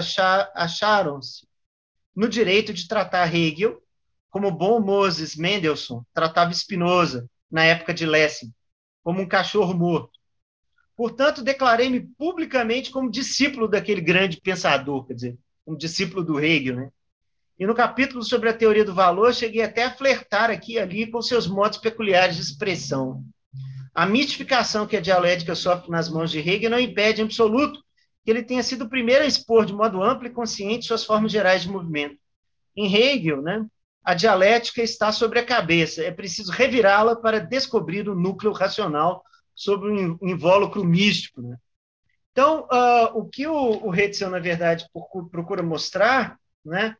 acharam-se 0.55 1.47
no 2.17 2.27
direito 2.27 2.73
de 2.73 2.87
tratar 2.87 3.33
Hegel 3.33 3.79
como 4.31 4.49
bom 4.49 4.79
Moses 4.79 5.35
Mendelssohn 5.35 6.01
tratava 6.11 6.51
Spinoza 6.51 7.29
na 7.49 7.63
época 7.63 7.93
de 7.93 8.07
Lessing, 8.07 8.51
como 9.03 9.21
um 9.21 9.27
cachorro 9.27 9.75
morto. 9.75 10.17
Portanto, 10.95 11.43
declarei-me 11.43 12.01
publicamente 12.17 12.89
como 12.89 13.11
discípulo 13.11 13.67
daquele 13.67 14.01
grande 14.01 14.41
pensador, 14.41 15.05
quer 15.05 15.13
dizer, 15.13 15.37
como 15.63 15.77
discípulo 15.77 16.23
do 16.23 16.39
Hegel, 16.39 16.75
né? 16.75 16.91
E 17.59 17.67
no 17.67 17.75
capítulo 17.75 18.23
sobre 18.23 18.49
a 18.49 18.53
teoria 18.53 18.83
do 18.83 18.95
valor, 18.95 19.31
cheguei 19.31 19.61
até 19.61 19.83
a 19.83 19.91
flertar 19.91 20.49
aqui 20.49 20.73
e 20.73 20.79
ali 20.79 21.05
com 21.11 21.21
seus 21.21 21.45
modos 21.45 21.77
peculiares 21.77 22.35
de 22.35 22.41
expressão. 22.41 23.23
A 23.93 24.07
mistificação 24.07 24.87
que 24.87 24.97
a 24.97 25.01
dialética 25.01 25.53
sofre 25.53 25.91
nas 25.91 26.09
mãos 26.09 26.31
de 26.31 26.39
Hegel 26.39 26.71
não 26.71 26.79
impede 26.79 27.21
em 27.21 27.25
absoluto 27.25 27.79
que 28.27 28.31
ele 28.31 28.43
tenha 28.43 28.61
sido 28.61 28.83
o 28.83 28.89
primeiro 28.89 29.23
a 29.23 29.25
expor 29.25 29.65
de 29.65 29.71
modo 29.71 30.03
amplo 30.03 30.27
e 30.27 30.29
consciente 30.29 30.85
suas 30.85 31.05
formas 31.05 31.31
gerais 31.31 31.61
de 31.61 31.69
movimento. 31.69 32.17
Em 32.75 32.93
Hegel, 32.93 33.41
né, 33.41 33.65
a 34.03 34.13
dialética 34.13 34.81
está 34.81 35.13
sobre 35.13 35.39
a 35.39 35.45
cabeça, 35.45 36.03
é 36.03 36.11
preciso 36.11 36.51
revirá-la 36.51 37.15
para 37.15 37.39
descobrir 37.39 38.09
o 38.09 38.15
núcleo 38.15 38.51
racional 38.51 39.23
sobre 39.55 39.87
o 40.19 40.27
invólucro 40.27 40.83
místico. 40.83 41.41
Né? 41.41 41.55
Então, 42.33 42.67
uh, 42.69 43.17
o 43.17 43.29
que 43.29 43.47
o, 43.47 43.87
o 43.87 43.95
Hetzel, 43.95 44.29
na 44.29 44.39
verdade, 44.39 44.85
procura 45.31 45.63
mostrar 45.63 46.37
né, 46.65 46.97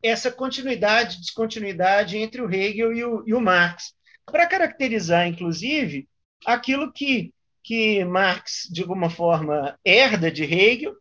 essa 0.00 0.30
continuidade, 0.30 1.18
descontinuidade 1.18 2.16
entre 2.18 2.40
o 2.40 2.48
Hegel 2.48 2.92
e 2.92 3.04
o, 3.04 3.24
e 3.26 3.34
o 3.34 3.40
Marx, 3.40 3.94
para 4.24 4.46
caracterizar, 4.46 5.26
inclusive, 5.26 6.08
aquilo 6.46 6.92
que, 6.92 7.34
que 7.68 8.02
Marx, 8.02 8.66
de 8.72 8.80
alguma 8.80 9.10
forma, 9.10 9.78
herda 9.84 10.30
de 10.30 10.42
Hegel 10.42 10.94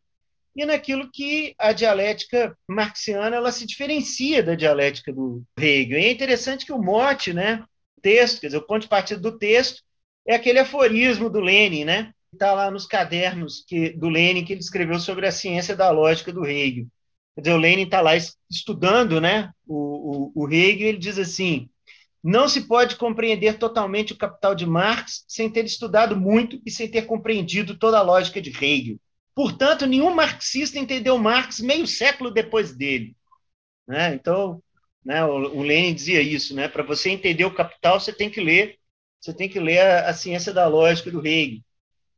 e 0.54 0.66
naquilo 0.66 1.10
que 1.10 1.56
a 1.58 1.72
dialética 1.72 2.58
marxiana 2.68 3.38
ela 3.38 3.54
se 3.54 3.66
diferencia 3.66 4.44
da 4.44 4.54
dialética 4.54 5.14
do 5.14 5.46
Hegel. 5.58 5.98
E 5.98 6.04
é 6.04 6.12
interessante 6.12 6.66
que 6.66 6.74
o 6.74 6.78
mote, 6.78 7.32
né, 7.32 7.64
texto, 8.02 8.42
quer 8.42 8.48
dizer, 8.48 8.58
o 8.58 8.68
ponto 8.68 8.82
de 8.82 8.90
partida 8.90 9.18
do 9.18 9.38
texto, 9.38 9.82
é 10.28 10.36
aquele 10.36 10.60
aforismo 10.60 11.30
do 11.30 11.40
Lenin, 11.40 11.86
né? 11.86 12.12
Está 12.34 12.52
lá 12.52 12.70
nos 12.70 12.86
cadernos 12.86 13.64
que, 13.66 13.92
do 13.92 14.10
Lenin 14.10 14.44
que 14.44 14.52
ele 14.52 14.60
escreveu 14.60 15.00
sobre 15.00 15.26
a 15.26 15.32
ciência 15.32 15.74
da 15.74 15.90
lógica 15.90 16.34
do 16.34 16.46
Hegel. 16.46 16.86
Quer 17.34 17.42
dizer, 17.44 17.54
o 17.54 17.60
Lenin 17.60 17.84
está 17.84 18.02
lá 18.02 18.12
estudando 18.52 19.22
né, 19.22 19.52
o, 19.66 20.34
o, 20.36 20.44
o 20.44 20.52
Hegel, 20.52 20.90
ele 20.90 20.98
diz 20.98 21.18
assim: 21.18 21.70
não 22.28 22.50
se 22.50 22.68
pode 22.68 22.98
compreender 22.98 23.58
totalmente 23.58 24.12
o 24.12 24.18
Capital 24.18 24.54
de 24.54 24.66
Marx 24.66 25.24
sem 25.30 25.50
ter 25.50 25.64
estudado 25.64 26.14
muito 26.14 26.62
e 26.66 26.70
sem 26.70 26.92
ter 26.92 27.04
compreendido 27.04 27.78
toda 27.78 27.98
a 27.98 28.02
lógica 28.02 28.42
de 28.42 28.50
Hegel. 28.50 29.00
Portanto, 29.34 29.86
nenhum 29.86 30.14
marxista 30.14 30.78
entendeu 30.78 31.18
Marx 31.18 31.62
meio 31.62 31.88
século 31.88 32.30
depois 32.30 32.76
dele. 32.76 33.16
Né? 33.88 34.14
Então, 34.14 34.62
né, 35.06 35.24
o, 35.24 35.60
o 35.60 35.64
Lenin 35.64 35.94
dizia 35.94 36.22
isso, 36.22 36.54
né? 36.54 36.68
Para 36.68 36.84
você 36.84 37.12
entender 37.12 37.46
o 37.46 37.54
Capital, 37.54 37.98
você 37.98 38.12
tem 38.12 38.30
que 38.30 38.42
ler, 38.42 38.78
você 39.22 39.34
tem 39.34 39.48
que 39.48 39.58
ler 39.60 39.80
a, 39.80 40.10
a 40.10 40.14
ciência 40.14 40.52
da 40.52 40.68
lógica 40.68 41.10
do 41.10 41.26
Hegel. 41.26 41.62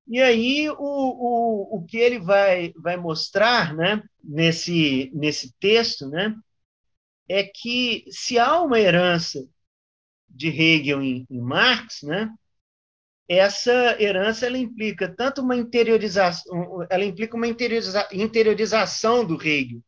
E 0.07 0.19
aí 0.19 0.67
o, 0.71 0.75
o, 0.79 1.77
o 1.77 1.85
que 1.85 1.97
ele 1.97 2.17
vai, 2.17 2.73
vai 2.75 2.97
mostrar 2.97 3.75
né, 3.75 4.01
nesse, 4.23 5.11
nesse 5.13 5.53
texto 5.59 6.09
né, 6.09 6.33
é 7.27 7.43
que 7.43 8.05
se 8.09 8.39
há 8.39 8.59
uma 8.59 8.79
herança 8.79 9.47
de 10.29 10.49
Hegel 10.49 11.01
em, 11.01 11.25
em 11.29 11.41
Marx, 11.41 12.03
né, 12.03 12.31
essa 13.27 14.01
herança 14.01 14.45
ela 14.47 14.57
implica 14.57 15.07
tanto 15.07 15.41
uma 15.41 15.55
interiorização, 15.55 16.85
ela 16.89 17.05
implica 17.05 17.35
uma 17.37 17.47
interioriza, 17.47 18.07
interiorização 18.11 19.23
do 19.23 19.35
Hegel, 19.35 19.81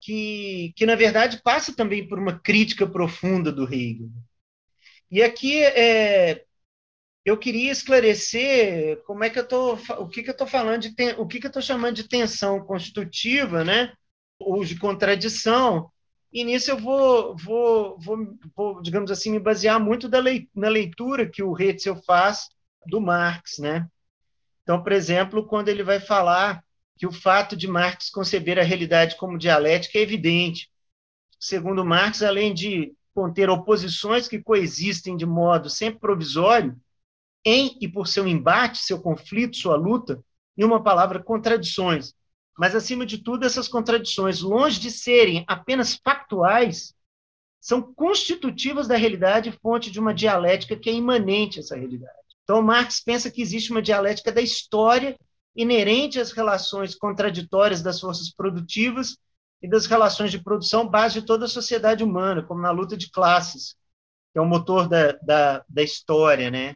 que, 0.00 0.72
que 0.76 0.84
na 0.84 0.96
verdade 0.96 1.40
passa 1.42 1.74
também 1.74 2.08
por 2.08 2.18
uma 2.18 2.38
crítica 2.40 2.86
profunda 2.86 3.52
do 3.52 3.64
Hegel. 3.72 4.08
E 5.10 5.22
aqui 5.22 5.62
é, 5.62 6.44
eu 7.24 7.38
queria 7.38 7.72
esclarecer 7.72 9.02
como 9.04 9.24
é 9.24 9.30
que 9.30 9.38
eu 9.38 9.46
tô, 9.46 9.74
o 9.74 10.08
que, 10.08 10.22
que 10.22 10.30
eu 10.30 10.32
estou 10.32 10.46
falando 10.46 10.82
de 10.82 10.94
o 11.18 11.26
que, 11.26 11.40
que 11.40 11.46
eu 11.46 11.50
estou 11.50 11.62
chamando 11.62 11.96
de 11.96 12.08
tensão 12.08 12.64
constitutiva, 12.64 13.64
né? 13.64 13.92
Ou 14.38 14.64
de 14.64 14.78
contradição. 14.78 15.90
E 16.32 16.44
nisso 16.44 16.70
eu 16.70 16.78
vou, 16.78 17.36
vou, 17.36 17.98
vou, 17.98 18.38
vou 18.54 18.82
digamos 18.82 19.10
assim, 19.10 19.30
me 19.30 19.38
basear 19.38 19.80
muito 19.80 20.08
na 20.54 20.68
leitura 20.68 21.28
que 21.28 21.42
o 21.42 21.58
Hetzel 21.58 21.96
faz 22.02 22.48
do 22.86 23.00
Marx, 23.00 23.58
né? 23.58 23.88
Então, 24.62 24.82
por 24.82 24.92
exemplo, 24.92 25.46
quando 25.46 25.68
ele 25.68 25.82
vai 25.82 25.98
falar 25.98 26.62
que 26.98 27.06
o 27.06 27.12
fato 27.12 27.56
de 27.56 27.66
Marx 27.66 28.10
conceber 28.10 28.58
a 28.58 28.62
realidade 28.62 29.16
como 29.16 29.38
dialética 29.38 29.98
é 29.98 30.02
evidente. 30.02 30.70
Segundo 31.38 31.84
Marx, 31.84 32.22
além 32.22 32.52
de 32.52 32.92
conter 33.14 33.48
oposições 33.48 34.28
que 34.28 34.42
coexistem 34.42 35.16
de 35.16 35.24
modo 35.24 35.70
sempre 35.70 36.00
provisório, 36.00 36.76
em 37.44 37.78
e 37.80 37.88
por 37.88 38.06
seu 38.06 38.26
embate, 38.26 38.78
seu 38.78 39.00
conflito, 39.00 39.56
sua 39.56 39.76
luta, 39.76 40.22
em 40.56 40.64
uma 40.64 40.82
palavra, 40.82 41.22
contradições. 41.22 42.14
Mas, 42.58 42.74
acima 42.74 43.06
de 43.06 43.18
tudo, 43.18 43.46
essas 43.46 43.68
contradições, 43.68 44.40
longe 44.40 44.80
de 44.80 44.90
serem 44.90 45.44
apenas 45.46 45.94
factuais, 45.94 46.92
são 47.60 47.80
constitutivas 47.80 48.88
da 48.88 48.96
realidade, 48.96 49.56
fonte 49.62 49.92
de 49.92 50.00
uma 50.00 50.12
dialética 50.12 50.76
que 50.76 50.90
é 50.90 50.92
imanente 50.92 51.58
a 51.58 51.62
essa 51.62 51.76
realidade. 51.76 52.18
Então, 52.42 52.60
Marx 52.60 52.98
pensa 52.98 53.30
que 53.30 53.40
existe 53.40 53.70
uma 53.70 53.80
dialética 53.80 54.32
da 54.32 54.40
história 54.40 55.16
inerente 55.54 56.18
às 56.18 56.32
relações 56.32 56.96
contraditórias 56.96 57.80
das 57.80 58.00
forças 58.00 58.28
produtivas 58.34 59.16
e 59.62 59.68
das 59.68 59.86
relações 59.86 60.32
de 60.32 60.42
produção, 60.42 60.88
base 60.88 61.20
de 61.20 61.26
toda 61.26 61.44
a 61.44 61.48
sociedade 61.48 62.02
humana, 62.02 62.42
como 62.42 62.60
na 62.60 62.72
luta 62.72 62.96
de 62.96 63.08
classes, 63.10 63.76
que 64.32 64.38
é 64.38 64.42
o 64.42 64.46
motor 64.46 64.88
da, 64.88 65.12
da, 65.22 65.64
da 65.68 65.82
história, 65.82 66.50
né? 66.50 66.74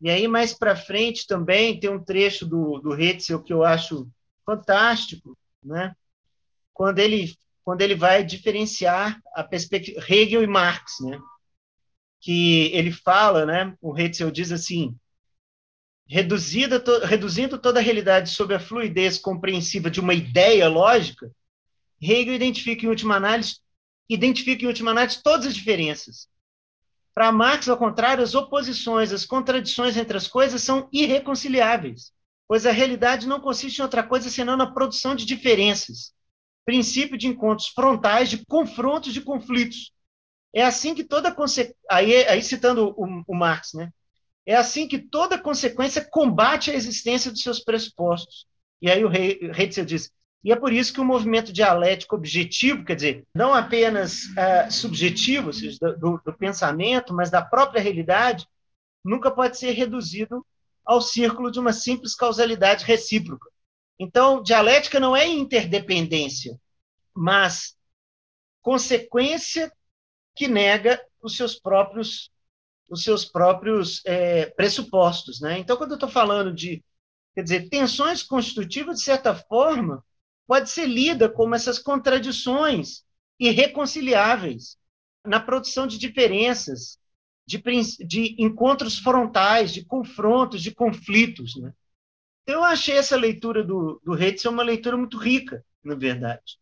E 0.00 0.08
aí, 0.08 0.26
mais 0.26 0.54
para 0.54 0.74
frente, 0.74 1.26
também 1.26 1.78
tem 1.78 1.90
um 1.90 2.02
trecho 2.02 2.46
do, 2.46 2.78
do 2.78 2.94
Hetzel 2.94 3.42
que 3.42 3.52
eu 3.52 3.62
acho 3.62 4.08
fantástico, 4.52 5.36
né? 5.62 5.94
quando 6.72 6.98
ele, 6.98 7.34
quando 7.64 7.80
ele 7.80 7.94
vai 7.94 8.24
diferenciar 8.24 9.20
a 9.34 9.42
perspectiva 9.42 10.00
Hegel 10.08 10.42
e 10.42 10.46
Marx, 10.46 11.00
né? 11.00 11.18
que 12.20 12.70
ele 12.72 12.92
fala, 12.92 13.46
né? 13.46 13.74
o 13.80 13.98
Hetzel 13.98 14.30
diz 14.30 14.52
assim, 14.52 14.94
reduzida 16.06 16.78
to, 16.78 16.98
reduzindo 17.00 17.58
toda 17.58 17.80
a 17.80 17.82
realidade 17.82 18.30
sob 18.30 18.54
a 18.54 18.60
fluidez 18.60 19.18
compreensiva 19.18 19.90
de 19.90 20.00
uma 20.00 20.14
ideia 20.14 20.68
lógica, 20.68 21.30
Hegel 22.00 22.34
identifica 22.34 22.84
em 22.84 22.88
última 22.88 23.16
análise, 23.16 23.56
identifica 24.08 24.64
em 24.64 24.68
última 24.68 24.90
análise 24.90 25.22
todas 25.22 25.46
as 25.46 25.54
diferenças. 25.54 26.28
Para 27.14 27.30
Marx, 27.30 27.68
ao 27.68 27.76
contrário, 27.76 28.24
as 28.24 28.34
oposições, 28.34 29.12
as 29.12 29.26
contradições 29.26 29.96
entre 29.96 30.16
as 30.16 30.26
coisas 30.26 30.62
são 30.62 30.88
irreconciliáveis, 30.92 32.12
pois 32.52 32.66
a 32.66 32.70
realidade 32.70 33.26
não 33.26 33.40
consiste 33.40 33.78
em 33.78 33.82
outra 33.82 34.02
coisa 34.02 34.28
senão 34.28 34.58
na 34.58 34.70
produção 34.70 35.14
de 35.14 35.24
diferenças, 35.24 36.12
princípio 36.66 37.16
de 37.16 37.26
encontros 37.26 37.68
frontais, 37.68 38.28
de 38.28 38.44
confrontos, 38.44 39.14
de 39.14 39.22
conflitos. 39.22 39.90
É 40.54 40.62
assim 40.62 40.94
que 40.94 41.02
toda 41.02 41.32
consequência, 41.32 41.74
aí, 41.90 42.14
aí 42.26 42.42
citando 42.42 42.94
o, 42.94 43.24
o 43.26 43.34
Marx, 43.34 43.72
né? 43.72 43.90
É 44.44 44.54
assim 44.54 44.86
que 44.86 44.98
toda 44.98 45.38
consequência 45.38 46.06
combate 46.10 46.70
a 46.70 46.74
existência 46.74 47.30
dos 47.30 47.42
seus 47.42 47.58
pressupostos. 47.58 48.44
E 48.82 48.90
aí 48.90 49.02
o 49.02 49.10
Heitzel 49.10 49.86
diz, 49.86 50.12
e 50.44 50.52
é 50.52 50.56
por 50.56 50.74
isso 50.74 50.92
que 50.92 51.00
o 51.00 51.06
movimento 51.06 51.54
dialético 51.54 52.16
objetivo, 52.16 52.84
quer 52.84 52.96
dizer, 52.96 53.24
não 53.34 53.54
apenas 53.54 54.24
uh, 54.24 54.70
subjetivo, 54.70 55.46
ou 55.46 55.52
seja, 55.54 55.78
do, 55.78 56.20
do, 56.22 56.34
pensamento, 56.34 57.14
mas 57.14 57.30
da 57.30 57.40
própria 57.40 57.80
realidade, 57.80 58.46
nunca 59.02 59.30
pode 59.30 59.56
ser 59.56 59.70
reduzido 59.70 60.44
ao 60.84 61.00
círculo 61.00 61.50
de 61.50 61.58
uma 61.58 61.72
simples 61.72 62.14
causalidade 62.14 62.84
recíproca. 62.84 63.48
Então, 63.98 64.42
dialética 64.42 64.98
não 64.98 65.14
é 65.14 65.26
interdependência, 65.26 66.58
mas 67.14 67.76
consequência 68.60 69.72
que 70.34 70.48
nega 70.48 71.00
os 71.22 71.36
seus 71.36 71.54
próprios 71.58 72.30
os 72.92 73.02
seus 73.04 73.24
próprios 73.24 74.02
é, 74.04 74.46
pressupostos, 74.50 75.40
né? 75.40 75.58
Então, 75.58 75.78
quando 75.78 75.92
eu 75.92 75.96
estou 75.96 76.10
falando 76.10 76.52
de, 76.52 76.84
quer 77.34 77.42
dizer, 77.42 77.70
tensões 77.70 78.22
constitutivas, 78.22 78.98
de 78.98 79.04
certa 79.04 79.34
forma, 79.34 80.04
pode 80.46 80.68
ser 80.68 80.84
lida 80.86 81.26
como 81.26 81.54
essas 81.54 81.78
contradições 81.78 83.02
irreconciliáveis 83.40 84.76
na 85.24 85.40
produção 85.40 85.86
de 85.86 85.96
diferenças, 85.96 86.98
de, 87.46 87.60
de 88.04 88.36
encontros 88.38 88.98
frontais, 88.98 89.72
de 89.72 89.84
confrontos, 89.84 90.62
de 90.62 90.70
conflitos. 90.70 91.56
Né? 91.56 91.72
Então, 92.42 92.56
eu 92.56 92.64
achei 92.64 92.96
essa 92.96 93.16
leitura 93.16 93.62
do, 93.62 94.00
do 94.04 94.20
Heitz 94.20 94.44
uma 94.44 94.62
leitura 94.62 94.96
muito 94.96 95.18
rica, 95.18 95.64
na 95.82 95.94
verdade. 95.94 96.58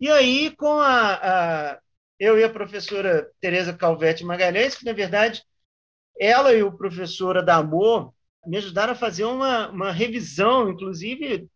E 0.00 0.08
aí, 0.10 0.54
com 0.56 0.78
a, 0.80 1.14
a 1.14 1.78
eu 2.18 2.38
e 2.38 2.44
a 2.44 2.50
professora 2.50 3.30
Tereza 3.40 3.72
Calvete 3.72 4.24
Magalhães, 4.24 4.74
que, 4.74 4.84
na 4.84 4.92
verdade, 4.92 5.42
ela 6.18 6.52
e 6.52 6.62
o 6.62 6.76
professor 6.76 7.36
Adamor 7.36 8.12
me 8.46 8.56
ajudaram 8.56 8.92
a 8.92 8.96
fazer 8.96 9.24
uma, 9.24 9.68
uma 9.70 9.92
revisão, 9.92 10.70
inclusive 10.70 11.48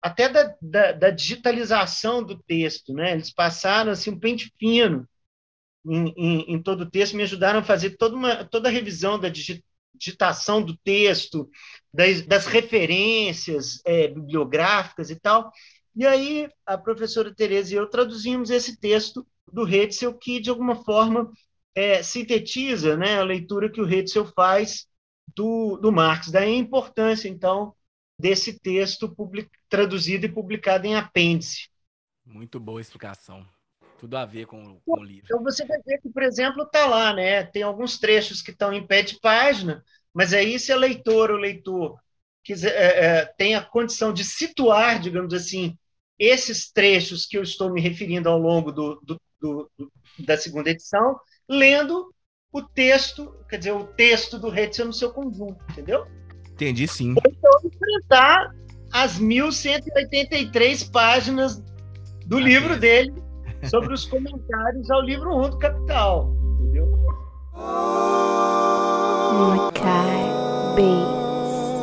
até 0.00 0.28
da, 0.28 0.54
da, 0.62 0.92
da, 0.92 1.10
digitalização 1.10 2.22
do 2.22 2.40
texto, 2.44 2.92
né? 2.94 3.12
Eles 3.12 3.32
passaram 3.32 3.92
assim 3.92 4.10
um 4.10 4.18
pente 4.18 4.52
fino 4.58 5.08
em, 5.88 6.54
em, 6.54 6.62
todo 6.62 6.82
o 6.82 6.90
texto, 6.90 7.16
me 7.16 7.22
ajudaram 7.22 7.60
a 7.60 7.64
fazer 7.64 7.96
toda 7.96 8.14
uma 8.14 8.44
toda 8.44 8.68
a 8.68 8.72
revisão 8.72 9.18
da 9.18 9.28
digitação 9.28 10.62
do 10.62 10.76
texto, 10.76 11.48
das, 11.92 12.22
das 12.22 12.46
referências 12.46 13.80
é, 13.84 14.08
bibliográficas 14.08 15.10
e 15.10 15.16
tal. 15.16 15.50
E 15.96 16.06
aí 16.06 16.48
a 16.64 16.78
professora 16.78 17.34
Tereza 17.34 17.74
e 17.74 17.76
eu 17.76 17.88
traduzimos 17.88 18.50
esse 18.50 18.78
texto 18.78 19.26
do 19.52 19.66
Hetzel 19.66 20.14
que 20.14 20.40
de 20.40 20.50
alguma 20.50 20.84
forma 20.84 21.32
é, 21.74 22.02
sintetiza, 22.02 22.96
né, 22.96 23.18
a 23.18 23.24
leitura 23.24 23.70
que 23.70 23.80
o 23.80 23.88
Hetzel 23.88 24.26
faz 24.26 24.86
do, 25.34 25.76
do 25.76 25.90
Marx. 25.90 26.30
Daí 26.30 26.54
a 26.54 26.58
importância 26.58 27.28
então 27.28 27.74
desse 28.18 28.58
texto 28.58 29.08
public, 29.14 29.48
traduzido 29.68 30.26
e 30.26 30.32
publicado 30.32 30.86
em 30.86 30.96
apêndice. 30.96 31.68
Muito 32.24 32.58
boa 32.58 32.80
explicação. 32.80 33.46
Tudo 33.98 34.16
a 34.16 34.24
ver 34.24 34.46
com, 34.46 34.78
com 34.84 35.00
o 35.00 35.04
livro. 35.04 35.24
Então 35.24 35.42
você 35.42 35.64
vai 35.66 35.78
ver 35.82 35.98
que, 35.98 36.08
por 36.08 36.22
exemplo, 36.22 36.62
está 36.62 36.86
lá, 36.86 37.12
né? 37.12 37.42
Tem 37.44 37.62
alguns 37.62 37.98
trechos 37.98 38.40
que 38.40 38.52
estão 38.52 38.72
em 38.72 38.86
pé 38.86 39.02
de 39.02 39.18
página, 39.20 39.84
mas 40.14 40.32
aí 40.32 40.58
se 40.58 40.72
a 40.72 40.76
leitora 40.76 41.32
ou 41.32 41.38
leitor 41.38 41.98
quiser, 42.44 42.70
é, 42.70 43.04
é, 43.04 43.24
tem 43.36 43.54
a 43.54 43.60
condição 43.60 44.12
de 44.12 44.24
situar, 44.24 45.00
digamos 45.00 45.34
assim, 45.34 45.76
esses 46.18 46.70
trechos 46.70 47.26
que 47.26 47.36
eu 47.36 47.42
estou 47.42 47.72
me 47.72 47.80
referindo 47.80 48.28
ao 48.28 48.38
longo 48.38 48.72
do, 48.72 49.00
do, 49.02 49.20
do, 49.40 49.70
do 49.76 49.92
da 50.20 50.36
segunda 50.36 50.70
edição, 50.70 51.18
lendo 51.48 52.12
o 52.52 52.62
texto, 52.62 53.34
quer 53.48 53.58
dizer, 53.58 53.72
o 53.72 53.86
texto 53.86 54.38
do 54.38 54.56
Hetzel 54.56 54.86
no 54.86 54.92
seu 54.92 55.12
conjunto, 55.12 55.64
entendeu? 55.70 56.06
Entendi 56.52 56.88
sim. 56.88 57.14
Então, 57.26 57.52
enfrentar 57.64 58.54
as 58.92 59.20
1.183 59.20 60.90
páginas 60.90 61.62
do 62.26 62.38
ah, 62.38 62.40
livro 62.40 62.74
é. 62.74 62.78
dele 62.78 63.27
sobre 63.64 63.92
os 63.92 64.04
comentários 64.04 64.90
ao 64.90 65.00
livro 65.02 65.36
1 65.36 65.50
do 65.50 65.58
Capital. 65.58 66.34
Entendeu? 66.60 66.88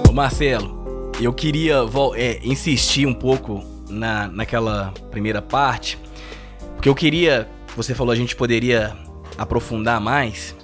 Ô 0.09 0.11
Marcelo, 0.13 1.11
eu 1.21 1.33
queria 1.33 1.77
é, 2.15 2.39
insistir 2.43 3.05
um 3.05 3.13
pouco 3.13 3.63
na, 3.89 4.27
naquela 4.27 4.93
primeira 5.11 5.41
parte, 5.41 5.97
porque 6.75 6.89
eu 6.89 6.95
queria, 6.95 7.47
você 7.75 7.93
falou, 7.93 8.11
a 8.11 8.15
gente 8.15 8.35
poderia 8.35 8.95
aprofundar 9.37 9.99
mais. 9.99 10.55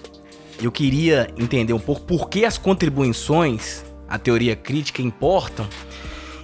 Eu 0.61 0.71
queria 0.71 1.27
entender 1.37 1.73
um 1.73 1.79
pouco 1.79 2.01
por 2.01 2.29
que 2.29 2.45
as 2.45 2.57
contribuições 2.57 3.83
a 4.07 4.19
teoria 4.19 4.55
crítica 4.55 5.01
importam? 5.01 5.65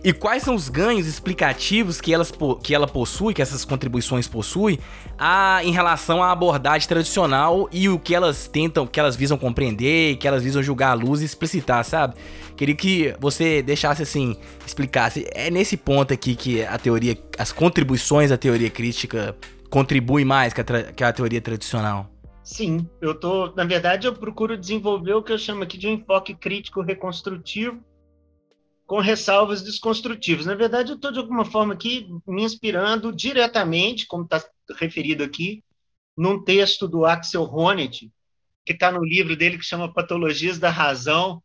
E 0.07 0.13
quais 0.13 0.41
são 0.41 0.55
os 0.55 0.69
ganhos 0.69 1.05
explicativos 1.05 1.99
que, 1.99 2.13
elas, 2.13 2.31
que 2.63 2.73
ela 2.73 2.87
possui, 2.87 3.33
que 3.33 3.41
essas 3.41 3.65
contribuições 3.65 4.25
possuem, 4.25 4.79
a, 5.17 5.59
em 5.65 5.71
relação 5.73 6.23
à 6.23 6.31
abordagem 6.31 6.87
tradicional 6.87 7.67
e 7.73 7.89
o 7.89 7.99
que 7.99 8.15
elas 8.15 8.47
tentam, 8.47 8.87
que 8.87 9.01
elas 9.01 9.17
visam 9.17 9.37
compreender, 9.37 10.15
que 10.15 10.25
elas 10.25 10.41
visam 10.41 10.63
julgar 10.63 10.91
a 10.91 10.93
luz 10.93 11.21
e 11.21 11.25
explicitar, 11.25 11.83
sabe? 11.83 12.15
Queria 12.55 12.73
que 12.73 13.15
você 13.19 13.61
deixasse 13.61 14.01
assim, 14.01 14.37
explicasse. 14.65 15.27
É 15.33 15.51
nesse 15.51 15.75
ponto 15.75 16.13
aqui 16.13 16.37
que 16.37 16.63
a 16.63 16.77
teoria, 16.77 17.17
as 17.37 17.51
contribuições 17.51 18.29
da 18.29 18.37
teoria 18.37 18.69
crítica 18.69 19.35
contribuem 19.69 20.23
mais 20.23 20.53
que 20.53 20.61
a, 20.61 20.63
que 20.63 21.03
a 21.03 21.11
teoria 21.11 21.41
tradicional. 21.41 22.09
Sim, 22.45 22.87
eu 23.01 23.13
tô, 23.13 23.51
na 23.57 23.65
verdade, 23.65 24.07
eu 24.07 24.13
procuro 24.13 24.57
desenvolver 24.57 25.15
o 25.15 25.21
que 25.21 25.33
eu 25.33 25.37
chamo 25.37 25.63
aqui 25.63 25.77
de 25.77 25.85
um 25.85 25.95
enfoque 25.95 26.33
crítico 26.33 26.79
reconstrutivo 26.79 27.77
com 28.87 28.99
ressalvas 28.99 29.61
desconstrutivas. 29.61 30.45
Na 30.45 30.55
verdade, 30.55 30.91
eu 30.91 30.95
estou 30.95 31.11
de 31.11 31.19
alguma 31.19 31.43
forma 31.43 31.73
aqui 31.73 32.07
me 32.25 32.43
inspirando 32.43 33.13
diretamente, 33.13 34.07
como 34.07 34.23
está 34.23 34.41
referido 34.79 35.23
aqui, 35.23 35.63
num 36.15 36.41
texto 36.43 36.87
do 36.87 37.05
Axel 37.05 37.43
Honneth, 37.43 38.09
que 38.65 38.73
está 38.73 38.91
no 38.91 39.03
livro 39.03 39.35
dele 39.35 39.57
que 39.57 39.63
chama 39.65 39.93
Patologias 39.93 40.57
da 40.57 40.69
Razão, 40.69 41.43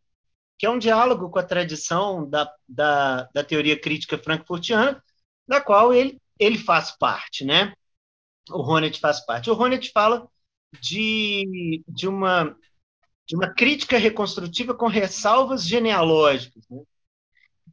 que 0.56 0.64
é 0.64 0.70
um 0.70 0.78
diálogo 0.78 1.28
com 1.30 1.38
a 1.40 1.42
tradição 1.42 2.28
da, 2.28 2.48
da, 2.68 3.24
da 3.34 3.44
teoria 3.44 3.78
crítica 3.78 4.16
frankfurtiana, 4.16 5.02
da 5.46 5.60
qual 5.60 5.92
ele, 5.92 6.20
ele 6.38 6.56
faz 6.56 6.92
parte, 6.96 7.44
né? 7.44 7.74
O 8.50 8.62
Honneth 8.62 8.98
faz 9.00 9.24
parte. 9.26 9.50
O 9.50 9.60
Honneth 9.60 9.90
fala 9.92 10.28
de, 10.80 11.82
de, 11.88 12.06
uma, 12.06 12.56
de 13.26 13.34
uma 13.34 13.52
crítica 13.52 13.98
reconstrutiva 13.98 14.74
com 14.74 14.86
ressalvas 14.86 15.66
genealógicas. 15.66 16.64
Né? 16.70 16.82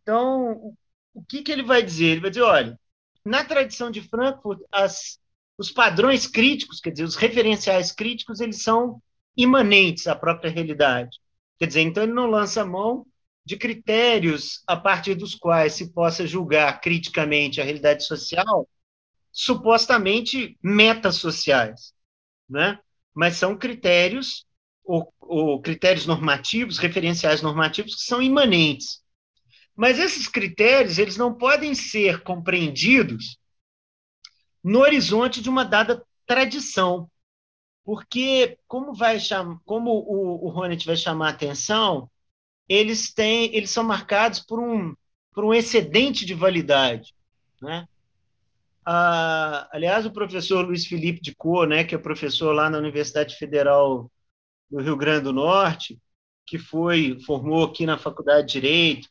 Então, 0.09 0.75
o 1.13 1.23
que, 1.23 1.43
que 1.43 1.51
ele 1.51 1.61
vai 1.61 1.83
dizer? 1.83 2.05
Ele 2.05 2.21
vai 2.21 2.31
dizer, 2.31 2.41
olha, 2.41 2.79
na 3.23 3.45
tradição 3.45 3.91
de 3.91 4.01
Frankfurt, 4.01 4.59
as, 4.71 5.19
os 5.55 5.69
padrões 5.69 6.25
críticos, 6.25 6.79
quer 6.79 6.89
dizer, 6.89 7.03
os 7.03 7.15
referenciais 7.15 7.91
críticos, 7.91 8.39
eles 8.39 8.63
são 8.63 8.99
imanentes 9.37 10.07
à 10.07 10.15
própria 10.15 10.49
realidade. 10.49 11.15
Quer 11.59 11.67
dizer, 11.67 11.81
então 11.81 12.01
ele 12.01 12.13
não 12.13 12.25
lança 12.25 12.65
mão 12.65 13.05
de 13.45 13.55
critérios 13.55 14.63
a 14.65 14.75
partir 14.75 15.13
dos 15.13 15.35
quais 15.35 15.73
se 15.73 15.93
possa 15.93 16.25
julgar 16.25 16.81
criticamente 16.81 17.61
a 17.61 17.63
realidade 17.63 18.03
social, 18.03 18.67
supostamente 19.31 20.57
metasociais, 20.59 21.93
né? 22.49 22.79
mas 23.13 23.35
são 23.35 23.55
critérios 23.55 24.43
ou, 24.83 25.13
ou 25.19 25.61
critérios 25.61 26.07
normativos, 26.07 26.79
referenciais 26.79 27.43
normativos 27.43 27.93
que 27.93 28.01
são 28.01 28.19
imanentes. 28.19 29.07
Mas 29.79 29.97
esses 29.97 30.27
critérios 30.27 30.97
eles 30.97 31.15
não 31.15 31.33
podem 31.33 31.73
ser 31.73 32.21
compreendidos 32.21 33.37
no 34.61 34.79
horizonte 34.79 35.41
de 35.41 35.49
uma 35.49 35.63
dada 35.63 36.05
tradição, 36.25 37.09
porque 37.85 38.59
como 38.67 38.93
vai 38.93 39.21
chamar, 39.21 39.57
como 39.63 39.91
o, 39.91 40.45
o 40.45 40.49
Ronit 40.49 40.85
vai 40.85 40.97
chamar 40.97 41.27
a 41.27 41.29
atenção, 41.29 42.11
eles 42.67 43.13
têm, 43.13 43.55
eles 43.55 43.69
são 43.69 43.81
marcados 43.85 44.41
por 44.41 44.59
um 44.59 44.93
por 45.31 45.45
um 45.45 45.53
excedente 45.53 46.25
de 46.25 46.33
validade, 46.33 47.15
né? 47.61 47.87
Ah, 48.85 49.69
aliás, 49.71 50.05
o 50.05 50.11
professor 50.11 50.65
Luiz 50.65 50.85
Felipe 50.87 51.21
de 51.21 51.33
Cor, 51.33 51.65
né, 51.65 51.85
que 51.85 51.95
é 51.95 51.97
professor 51.97 52.51
lá 52.51 52.69
na 52.69 52.79
Universidade 52.79 53.37
Federal 53.37 54.11
do 54.69 54.81
Rio 54.81 54.97
Grande 54.97 55.23
do 55.23 55.31
Norte, 55.31 55.97
que 56.45 56.57
foi 56.59 57.17
formou 57.25 57.63
aqui 57.63 57.85
na 57.85 57.97
Faculdade 57.97 58.47
de 58.47 58.53
Direito, 58.53 59.09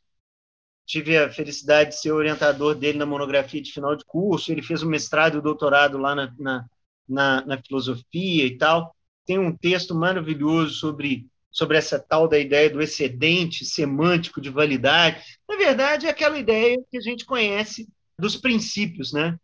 tive 0.88 1.18
a 1.18 1.30
felicidade 1.30 1.90
de 1.90 2.00
ser 2.00 2.12
orientador 2.12 2.74
dele 2.74 2.98
na 2.98 3.04
monografia 3.06 3.60
de 3.60 3.70
final 3.70 3.94
de 3.94 4.04
curso. 4.06 4.50
Ele 4.50 4.62
fez 4.62 4.82
o 4.82 4.88
mestrado 4.88 5.34
e 5.34 5.38
o 5.38 5.42
doutorado 5.42 5.98
lá 5.98 6.14
na, 6.14 6.34
na, 6.38 6.66
na, 7.06 7.46
na 7.46 7.62
filosofia 7.62 8.46
e 8.46 8.56
tal. 8.56 8.96
Tem 9.26 9.38
um 9.38 9.54
texto 9.54 9.94
maravilhoso 9.94 10.74
sobre 10.74 11.28
sobre 11.50 11.76
essa 11.76 11.98
tal 11.98 12.28
da 12.28 12.38
ideia 12.38 12.70
do 12.70 12.80
excedente 12.80 13.64
semântico 13.64 14.40
de 14.40 14.50
validade. 14.50 15.22
Na 15.48 15.56
verdade, 15.56 16.06
é 16.06 16.10
aquela 16.10 16.38
ideia 16.38 16.78
que 16.90 16.96
a 16.96 17.00
gente 17.00 17.24
conhece 17.24 17.88
dos 18.18 18.36
princípios, 18.36 19.12
né? 19.12 19.36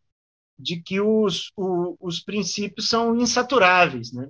De 0.57 0.81
que 0.81 1.01
os, 1.01 1.51
o, 1.57 1.97
os 1.99 2.21
princípios 2.21 2.89
são 2.89 3.17
insaturáveis, 3.17 4.13
né? 4.13 4.29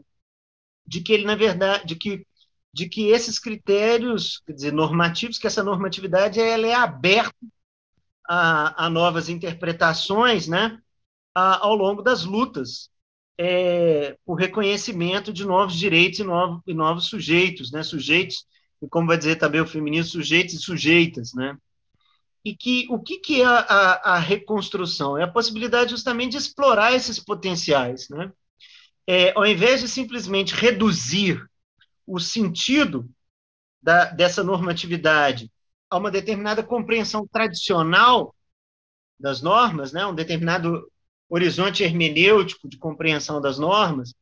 De 0.86 1.02
que 1.02 1.12
ele, 1.12 1.24
na 1.24 1.34
verdade, 1.34 1.84
de 1.84 1.96
que 1.96 2.24
de 2.74 2.88
que 2.88 3.06
esses 3.06 3.38
critérios, 3.38 4.42
quer 4.44 4.52
dizer, 4.52 4.72
normativos, 4.72 5.38
que 5.38 5.46
essa 5.46 5.62
normatividade 5.62 6.40
ela 6.40 6.66
é 6.66 6.74
aberta 6.74 7.36
a, 8.28 8.86
a 8.86 8.90
novas 8.90 9.28
interpretações, 9.28 10.48
né? 10.48 10.76
A, 11.32 11.64
ao 11.64 11.76
longo 11.76 12.02
das 12.02 12.24
lutas 12.24 12.90
é, 13.38 14.16
o 14.26 14.34
reconhecimento 14.34 15.32
de 15.32 15.44
novos 15.44 15.76
direitos 15.76 16.18
e, 16.18 16.24
novo, 16.24 16.62
e 16.66 16.74
novos 16.74 17.06
sujeitos, 17.06 17.70
né? 17.70 17.84
Sujeitos, 17.84 18.44
e 18.82 18.88
como 18.88 19.06
vai 19.06 19.16
dizer 19.18 19.36
também 19.36 19.60
o 19.60 19.66
feminismo, 19.66 20.10
sujeitos 20.10 20.54
e 20.54 20.58
sujeitas, 20.58 21.32
né? 21.32 21.56
E 22.44 22.56
que 22.56 22.88
o 22.90 22.98
que, 22.98 23.18
que 23.20 23.40
é 23.40 23.44
a, 23.44 23.58
a, 23.60 24.14
a 24.14 24.18
reconstrução? 24.18 25.16
É 25.16 25.22
a 25.22 25.30
possibilidade 25.30 25.90
justamente 25.92 26.32
de 26.32 26.38
explorar 26.38 26.92
esses 26.92 27.20
potenciais, 27.20 28.08
né? 28.08 28.32
É, 29.06 29.32
ao 29.36 29.46
invés 29.46 29.80
de 29.80 29.88
simplesmente 29.88 30.54
reduzir 30.54 31.40
o 32.06 32.18
sentido 32.18 33.08
da, 33.82 34.06
dessa 34.06 34.42
normatividade 34.42 35.50
a 35.90 35.98
uma 35.98 36.10
determinada 36.10 36.62
compreensão 36.62 37.26
tradicional 37.26 38.34
das 39.18 39.42
normas, 39.42 39.92
né, 39.92 40.04
um 40.06 40.14
determinado 40.14 40.90
horizonte 41.28 41.82
hermenêutico 41.82 42.68
de 42.68 42.78
compreensão 42.78 43.40
das 43.40 43.58
normas, 43.58 44.14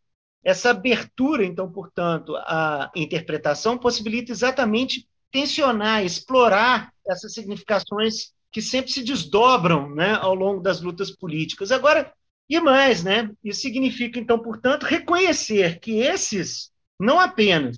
essa 0.45 0.71
abertura, 0.71 1.45
então, 1.45 1.71
portanto, 1.71 2.35
à 2.37 2.91
interpretação 2.97 3.79
possibilita 3.79 4.33
exatamente 4.33 5.09
tensionar, 5.31 6.05
explorar 6.05 6.93
essas 7.07 7.33
significações 7.33 8.33
que 8.51 8.61
sempre 8.61 8.91
se 8.91 9.03
desdobram 9.03 9.95
né, 9.95 10.15
ao 10.15 10.35
longo 10.35 10.61
das 10.61 10.81
lutas 10.81 11.11
políticas. 11.11 11.71
Agora, 11.71 12.13
e 12.49 12.61
mais, 12.61 13.03
né? 13.03 13.31
Isso 13.43 13.61
significa, 13.61 14.19
então, 14.19 14.39
portanto, 14.39 14.85
reconhecer 14.85 15.79
que 15.81 15.99
esses, 16.01 16.72
não 17.03 17.21
apenas 17.21 17.77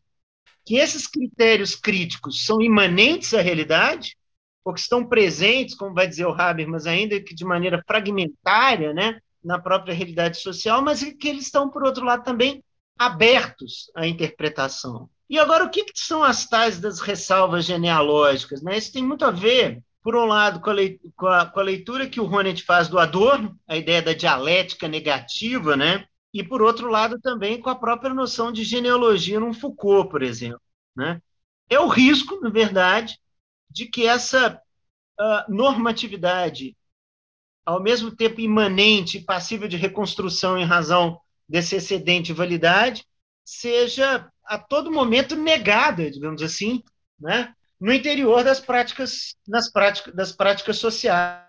que 0.65 0.77
esses 0.77 1.07
critérios 1.07 1.75
críticos 1.75 2.45
são 2.45 2.61
imanentes 2.61 3.35
à 3.35 3.41
realidade, 3.41 4.17
ou 4.65 4.73
que 4.73 4.81
estão 4.81 5.07
presentes, 5.07 5.75
como 5.75 5.95
vai 5.95 6.07
dizer 6.07 6.27
o 6.27 6.33
Habermas, 6.33 6.87
ainda 6.87 7.21
que 7.21 7.35
de 7.35 7.45
maneira 7.45 7.83
fragmentária, 7.87 8.95
né, 8.95 9.21
na 9.45 9.59
própria 9.59 9.95
realidade 9.95 10.39
social, 10.39 10.81
mas 10.81 11.03
que 11.03 11.29
eles 11.29 11.45
estão, 11.45 11.69
por 11.69 11.85
outro 11.85 12.05
lado, 12.05 12.25
também 12.25 12.65
abertos 12.99 13.91
à 13.95 14.07
interpretação. 14.07 15.11
E 15.29 15.39
agora, 15.39 15.65
o 15.65 15.71
que, 15.71 15.85
que 15.85 15.99
são 15.99 16.23
as 16.23 16.47
tais 16.47 16.81
das 16.81 17.01
ressalvas 17.01 17.65
genealógicas? 17.67 18.63
Né? 18.63 18.79
Isso 18.79 18.93
tem 18.93 19.03
muito 19.03 19.25
a 19.25 19.31
ver, 19.31 19.83
por 20.03 20.17
um 20.17 20.25
lado, 20.25 20.61
com 20.61 20.71
a, 20.71 20.73
leitura, 20.73 21.13
com 21.17 21.27
a, 21.27 21.47
com 21.47 21.61
a 21.61 21.63
leitura 21.63 22.09
que 22.09 22.21
o 22.21 22.25
Ronnet 22.25 22.63
faz 22.63 22.89
do 22.89 22.99
Adorno, 22.99 23.59
a 23.67 23.77
ideia 23.77 24.01
da 24.01 24.13
dialética 24.13 24.89
negativa, 24.89 25.77
né? 25.77 26.07
E, 26.35 26.43
por 26.43 26.61
outro 26.61 26.91
lado, 26.91 27.21
também 27.21 27.61
com 27.61 27.71
a 27.71 27.77
própria 27.77 28.13
noção 28.13 28.51
de 28.51 28.65
genealogia 28.65 29.39
no 29.39 29.55
Foucault, 29.55 30.11
por 30.11 30.21
exemplo. 30.21 30.61
Né? 30.97 31.23
É 31.71 31.79
o 31.79 31.87
risco, 31.87 32.41
na 32.41 32.51
verdade, 32.51 33.17
de 33.71 33.87
que 33.87 34.05
essa 34.05 34.61
uh, 35.21 35.55
normatividade, 35.55 36.77
ao 37.65 37.81
mesmo 37.81 38.15
tempo 38.15 38.41
imanente 38.41 39.19
e 39.19 39.25
passível 39.25 39.69
de 39.69 39.77
reconstrução 39.77 40.59
em 40.59 40.65
razão 40.65 41.21
desse 41.49 41.77
excedente 41.77 42.27
de 42.27 42.33
validade, 42.33 43.07
seja 43.45 44.29
a 44.45 44.59
todo 44.59 44.91
momento 44.91 45.37
negada, 45.37 46.11
digamos 46.11 46.43
assim, 46.43 46.83
né, 47.19 47.55
no 47.79 47.93
interior 47.93 48.43
das 48.43 48.59
práticas, 48.59 49.37
nas 49.47 49.71
práticas, 49.71 50.13
das 50.13 50.33
práticas 50.33 50.79
sociais. 50.79 51.45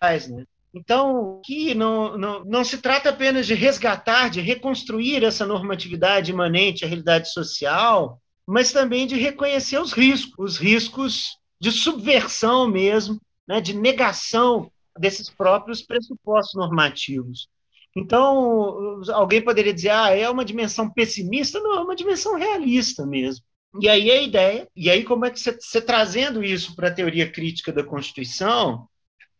Né? 0.00 0.46
Então, 0.76 1.40
que 1.42 1.74
não, 1.74 2.18
não, 2.18 2.44
não 2.44 2.62
se 2.62 2.76
trata 2.76 3.08
apenas 3.08 3.46
de 3.46 3.54
resgatar, 3.54 4.28
de 4.28 4.42
reconstruir 4.42 5.24
essa 5.24 5.46
normatividade 5.46 6.30
imanente 6.30 6.84
à 6.84 6.86
realidade 6.86 7.32
social, 7.32 8.20
mas 8.46 8.72
também 8.72 9.06
de 9.06 9.16
reconhecer 9.16 9.80
os 9.80 9.94
riscos, 9.94 10.34
os 10.38 10.58
riscos 10.58 11.38
de 11.58 11.72
subversão 11.72 12.68
mesmo, 12.68 13.18
né, 13.48 13.58
de 13.58 13.72
negação 13.72 14.70
desses 14.98 15.30
próprios 15.30 15.80
pressupostos 15.80 16.54
normativos. 16.54 17.48
Então, 17.96 19.00
alguém 19.14 19.40
poderia 19.40 19.72
dizer, 19.72 19.88
ah, 19.88 20.10
é 20.10 20.28
uma 20.28 20.44
dimensão 20.44 20.90
pessimista? 20.90 21.58
Não, 21.58 21.78
é 21.78 21.80
uma 21.80 21.96
dimensão 21.96 22.36
realista 22.36 23.06
mesmo. 23.06 23.42
E 23.80 23.88
aí 23.88 24.10
a 24.10 24.20
ideia, 24.20 24.68
e 24.76 24.90
aí 24.90 25.04
como 25.04 25.24
é 25.24 25.30
que 25.30 25.40
você, 25.40 25.52
você 25.52 25.80
trazendo 25.80 26.44
isso 26.44 26.76
para 26.76 26.88
a 26.88 26.94
teoria 26.94 27.30
crítica 27.30 27.72
da 27.72 27.82
Constituição, 27.82 28.86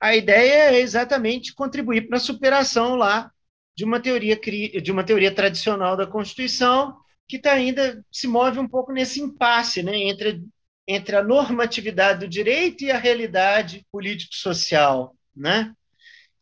a 0.01 0.14
ideia 0.14 0.72
é 0.72 0.80
exatamente 0.80 1.55
contribuir 1.55 2.07
para 2.09 2.16
a 2.16 2.20
superação 2.20 2.97
lá 2.97 3.30
de 3.76 3.84
uma 3.84 4.01
teoria 4.01 4.36
de 4.36 4.92
uma 4.92 5.05
teoria 5.05 5.34
tradicional 5.34 5.97
da 5.97 6.07
Constituição 6.07 6.97
que 7.28 7.38
tá 7.38 7.53
ainda 7.53 8.05
se 8.11 8.26
move 8.26 8.59
um 8.59 8.68
pouco 8.68 8.92
nesse 8.92 9.20
impasse, 9.20 9.82
né, 9.82 9.97
entre 9.97 10.42
entre 10.86 11.16
a 11.16 11.22
normatividade 11.22 12.20
do 12.20 12.28
direito 12.28 12.84
e 12.84 12.90
a 12.90 12.99
realidade 12.99 13.84
político-social, 13.90 15.16
né? 15.34 15.74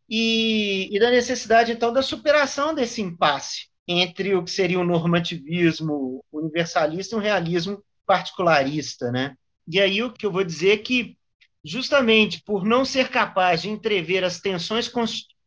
E, 0.08 0.94
e 0.94 1.00
da 1.00 1.10
necessidade, 1.10 1.72
então, 1.72 1.92
da 1.92 2.02
superação 2.02 2.74
desse 2.74 3.00
impasse 3.00 3.68
entre 3.88 4.34
o 4.34 4.44
que 4.44 4.50
seria 4.50 4.78
um 4.78 4.84
normativismo 4.84 6.22
universalista 6.30 7.14
e 7.14 7.18
um 7.18 7.22
realismo 7.22 7.82
particularista, 8.06 9.10
né? 9.10 9.34
E 9.66 9.80
aí 9.80 10.02
o 10.02 10.12
que 10.12 10.26
eu 10.26 10.32
vou 10.32 10.44
dizer 10.44 10.72
é 10.72 10.76
que, 10.76 11.16
justamente 11.64 12.42
por 12.42 12.64
não 12.64 12.84
ser 12.84 13.08
capaz 13.08 13.62
de 13.62 13.70
entrever 13.70 14.22
as 14.22 14.38
tensões 14.38 14.90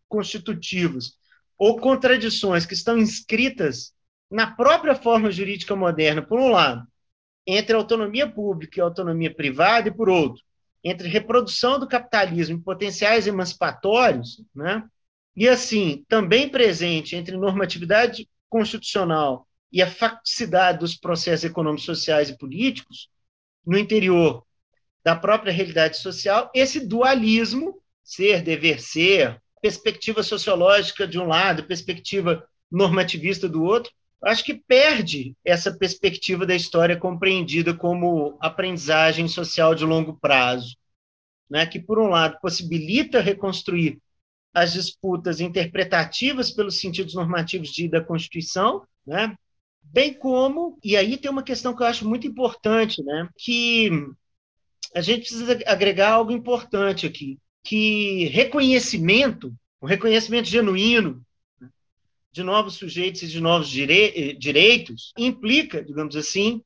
constitutivas 0.07 1.13
ou 1.57 1.79
contradições 1.79 2.65
que 2.65 2.73
estão 2.73 2.97
inscritas 2.97 3.93
na 4.29 4.47
própria 4.47 4.95
forma 4.95 5.31
jurídica 5.31 5.75
moderna, 5.75 6.21
por 6.21 6.39
um 6.39 6.49
lado, 6.49 6.85
entre 7.45 7.75
autonomia 7.75 8.29
pública 8.29 8.79
e 8.79 8.81
autonomia 8.81 9.33
privada, 9.33 9.87
e 9.87 9.91
por 9.91 10.09
outro, 10.09 10.43
entre 10.83 11.07
reprodução 11.07 11.79
do 11.79 11.87
capitalismo 11.87 12.57
e 12.57 12.61
potenciais 12.61 13.25
emancipatórios, 13.25 14.43
né? 14.53 14.83
e 15.35 15.47
assim, 15.47 16.03
também 16.09 16.49
presente 16.49 17.15
entre 17.15 17.37
normatividade 17.37 18.27
constitucional 18.49 19.47
e 19.71 19.81
a 19.81 19.89
facticidade 19.89 20.79
dos 20.79 20.95
processos 20.95 21.45
econômicos, 21.45 21.85
sociais 21.85 22.29
e 22.29 22.37
políticos, 22.37 23.09
no 23.65 23.77
interior 23.77 24.46
da 25.07 25.15
própria 25.15 25.53
realidade 25.53 25.95
social, 25.95 26.51
esse 26.53 26.85
dualismo, 26.85 27.81
ser, 28.03 28.41
dever 28.41 28.81
ser, 28.81 29.41
perspectiva 29.61 30.21
sociológica 30.21 31.07
de 31.07 31.17
um 31.17 31.25
lado, 31.25 31.63
perspectiva 31.63 32.45
normativista 32.69 33.47
do 33.47 33.63
outro, 33.63 33.89
acho 34.21 34.43
que 34.43 34.53
perde 34.53 35.33
essa 35.45 35.73
perspectiva 35.73 36.45
da 36.45 36.53
história 36.53 36.97
compreendida 36.97 37.73
como 37.73 38.37
aprendizagem 38.41 39.29
social 39.29 39.73
de 39.73 39.85
longo 39.85 40.17
prazo, 40.19 40.75
né? 41.49 41.65
que, 41.65 41.79
por 41.79 41.99
um 41.99 42.07
lado, 42.07 42.37
possibilita 42.41 43.21
reconstruir 43.21 43.99
as 44.53 44.73
disputas 44.73 45.39
interpretativas 45.39 46.51
pelos 46.51 46.81
sentidos 46.81 47.15
normativos 47.15 47.69
de, 47.69 47.87
da 47.87 48.03
Constituição, 48.03 48.85
né? 49.05 49.33
bem 49.81 50.13
como, 50.13 50.77
e 50.83 50.97
aí 50.97 51.15
tem 51.15 51.31
uma 51.31 51.43
questão 51.43 51.73
que 51.73 51.81
eu 51.81 51.87
acho 51.87 52.05
muito 52.05 52.27
importante, 52.27 53.01
né? 53.01 53.29
que 53.37 53.89
a 54.97 55.01
gente 55.01 55.19
precisa 55.19 55.59
agregar 55.67 56.13
algo 56.13 56.31
importante 56.31 57.05
aqui, 57.05 57.39
que 57.63 58.25
reconhecimento, 58.29 59.55
um 59.79 59.85
reconhecimento 59.85 60.47
genuíno 60.47 61.23
de 62.31 62.41
novos 62.41 62.75
sujeitos 62.75 63.21
e 63.21 63.27
de 63.27 63.39
novos 63.39 63.69
direi 63.69 64.33
direitos 64.33 65.13
implica, 65.15 65.83
digamos 65.83 66.15
assim, 66.15 66.63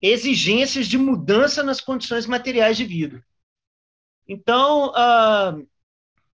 exigências 0.00 0.86
de 0.86 0.96
mudança 0.96 1.64
nas 1.64 1.80
condições 1.80 2.24
materiais 2.24 2.76
de 2.76 2.84
vida. 2.84 3.24
Então, 4.28 4.90
uh, 4.90 5.68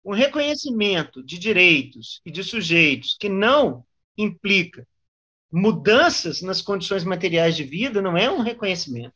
um 0.03 0.13
reconhecimento 0.13 1.23
de 1.23 1.39
direitos 1.39 2.19
e 2.25 2.31
de 2.31 2.43
sujeitos 2.43 3.15
que 3.17 3.29
não 3.29 3.85
implica 4.17 4.85
mudanças 5.49 6.41
nas 6.41 6.61
condições 6.61 7.05
materiais 7.05 7.55
de 7.55 7.63
vida 7.63 8.01
não 8.01 8.17
é 8.17 8.29
um 8.29 8.41
reconhecimento, 8.41 9.15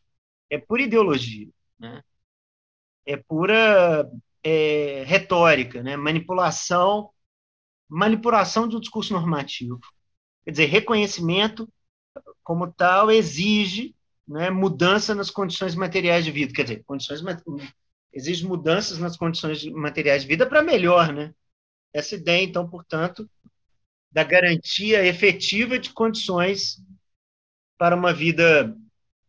é 0.49 0.57
pura 0.57 0.83
ideologia, 0.83 1.49
né? 1.77 2.01
É 3.05 3.17
pura 3.17 4.09
é, 4.43 5.03
retórica, 5.05 5.81
né? 5.83 5.95
manipulação 5.95 7.11
manipulação 7.91 8.69
de 8.69 8.77
um 8.77 8.79
discurso 8.79 9.11
normativo. 9.11 9.77
Quer 10.45 10.51
dizer, 10.51 10.65
reconhecimento 10.65 11.67
como 12.41 12.71
tal 12.71 13.11
exige 13.11 13.93
né, 14.25 14.49
mudança 14.49 15.13
nas 15.13 15.29
condições 15.29 15.75
materiais 15.75 16.23
de 16.23 16.31
vida. 16.31 16.53
Quer 16.53 16.63
dizer, 16.63 16.83
condições 16.85 17.21
exige 18.13 18.47
mudanças 18.47 18.97
nas 18.97 19.17
condições 19.17 19.65
materiais 19.65 20.21
de 20.21 20.29
vida 20.29 20.47
para 20.47 20.63
melhor, 20.63 21.11
né? 21.11 21.33
Essa 21.93 22.15
ideia, 22.15 22.41
então, 22.41 22.69
portanto, 22.69 23.29
da 24.09 24.23
garantia 24.23 25.05
efetiva 25.05 25.77
de 25.77 25.91
condições 25.91 26.81
para 27.77 27.95
uma 27.95 28.13
vida, 28.13 28.73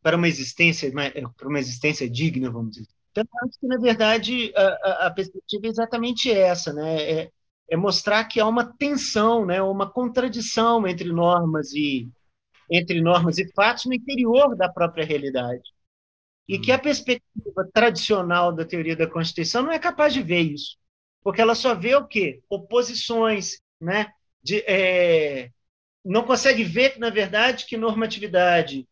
para 0.01 0.17
uma 0.17 0.29
existência, 0.29 0.91
para 1.37 1.49
uma 1.49 1.59
existência 1.59 2.09
digna, 2.09 2.49
vamos 2.49 2.77
dizer. 2.77 2.89
Então, 3.13 3.25
acho 3.45 3.61
que, 3.61 3.67
na 3.67 3.79
verdade, 3.79 4.53
a, 4.57 5.07
a, 5.07 5.11
perspectiva 5.11 5.67
é 5.67 5.71
exatamente 5.71 6.31
essa, 6.31 6.73
né? 6.73 7.03
É, 7.03 7.31
é, 7.69 7.77
mostrar 7.77 8.25
que 8.25 8.41
há 8.41 8.47
uma 8.47 8.65
tensão, 8.65 9.45
né? 9.47 9.61
uma 9.63 9.91
contradição 9.91 10.87
entre 10.87 11.13
normas 11.13 11.73
e 11.73 12.09
entre 12.71 13.03
normas 13.03 13.37
e 13.37 13.53
fatos 13.53 13.85
no 13.85 13.93
interior 13.93 14.57
da 14.57 14.67
própria 14.69 15.05
realidade. 15.05 15.63
E 16.49 16.59
que 16.59 16.73
a 16.73 16.77
uhum. 16.77 16.83
perspectiva 16.83 17.69
tradicional 17.73 18.51
da 18.51 18.65
teoria 18.65 18.97
da 18.97 19.07
Constituição 19.07 19.63
não 19.63 19.73
é 19.73 19.79
capaz 19.79 20.15
de 20.15 20.23
ver 20.23 20.41
isso, 20.41 20.79
porque 21.23 21.41
ela 21.41 21.55
só 21.55 21.75
vê 21.75 21.95
o 21.95 22.07
quê? 22.07 22.41
Oposições, 22.49 23.61
né? 23.79 24.11
De, 24.43 24.65
é, 24.67 25.51
não 26.05 26.25
consegue 26.25 26.65
ver, 26.65 26.99
na 26.99 27.11
verdade, 27.11 27.67
que 27.67 27.77
normatividade 27.77 28.89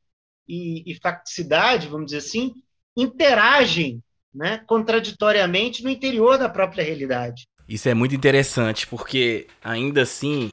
e, 0.47 0.91
e 0.91 0.95
facticidade, 0.97 1.89
vamos 1.89 2.07
dizer 2.07 2.19
assim, 2.19 2.53
interagem 2.97 4.03
né, 4.35 4.61
contraditoriamente 4.67 5.83
no 5.83 5.91
interior 5.91 6.39
da 6.39 6.49
própria 6.49 6.85
realidade. 6.85 7.47
Isso 7.69 7.89
é 7.89 7.95
muito 7.95 8.15
interessante, 8.15 8.87
porque 8.87 9.47
ainda 9.63 10.03
assim, 10.03 10.51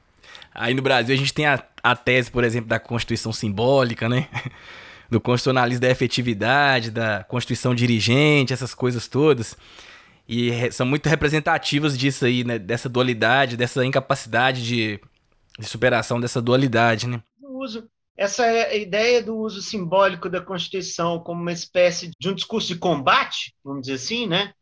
aí 0.54 0.74
no 0.74 0.82
Brasil 0.82 1.14
a 1.14 1.18
gente 1.18 1.34
tem 1.34 1.46
a, 1.46 1.62
a 1.82 1.96
tese, 1.96 2.30
por 2.30 2.44
exemplo, 2.44 2.68
da 2.68 2.78
Constituição 2.78 3.32
simbólica, 3.32 4.08
né? 4.08 4.28
Do 5.10 5.22
constitucionalismo 5.22 5.80
da 5.80 5.88
efetividade, 5.88 6.90
da 6.90 7.24
Constituição 7.24 7.74
dirigente, 7.74 8.52
essas 8.52 8.74
coisas 8.74 9.08
todas. 9.08 9.56
E 10.28 10.70
são 10.70 10.84
muito 10.84 11.08
representativas 11.08 11.96
disso 11.96 12.26
aí, 12.26 12.44
né? 12.44 12.58
Dessa 12.58 12.90
dualidade, 12.90 13.56
dessa 13.56 13.82
incapacidade 13.86 14.62
de, 14.62 15.00
de 15.58 15.66
superação 15.66 16.20
dessa 16.20 16.42
dualidade, 16.42 17.08
né? 17.08 17.22
uso 17.58 17.88
essa 18.18 18.44
é 18.44 18.76
ideia 18.80 19.22
do 19.22 19.36
uso 19.36 19.62
simbólico 19.62 20.28
da 20.28 20.42
Constituição 20.42 21.20
como 21.20 21.40
uma 21.40 21.52
espécie 21.52 22.10
de 22.18 22.28
um 22.28 22.34
discurso 22.34 22.66
de 22.66 22.78
combate, 22.80 23.54
vamos 23.62 23.82
dizer 23.82 23.94
assim, 23.94 24.26
né? 24.26 24.52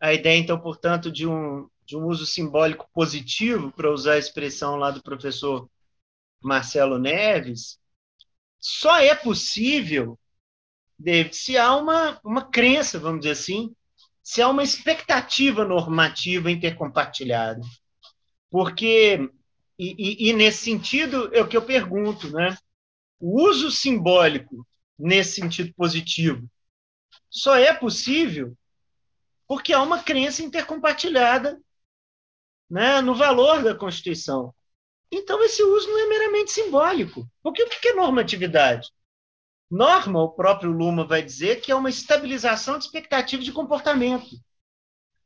A 0.00 0.12
ideia, 0.12 0.36
então, 0.36 0.60
portanto, 0.60 1.12
de 1.12 1.24
um, 1.24 1.68
de 1.86 1.96
um 1.96 2.06
uso 2.06 2.26
simbólico 2.26 2.90
positivo, 2.92 3.70
para 3.70 3.92
usar 3.92 4.14
a 4.14 4.18
expressão 4.18 4.74
lá 4.74 4.90
do 4.90 5.00
professor 5.00 5.70
Marcelo 6.42 6.98
Neves, 6.98 7.78
só 8.58 8.98
é 8.98 9.14
possível, 9.14 10.18
David, 10.98 11.36
se 11.36 11.56
há 11.56 11.76
uma, 11.76 12.20
uma 12.24 12.50
crença, 12.50 12.98
vamos 12.98 13.20
dizer 13.20 13.32
assim, 13.32 13.72
se 14.24 14.42
há 14.42 14.48
uma 14.48 14.64
expectativa 14.64 15.64
normativa 15.64 16.50
intercompartilhada. 16.50 17.60
Porque, 18.50 19.30
e, 19.78 20.26
e, 20.26 20.30
e 20.30 20.32
nesse 20.32 20.64
sentido, 20.64 21.30
é 21.32 21.40
o 21.40 21.46
que 21.46 21.56
eu 21.56 21.62
pergunto, 21.62 22.28
né? 22.32 22.56
O 23.18 23.42
uso 23.42 23.70
simbólico 23.70 24.66
nesse 24.98 25.40
sentido 25.40 25.72
positivo 25.74 26.48
só 27.30 27.56
é 27.56 27.72
possível 27.72 28.56
porque 29.46 29.72
há 29.72 29.82
uma 29.82 30.02
crença 30.02 30.42
intercompartilhada 30.42 31.60
né, 32.70 33.00
no 33.00 33.14
valor 33.14 33.62
da 33.62 33.74
Constituição. 33.74 34.54
Então, 35.10 35.42
esse 35.44 35.62
uso 35.62 35.86
não 35.88 35.98
é 35.98 36.08
meramente 36.08 36.52
simbólico. 36.52 37.28
Porque 37.42 37.62
o 37.62 37.68
que 37.68 37.88
é 37.88 37.94
normatividade? 37.94 38.90
Norma, 39.70 40.22
o 40.22 40.30
próprio 40.30 40.70
Luma 40.70 41.06
vai 41.06 41.22
dizer 41.22 41.60
que 41.60 41.70
é 41.70 41.74
uma 41.74 41.90
estabilização 41.90 42.78
de 42.78 42.84
expectativa 42.84 43.42
de 43.42 43.52
comportamento. 43.52 44.36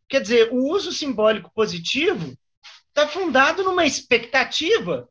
Quer 0.08 0.20
dizer, 0.20 0.52
o 0.52 0.70
uso 0.70 0.92
simbólico 0.92 1.50
positivo 1.54 2.36
está 2.88 3.06
fundado 3.06 3.62
numa 3.62 3.84
expectativa 3.84 5.08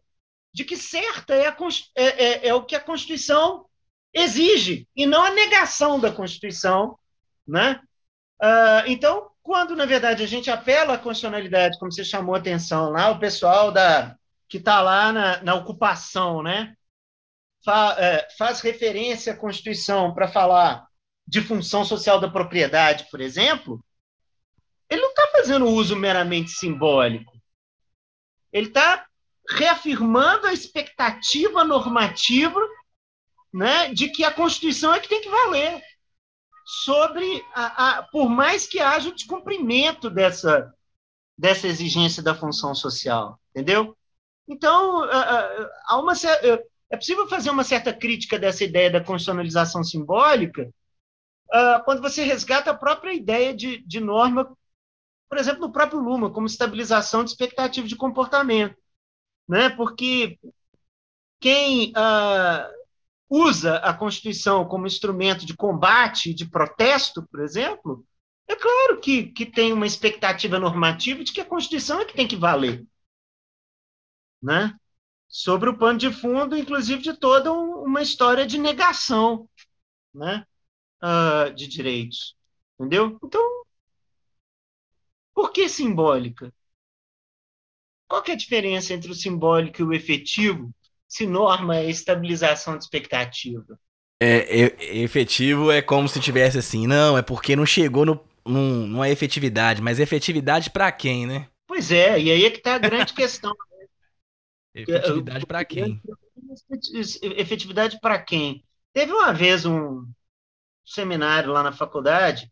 de 0.57 0.65
que 0.65 0.75
certa 0.75 1.35
é, 1.35 1.45
a, 1.45 1.55
é, 1.93 2.03
é, 2.03 2.47
é, 2.47 2.53
o 2.55 2.65
que 2.65 2.75
a 2.75 2.79
Constituição 2.79 3.67
exige, 4.11 4.87
e 4.95 5.05
não 5.05 5.23
a 5.23 5.29
negação 5.29 5.99
da 5.99 6.11
Constituição. 6.11 6.97
Né? 7.47 7.79
Uh, 8.41 8.87
então, 8.87 9.29
quando, 9.43 9.75
na 9.75 9.85
verdade, 9.85 10.23
a 10.23 10.25
gente 10.25 10.49
apela 10.49 10.95
à 10.95 10.97
constitucionalidade, 10.97 11.77
como 11.77 11.91
você 11.91 12.03
chamou 12.03 12.33
a 12.33 12.39
atenção 12.39 12.89
lá, 12.89 13.11
o 13.11 13.19
pessoal 13.19 13.71
da, 13.71 14.15
que 14.49 14.57
está 14.57 14.81
lá 14.81 15.13
na, 15.13 15.43
na 15.43 15.53
ocupação, 15.53 16.41
né? 16.41 16.75
Fa, 17.63 17.95
é, 17.99 18.27
faz 18.35 18.59
referência 18.59 19.33
à 19.33 19.37
Constituição 19.37 20.11
para 20.11 20.27
falar 20.27 20.87
de 21.27 21.39
função 21.39 21.85
social 21.85 22.19
da 22.19 22.31
propriedade, 22.31 23.05
por 23.11 23.21
exemplo, 23.21 23.79
ele 24.89 25.01
não 25.01 25.09
está 25.09 25.27
fazendo 25.33 25.67
uso 25.67 25.95
meramente 25.95 26.49
simbólico. 26.49 27.31
Ele 28.51 28.69
está 28.69 29.05
reafirmando 29.49 30.47
a 30.47 30.53
expectativa 30.53 31.63
normativa 31.63 32.59
né, 33.53 33.93
de 33.93 34.09
que 34.09 34.23
a 34.23 34.33
Constituição 34.33 34.93
é 34.93 34.99
que 34.99 35.09
tem 35.09 35.21
que 35.21 35.29
valer. 35.29 35.81
Sobre 36.65 37.43
a, 37.55 37.99
a, 37.99 38.03
por 38.03 38.27
mais 38.27 38.67
que 38.67 38.79
haja 38.79 39.09
o 39.09 39.15
descumprimento 39.15 40.09
dessa, 40.09 40.73
dessa 41.37 41.65
exigência 41.65 42.21
da 42.21 42.35
função 42.35 42.75
social, 42.75 43.39
entendeu? 43.51 43.95
Então, 44.45 45.03
há 45.85 45.97
uma, 45.97 46.11
é 46.89 46.97
possível 46.97 47.25
fazer 47.29 47.49
uma 47.49 47.63
certa 47.63 47.93
crítica 47.93 48.37
dessa 48.37 48.65
ideia 48.65 48.91
da 48.91 48.99
constitucionalização 48.99 49.81
simbólica 49.81 50.69
quando 51.85 52.01
você 52.01 52.23
resgata 52.23 52.71
a 52.71 52.77
própria 52.77 53.13
ideia 53.13 53.53
de, 53.53 53.77
de 53.87 54.01
norma, 54.01 54.53
por 55.29 55.37
exemplo, 55.37 55.61
no 55.61 55.71
próprio 55.71 55.99
Luma, 55.99 56.29
como 56.31 56.47
estabilização 56.47 57.23
de 57.23 57.31
expectativa 57.31 57.87
de 57.87 57.95
comportamento 57.95 58.75
né? 59.47 59.69
porque 59.69 60.39
quem 61.39 61.91
uh, 61.91 62.69
usa 63.29 63.77
a 63.77 63.93
Constituição 63.93 64.67
como 64.67 64.87
instrumento 64.87 65.45
de 65.45 65.55
combate, 65.55 66.33
de 66.33 66.45
protesto, 66.49 67.25
por 67.27 67.41
exemplo, 67.41 68.05
é 68.47 68.55
claro 68.55 68.99
que, 68.99 69.27
que 69.31 69.45
tem 69.45 69.73
uma 69.73 69.85
expectativa 69.87 70.59
normativa 70.59 71.23
de 71.23 71.31
que 71.33 71.41
a 71.41 71.45
Constituição 71.45 71.99
é 72.01 72.05
que 72.05 72.15
tem 72.15 72.27
que 72.27 72.35
valer. 72.35 72.85
Né? 74.41 74.73
Sobre 75.27 75.69
o 75.69 75.77
pano 75.77 75.99
de 75.99 76.11
fundo, 76.11 76.55
inclusive, 76.55 77.01
de 77.01 77.13
toda 77.13 77.51
uma 77.51 78.01
história 78.01 78.45
de 78.45 78.57
negação 78.57 79.47
né? 80.17 80.45
Uh, 81.01 81.53
de 81.53 81.67
direitos. 81.67 82.35
Entendeu? 82.79 83.17
Então, 83.23 83.41
por 85.33 85.51
que 85.51 85.69
simbólica? 85.69 86.53
Qual 88.07 88.21
que 88.21 88.31
é 88.31 88.33
a 88.33 88.37
diferença 88.37 88.93
entre 88.93 89.11
o 89.11 89.15
simbólico 89.15 89.81
e 89.81 89.83
o 89.83 89.93
efetivo, 89.93 90.71
se 91.07 91.25
norma 91.25 91.77
é 91.77 91.89
estabilização 91.89 92.77
de 92.77 92.83
expectativa? 92.83 93.77
É, 94.19 94.61
é, 94.61 94.97
efetivo 94.97 95.71
é 95.71 95.81
como 95.81 96.07
se 96.07 96.19
tivesse 96.19 96.57
assim, 96.57 96.87
não, 96.87 97.17
é 97.17 97.21
porque 97.21 97.55
não 97.55 97.65
chegou 97.65 98.05
no, 98.05 98.19
num, 98.45 98.87
numa 98.87 99.09
efetividade, 99.09 99.81
mas 99.81 99.99
efetividade 99.99 100.69
para 100.71 100.91
quem, 100.91 101.27
né? 101.27 101.47
Pois 101.67 101.91
é, 101.91 102.19
e 102.19 102.31
aí 102.31 102.45
é 102.45 102.49
que 102.49 102.57
está 102.57 102.75
a 102.75 102.79
grande 102.79 103.13
questão. 103.13 103.51
Né? 103.51 103.87
efetividade 104.73 105.45
para 105.45 105.65
quem? 105.65 106.01
Efetividade 107.21 107.99
para 107.99 108.21
quem? 108.21 108.63
Teve 108.93 109.11
uma 109.11 109.33
vez 109.33 109.65
um 109.65 110.07
seminário 110.85 111.51
lá 111.51 111.61
na 111.61 111.71
faculdade 111.71 112.51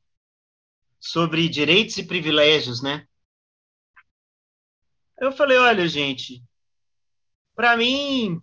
sobre 1.00 1.48
direitos 1.48 1.98
e 1.98 2.04
privilégios, 2.04 2.82
né? 2.82 3.08
Eu 5.20 5.32
falei, 5.34 5.58
olha, 5.58 5.88
gente, 5.88 6.42
para 7.56 7.76
mim 7.78 8.42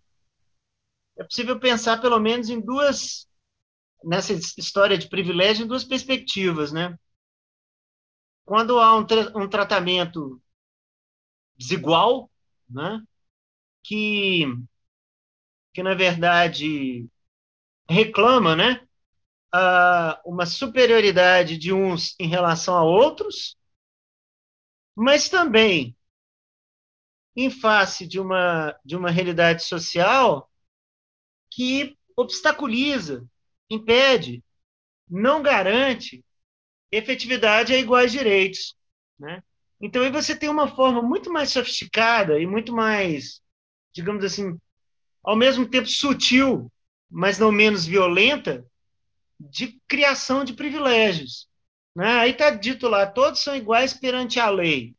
é 1.16 1.24
possível 1.24 1.58
pensar 1.58 2.00
pelo 2.00 2.18
menos 2.18 2.48
em 2.48 2.60
duas 2.60 3.26
nessa 4.04 4.32
história 4.34 4.98
de 4.98 5.08
privilégio 5.08 5.64
em 5.64 5.68
duas 5.68 5.84
perspectivas, 5.84 6.72
né? 6.72 6.96
Quando 8.44 8.78
há 8.78 8.94
um, 8.96 9.04
tra 9.04 9.32
um 9.36 9.48
tratamento 9.48 10.40
desigual, 11.56 12.30
né? 12.68 13.02
Que 13.84 14.46
que 15.72 15.82
na 15.82 15.94
verdade 15.94 17.06
reclama, 17.88 18.56
né? 18.56 18.86
Uma 20.24 20.46
superioridade 20.46 21.58
de 21.58 21.72
uns 21.72 22.14
em 22.18 22.26
relação 22.26 22.76
a 22.76 22.82
outros, 22.82 23.56
mas 24.96 25.28
também 25.28 25.94
em 27.34 27.50
face 27.50 28.06
de 28.06 28.20
uma, 28.20 28.76
de 28.84 28.96
uma 28.96 29.10
realidade 29.10 29.64
social 29.64 30.50
que 31.50 31.96
obstaculiza, 32.16 33.26
impede, 33.70 34.42
não 35.08 35.42
garante 35.42 36.24
efetividade 36.90 37.72
a 37.72 37.78
iguais 37.78 38.12
direitos. 38.12 38.76
Né? 39.18 39.42
Então 39.80 40.02
aí 40.02 40.10
você 40.10 40.36
tem 40.36 40.48
uma 40.48 40.68
forma 40.68 41.02
muito 41.02 41.32
mais 41.32 41.50
sofisticada 41.50 42.38
e 42.38 42.46
muito 42.46 42.72
mais, 42.72 43.40
digamos 43.92 44.24
assim, 44.24 44.58
ao 45.22 45.36
mesmo 45.36 45.66
tempo 45.68 45.88
sutil, 45.88 46.70
mas 47.10 47.38
não 47.38 47.52
menos 47.52 47.86
violenta, 47.86 48.66
de 49.38 49.80
criação 49.88 50.44
de 50.44 50.52
privilégios. 50.54 51.48
Né? 51.94 52.06
Aí 52.20 52.30
está 52.30 52.50
dito 52.50 52.88
lá, 52.88 53.06
todos 53.06 53.42
são 53.42 53.56
iguais 53.56 53.92
perante 53.92 54.38
a 54.38 54.48
lei. 54.48 54.94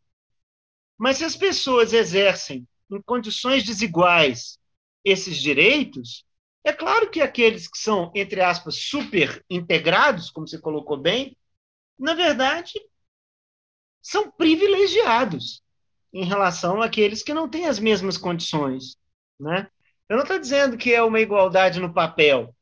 Mas 0.98 1.18
se 1.18 1.26
as 1.26 1.36
pessoas 1.36 1.94
exercem 1.94 2.68
em 2.92 3.02
condições 3.02 3.64
desiguais 3.64 4.58
esses 5.04 5.38
direitos, 5.38 6.26
é 6.64 6.72
claro 6.72 7.10
que 7.10 7.22
aqueles 7.22 7.68
que 7.68 7.78
são, 7.78 8.12
entre 8.16 8.42
aspas, 8.42 8.76
super 8.76 9.44
integrados, 9.50 10.30
como 10.32 10.48
você 10.48 10.60
colocou 10.60 10.98
bem, 10.98 11.36
na 12.00 12.14
verdade, 12.14 12.74
são 14.02 14.30
privilegiados 14.32 15.62
em 16.14 16.24
relação 16.26 16.82
àqueles 16.82 17.24
que 17.24 17.34
não 17.34 17.50
têm 17.50 17.66
as 17.66 17.80
mesmas 17.80 18.18
condições. 18.18 18.98
Né? 19.40 19.68
Eu 20.08 20.18
não 20.18 20.24
estou 20.24 20.40
dizendo 20.40 20.78
que 20.78 20.94
é 20.94 21.02
uma 21.02 21.20
igualdade 21.20 21.80
no 21.80 21.94
papel. 21.94 22.56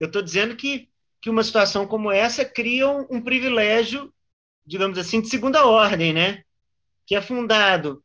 Eu 0.00 0.06
estou 0.06 0.22
dizendo 0.22 0.56
que, 0.56 0.88
que 1.20 1.30
uma 1.30 1.42
situação 1.42 1.86
como 1.86 2.10
essa 2.10 2.44
cria 2.44 2.88
um, 2.88 3.06
um 3.10 3.22
privilégio, 3.22 4.12
digamos 4.64 4.98
assim, 4.98 5.20
de 5.20 5.28
segunda 5.28 5.66
ordem, 5.66 6.12
né? 6.12 6.43
Que 7.06 7.14
é 7.14 7.20
fundado 7.20 8.04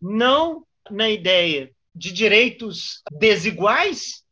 não 0.00 0.66
na 0.90 1.08
ideia 1.08 1.74
de 1.94 2.12
direitos 2.12 3.02
desiguais, 3.12 4.24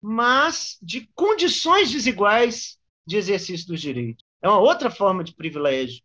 mas 0.00 0.78
de 0.80 1.06
condições 1.14 1.90
desiguais 1.90 2.78
de 3.06 3.16
exercício 3.16 3.66
dos 3.66 3.80
direitos. 3.80 4.24
É 4.42 4.48
uma 4.48 4.58
outra 4.58 4.90
forma 4.90 5.22
de 5.22 5.34
privilégio. 5.34 6.02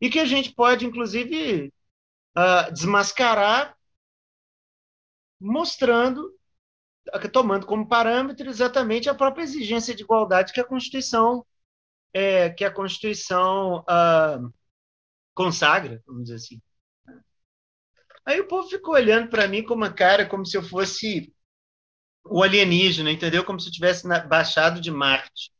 E 0.00 0.10
que 0.10 0.18
a 0.18 0.24
gente 0.24 0.52
pode, 0.52 0.86
inclusive, 0.86 1.72
uh, 2.36 2.72
desmascarar 2.72 3.76
mostrando, 5.40 6.34
tomando 7.32 7.66
como 7.66 7.88
parâmetro 7.88 8.48
exatamente 8.48 9.08
a 9.08 9.14
própria 9.14 9.42
exigência 9.42 9.94
de 9.94 10.02
igualdade 10.02 10.52
que 10.52 10.60
a 10.60 10.66
Constituição 10.66 11.44
é, 12.12 12.50
que 12.50 12.64
a 12.64 12.70
Constituição 12.70 13.80
uh, 13.80 14.52
consagra, 15.34 16.02
vamos 16.06 16.24
dizer 16.24 16.36
assim. 16.36 16.60
Aí 18.24 18.40
o 18.40 18.46
povo 18.46 18.68
ficou 18.68 18.94
olhando 18.94 19.28
para 19.28 19.48
mim 19.48 19.62
com 19.62 19.74
uma 19.74 19.92
cara 19.92 20.26
como 20.26 20.44
se 20.46 20.56
eu 20.56 20.62
fosse 20.62 21.32
o 22.24 22.42
alienígena, 22.42 23.10
entendeu? 23.10 23.44
Como 23.44 23.58
se 23.58 23.68
eu 23.68 23.72
tivesse 23.72 24.06
baixado 24.28 24.80
de 24.80 24.90
Marte. 24.90 25.50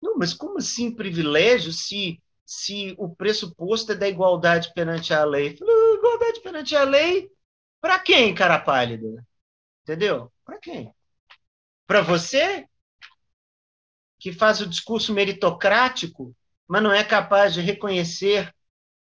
Não, 0.00 0.16
mas 0.16 0.32
como 0.32 0.58
assim 0.58 0.94
privilégio 0.94 1.72
se, 1.72 2.22
se 2.44 2.94
o 2.98 3.14
pressuposto 3.14 3.92
é 3.92 3.94
da 3.94 4.08
igualdade 4.08 4.72
perante 4.74 5.12
a 5.12 5.24
lei? 5.24 5.56
Falei, 5.56 5.74
ah, 5.74 5.94
igualdade 5.98 6.40
perante 6.40 6.76
a 6.76 6.84
lei 6.84 7.30
para 7.80 7.98
quem, 7.98 8.34
cara 8.34 8.58
pálida? 8.58 9.24
Entendeu? 9.82 10.32
Para 10.44 10.58
quem? 10.58 10.92
Para 11.86 12.02
você 12.02 12.66
que 14.18 14.32
faz 14.32 14.60
o 14.60 14.66
discurso 14.66 15.12
meritocrático, 15.12 16.34
mas 16.66 16.82
não 16.82 16.92
é 16.92 17.04
capaz 17.04 17.54
de 17.54 17.60
reconhecer 17.60 18.52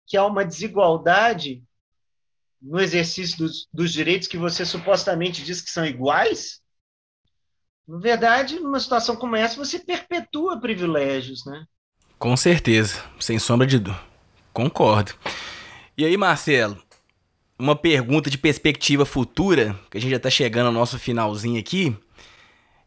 que 0.05 0.17
há 0.17 0.25
uma 0.25 0.45
desigualdade 0.45 1.63
no 2.61 2.79
exercício 2.79 3.37
dos, 3.37 3.67
dos 3.73 3.91
direitos 3.91 4.27
que 4.27 4.37
você 4.37 4.65
supostamente 4.65 5.43
diz 5.43 5.61
que 5.61 5.69
são 5.69 5.85
iguais, 5.85 6.61
na 7.87 7.99
verdade, 7.99 8.59
numa 8.59 8.79
situação 8.79 9.15
como 9.15 9.35
essa, 9.35 9.55
você 9.55 9.77
perpetua 9.77 10.59
privilégios, 10.59 11.45
né? 11.45 11.65
Com 12.17 12.35
certeza, 12.35 13.03
sem 13.19 13.37
sombra 13.37 13.67
de 13.67 13.77
dúvida. 13.77 14.03
Concordo. 14.51 15.13
E 15.97 16.03
aí, 16.03 16.17
Marcelo, 16.17 16.81
uma 17.59 17.75
pergunta 17.75 18.29
de 18.29 18.37
perspectiva 18.37 19.05
futura, 19.05 19.79
que 19.91 19.97
a 19.97 20.01
gente 20.01 20.11
já 20.11 20.17
está 20.17 20.29
chegando 20.29 20.67
ao 20.67 20.73
nosso 20.73 20.97
finalzinho 20.97 21.59
aqui. 21.59 21.95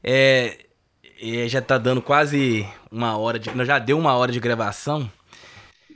É, 0.03 0.67
é, 1.21 1.49
já 1.49 1.59
está 1.59 1.79
dando 1.79 2.03
quase 2.03 2.69
uma 2.91 3.17
hora 3.17 3.39
de. 3.39 3.51
Já 3.65 3.79
deu 3.79 3.99
uma 3.99 4.15
hora 4.15 4.33
de 4.33 4.41
gravação. 4.41 5.11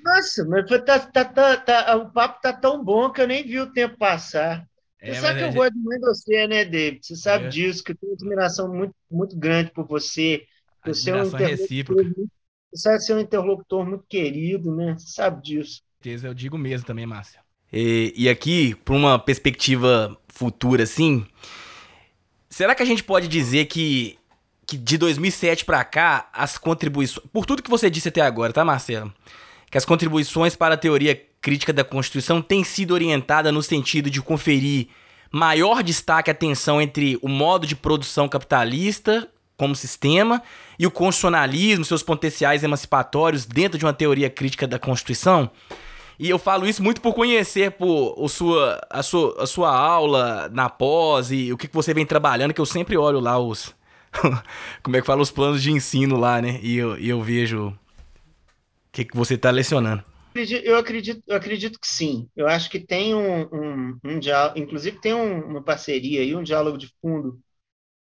Nossa, 0.03 0.45
mas 0.45 0.69
tá, 0.69 0.99
tá, 0.99 1.25
tá, 1.25 1.57
tá, 1.57 1.97
o 1.97 2.11
papo 2.11 2.41
tá 2.41 2.53
tão 2.53 2.83
bom 2.85 3.11
que 3.11 3.21
eu 3.21 3.27
nem 3.27 3.45
vi 3.45 3.61
o 3.61 3.73
tempo 3.73 3.97
passar. 3.97 4.67
É, 5.01 5.15
você 5.15 5.21
sabe 5.21 5.39
que 5.39 5.45
eu 5.45 5.47
gente... 5.49 5.57
gosto 5.57 5.79
muito 5.79 6.01
de 6.01 6.07
você, 6.07 6.47
né, 6.47 6.65
David? 6.65 7.07
Você 7.07 7.17
sabe 7.17 7.47
é. 7.47 7.49
disso, 7.49 7.83
que 7.83 7.93
eu 7.93 7.97
tenho 7.97 8.13
uma 8.13 8.17
admiração 8.17 8.73
muito, 8.73 8.95
muito 9.11 9.37
grande 9.37 9.71
por 9.73 9.85
você. 9.85 10.45
Você 10.87 11.11
é 11.11 11.17
um 11.17 11.29
recíproca. 11.29 12.03
Muito, 12.03 12.31
você 12.73 12.89
sabe 12.89 13.01
ser 13.01 13.15
um 13.15 13.21
interlocutor 13.21 13.85
muito 13.85 14.05
querido, 14.09 14.75
né? 14.75 14.95
Você 14.99 15.09
sabe 15.09 15.43
disso. 15.43 15.83
Eu 16.05 16.35
digo 16.35 16.57
mesmo 16.57 16.87
também, 16.87 17.07
Márcia. 17.07 17.41
E, 17.73 18.13
e 18.17 18.29
aqui, 18.29 18.75
para 18.85 18.95
uma 18.95 19.19
perspectiva 19.19 20.17
futura, 20.29 20.83
assim, 20.83 21.27
será 22.49 22.75
que 22.75 22.83
a 22.83 22.87
gente 22.87 23.03
pode 23.03 23.29
dizer 23.29 23.67
que, 23.67 24.19
que 24.67 24.77
de 24.77 24.99
2007 24.99 25.65
para 25.65 25.85
cá, 25.85 26.29
as 26.33 26.59
contribuições. 26.59 27.27
Por 27.33 27.47
tudo 27.47 27.63
que 27.63 27.71
você 27.71 27.91
disse 27.91 28.09
até 28.09 28.21
agora, 28.21 28.53
tá, 28.53 28.65
Marcelo? 28.65 29.13
Que 29.73 29.79
as 29.79 29.87
contribuições 29.87 30.55
para 30.55 30.75
a 30.75 30.77
teoria 30.77 31.19
crítica 31.41 31.73
da 31.73 31.83
Constituição 31.83 32.43
têm 32.43 32.63
sido 32.63 32.93
orientadas 32.93 33.53
no 33.53 33.63
sentido 33.63 34.11
de 34.11 34.21
conferir 34.21 34.89
maior 35.33 35.83
destaque 35.83 36.29
e 36.29 36.31
atenção 36.31 36.81
entre 36.81 37.19
o 37.23 37.29
modo 37.29 37.67
de 37.67 37.75
produção 37.75 38.29
capitalista 38.29 39.27
como 39.57 39.75
sistema 39.75 40.43
e 40.79 40.87
o 40.87 40.91
constitucionalismo, 40.91 41.87
seus 41.87 42.03
potenciais 42.03 42.63
emancipatórios 42.63 43.47
dentro 43.47 43.79
de 43.79 43.87
uma 43.87 43.95
teoria 43.95 44.29
crítica 44.29 44.67
da 44.67 44.79
Constituição. 44.79 45.51
E 46.19 46.29
eu 46.29 46.39
falo 46.39 46.67
isso 46.69 46.83
muito 46.83 47.01
por 47.01 47.15
conhecer 47.15 47.71
por 47.71 48.15
o 48.19 48.29
sua, 48.29 48.79
a, 48.91 49.03
sua, 49.03 49.43
a 49.43 49.47
sua 49.47 49.75
aula 49.75 50.51
na 50.53 50.69
pós 50.69 51.31
e 51.31 51.51
o 51.51 51.57
que 51.57 51.67
você 51.73 51.95
vem 51.95 52.05
trabalhando, 52.05 52.53
que 52.53 52.61
eu 52.61 52.67
sempre 52.67 52.99
olho 52.99 53.21
lá 53.21 53.39
os. 53.39 53.75
como 54.83 54.97
é 54.99 55.01
que 55.01 55.07
fala 55.07 55.23
os 55.23 55.31
planos 55.31 55.63
de 55.63 55.73
ensino 55.73 56.19
lá, 56.19 56.43
né? 56.43 56.61
E 56.63 56.77
eu, 56.77 56.99
e 56.99 57.09
eu 57.09 57.23
vejo 57.23 57.75
que, 58.93 59.07
que 59.07 59.17
você 59.17 59.35
está 59.35 59.51
lecionando? 59.51 60.05
Eu 60.35 60.77
acredito, 60.77 61.23
eu 61.27 61.37
acredito 61.37 61.79
que 61.79 61.87
sim. 61.87 62.29
Eu 62.37 62.47
acho 62.49 62.71
que 62.71 62.81
tem 62.81 63.15
um, 63.15 63.43
um, 63.43 63.99
um 64.05 64.19
diálogo, 64.19 64.59
inclusive 64.59 64.99
tem 65.01 65.13
um, 65.13 65.41
uma 65.47 65.63
parceria 65.63 66.23
e 66.23 66.35
um 66.35 66.43
diálogo 66.43 66.79
de 66.79 66.89
fundo 67.01 67.41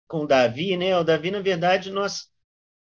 com 0.06 0.20
o 0.20 0.26
Davi, 0.26 0.76
né? 0.76 0.96
O 0.98 1.04
Davi, 1.04 1.30
na 1.30 1.40
verdade, 1.40 1.90
nós 1.90 2.30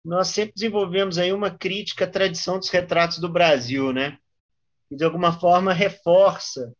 nós 0.04 0.30
sempre 0.30 0.54
desenvolvemos 0.56 1.20
aí 1.20 1.32
uma 1.32 1.52
crítica 1.52 2.06
à 2.06 2.10
tradição 2.10 2.58
dos 2.58 2.70
retratos 2.70 3.20
do 3.20 3.30
Brasil, 3.30 3.94
né? 3.94 4.18
E 4.90 4.96
de 4.96 5.04
alguma 5.04 5.38
forma 5.38 5.74
reforça 5.74 6.74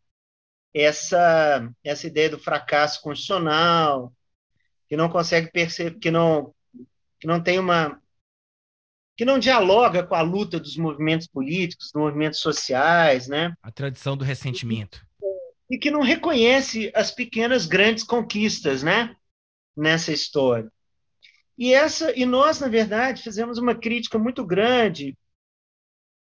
essa 0.74 1.70
essa 1.84 2.06
ideia 2.06 2.30
do 2.30 2.38
fracasso 2.38 3.02
constitucional, 3.02 4.12
que 4.88 4.96
não 4.96 5.08
consegue 5.08 5.50
perceber, 5.50 5.98
que 5.98 6.10
não 6.10 6.54
que 7.20 7.26
não 7.26 7.42
tem 7.42 7.58
uma 7.58 8.01
que 9.22 9.26
não 9.26 9.38
dialoga 9.38 10.02
com 10.04 10.16
a 10.16 10.20
luta 10.20 10.58
dos 10.58 10.76
movimentos 10.76 11.28
políticos, 11.28 11.92
dos 11.92 12.02
movimentos 12.02 12.40
sociais, 12.40 13.28
né? 13.28 13.54
A 13.62 13.70
tradição 13.70 14.16
do 14.16 14.24
ressentimento. 14.24 15.06
E 15.70 15.78
que 15.78 15.92
não 15.92 16.00
reconhece 16.02 16.90
as 16.92 17.12
pequenas 17.12 17.64
grandes 17.64 18.02
conquistas, 18.02 18.82
né? 18.82 19.14
Nessa 19.76 20.10
história. 20.10 20.68
E 21.56 21.72
essa 21.72 22.12
e 22.18 22.26
nós, 22.26 22.58
na 22.58 22.66
verdade, 22.66 23.22
fizemos 23.22 23.58
uma 23.58 23.76
crítica 23.76 24.18
muito 24.18 24.44
grande 24.44 25.16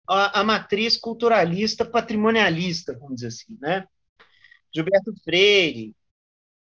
à, 0.09 0.41
à 0.41 0.43
matriz 0.43 0.97
culturalista 0.97 1.85
patrimonialista, 1.85 2.99
vamos 2.99 3.15
dizer 3.15 3.29
assim, 3.29 3.57
né? 3.61 3.87
Gilberto 4.75 5.15
Freire, 5.23 5.95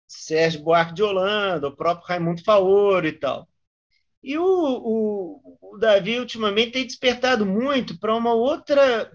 Sérgio 0.06 0.62
Buarque 0.62 0.94
de 0.94 1.02
Holanda, 1.02 1.66
o 1.66 1.76
próprio 1.76 2.06
Raimundo 2.06 2.44
Faoro 2.44 3.08
e 3.08 3.12
tal. 3.12 3.48
E 4.22 4.38
o, 4.38 4.44
o, 4.44 5.58
o 5.74 5.78
Davi 5.78 6.18
ultimamente 6.18 6.72
tem 6.72 6.86
despertado 6.86 7.44
muito 7.44 7.98
para 7.98 8.14
uma 8.14 8.34
outra 8.34 9.10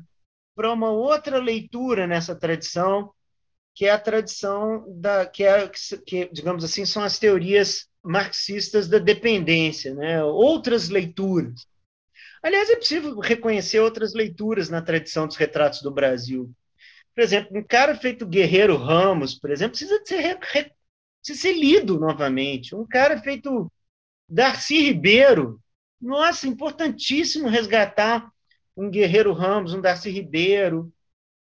para 0.56 0.74
uma 0.74 0.90
outra 0.90 1.38
leitura 1.38 2.08
nessa 2.08 2.36
tradição, 2.36 3.12
que 3.76 3.86
é 3.86 3.92
a 3.92 4.00
tradição 4.00 4.84
da 5.00 5.26
que 5.26 5.44
é 5.44 5.70
que 6.06 6.30
digamos 6.34 6.64
assim 6.64 6.86
são 6.86 7.04
as 7.04 7.20
teorias 7.20 7.88
marxistas 8.04 8.88
da 8.88 8.98
dependência, 8.98 9.94
né? 9.94 10.24
Outras 10.24 10.90
leituras. 10.90 11.68
Aliás, 12.42 12.70
é 12.70 12.76
possível 12.76 13.20
reconhecer 13.20 13.80
outras 13.80 14.14
leituras 14.14 14.70
na 14.70 14.82
tradição 14.82 15.28
dos 15.28 15.36
retratos 15.36 15.82
do 15.82 15.92
Brasil. 15.92 16.52
Por 17.16 17.22
exemplo, 17.24 17.58
um 17.58 17.64
cara 17.64 17.96
feito 17.96 18.26
Guerreiro 18.28 18.78
Ramos, 18.78 19.36
por 19.36 19.52
exemplo, 19.52 19.72
precisa 19.72 20.02
ser, 20.06 20.38
precisa 20.40 21.42
ser 21.42 21.54
lido 21.54 22.00
novamente. 22.00 22.76
Um 22.76 22.86
cara 22.88 23.20
feito 23.22 23.72
Darcy 24.28 24.80
Ribeiro. 24.82 25.60
Nossa, 26.00 26.48
importantíssimo 26.48 27.48
resgatar 27.48 28.30
um 28.76 28.90
Guerreiro 28.90 29.34
Ramos, 29.34 29.74
um 29.74 29.82
Darcy 29.82 30.10
Ribeiro. 30.10 30.92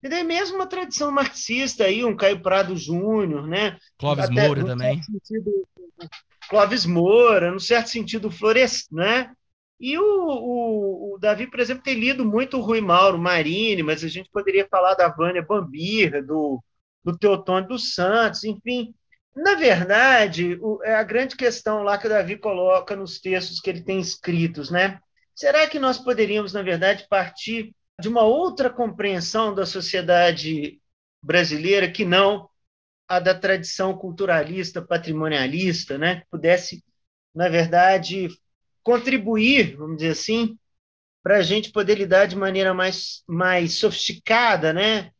E 0.01 0.09
daí 0.09 0.23
mesmo 0.23 0.55
uma 0.55 0.67
tradição 0.67 1.11
marxista 1.11 1.83
aí, 1.83 2.03
um 2.03 2.15
Caio 2.15 2.41
Prado 2.41 2.75
Júnior, 2.75 3.47
né? 3.47 3.77
Clóvis 3.97 4.25
Até, 4.25 4.45
Moura 4.45 4.65
também. 4.65 5.01
Sentido, 5.03 5.67
Clóvis 6.49 6.85
Moura, 6.85 7.51
no 7.51 7.59
certo 7.59 7.89
sentido, 7.89 8.31
Flores, 8.31 8.87
né? 8.91 9.31
E 9.79 9.97
o, 9.97 10.03
o, 10.03 11.13
o, 11.13 11.17
Davi, 11.19 11.47
por 11.47 11.59
exemplo, 11.59 11.83
tem 11.83 11.99
lido 11.99 12.25
muito 12.25 12.57
o 12.57 12.61
Rui 12.61 12.81
Mauro 12.81 13.17
Marini, 13.17 13.83
mas 13.83 14.03
a 14.03 14.07
gente 14.07 14.29
poderia 14.31 14.67
falar 14.67 14.95
da 14.95 15.07
Vânia 15.07 15.41
Bambirra, 15.41 16.21
do, 16.21 16.63
do 17.03 17.15
Teotônio 17.17 17.69
dos 17.69 17.93
Santos, 17.93 18.43
enfim. 18.43 18.93
Na 19.37 19.53
verdade, 19.53 20.57
o, 20.59 20.83
é 20.83 20.95
a 20.95 21.03
grande 21.03 21.35
questão 21.35 21.83
lá 21.83 21.95
que 21.99 22.07
o 22.07 22.09
Davi 22.09 22.37
coloca 22.37 22.95
nos 22.95 23.19
textos 23.19 23.59
que 23.59 23.69
ele 23.69 23.83
tem 23.83 23.99
escritos, 23.99 24.71
né? 24.71 24.99
Será 25.35 25.67
que 25.67 25.77
nós 25.77 25.99
poderíamos, 25.99 26.53
na 26.53 26.63
verdade, 26.63 27.05
partir 27.07 27.71
de 28.01 28.09
uma 28.09 28.23
outra 28.23 28.67
compreensão 28.67 29.53
da 29.53 29.63
sociedade 29.63 30.81
brasileira 31.21 31.91
que 31.91 32.03
não 32.03 32.49
a 33.07 33.19
da 33.19 33.35
tradição 33.35 33.95
culturalista, 33.95 34.81
patrimonialista, 34.81 35.99
né? 35.99 36.21
que 36.21 36.27
pudesse, 36.31 36.83
na 37.33 37.47
verdade, 37.47 38.29
contribuir, 38.81 39.75
vamos 39.77 39.97
dizer 39.97 40.13
assim, 40.13 40.57
para 41.21 41.37
a 41.37 41.41
gente 41.43 41.71
poder 41.71 41.95
lidar 41.95 42.25
de 42.25 42.35
maneira 42.35 42.73
mais, 42.73 43.23
mais 43.27 43.75
sofisticada 43.75 44.73
né? 44.73 45.11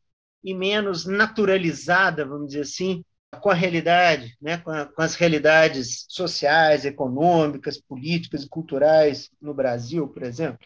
e 0.43 0.55
menos 0.55 1.05
naturalizada, 1.05 2.26
vamos 2.26 2.47
dizer 2.47 2.61
assim, 2.61 3.05
com 3.41 3.49
a 3.49 3.53
realidade, 3.53 4.36
né? 4.41 4.57
com, 4.57 4.71
a, 4.71 4.86
com 4.86 5.01
as 5.01 5.15
realidades 5.15 6.05
sociais, 6.09 6.86
econômicas, 6.86 7.80
políticas 7.80 8.43
e 8.43 8.49
culturais 8.49 9.30
no 9.41 9.53
Brasil, 9.53 10.07
por 10.07 10.23
exemplo. 10.23 10.65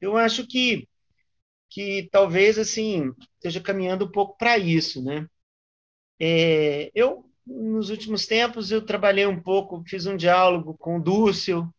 Eu 0.00 0.16
acho 0.16 0.46
que 0.46 0.88
que 1.70 2.08
talvez 2.12 2.58
assim 2.58 3.12
esteja 3.36 3.60
caminhando 3.60 4.04
um 4.04 4.10
pouco 4.10 4.36
para 4.36 4.58
isso, 4.58 5.02
né? 5.02 5.26
É, 6.20 6.90
eu 6.94 7.24
nos 7.46 7.90
últimos 7.90 8.26
tempos 8.26 8.70
eu 8.70 8.84
trabalhei 8.84 9.26
um 9.26 9.40
pouco, 9.40 9.82
fiz 9.86 10.06
um 10.06 10.16
diálogo 10.16 10.76
com 10.78 10.98
o 10.98 11.02
Dúcio. 11.02 11.72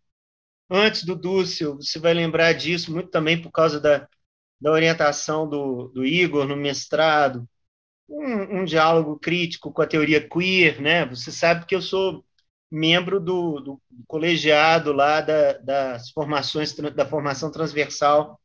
Antes 0.70 1.04
do 1.06 1.16
Dúcio, 1.16 1.76
você 1.78 2.00
vai 2.00 2.14
lembrar 2.14 2.54
disso 2.54 2.92
muito 2.94 3.10
também 3.10 3.42
por 3.42 3.52
causa 3.52 3.80
da, 3.80 4.08
da 4.60 4.72
orientação 4.72 5.48
do, 5.50 5.90
do 5.90 6.06
Igor 6.06 6.48
no 6.48 6.56
mestrado. 6.56 7.48
Um, 8.14 8.60
um, 8.60 8.66
diálogo 8.66 9.18
crítico 9.18 9.72
com 9.72 9.82
a 9.82 9.88
teoria 9.88 10.28
queer, 10.28 10.82
né? 10.82 11.06
Você 11.06 11.32
sabe 11.32 11.66
que 11.66 11.74
eu 11.74 11.82
sou 11.82 12.26
membro 12.70 13.20
do, 13.20 13.60
do 13.62 13.82
colegiado 14.08 14.92
lá 14.92 15.22
da, 15.22 15.54
das 15.60 16.10
formações 16.12 16.74
da 16.74 17.06
formação 17.06 17.52
transversal 17.52 18.40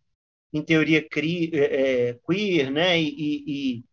em 0.53 0.63
teoria 0.63 1.07
cri, 1.07 1.51
é, 1.55 2.11
é, 2.11 2.15
queer, 2.27 2.71
né, 2.71 3.01
e, 3.01 3.45
e, 3.79 3.85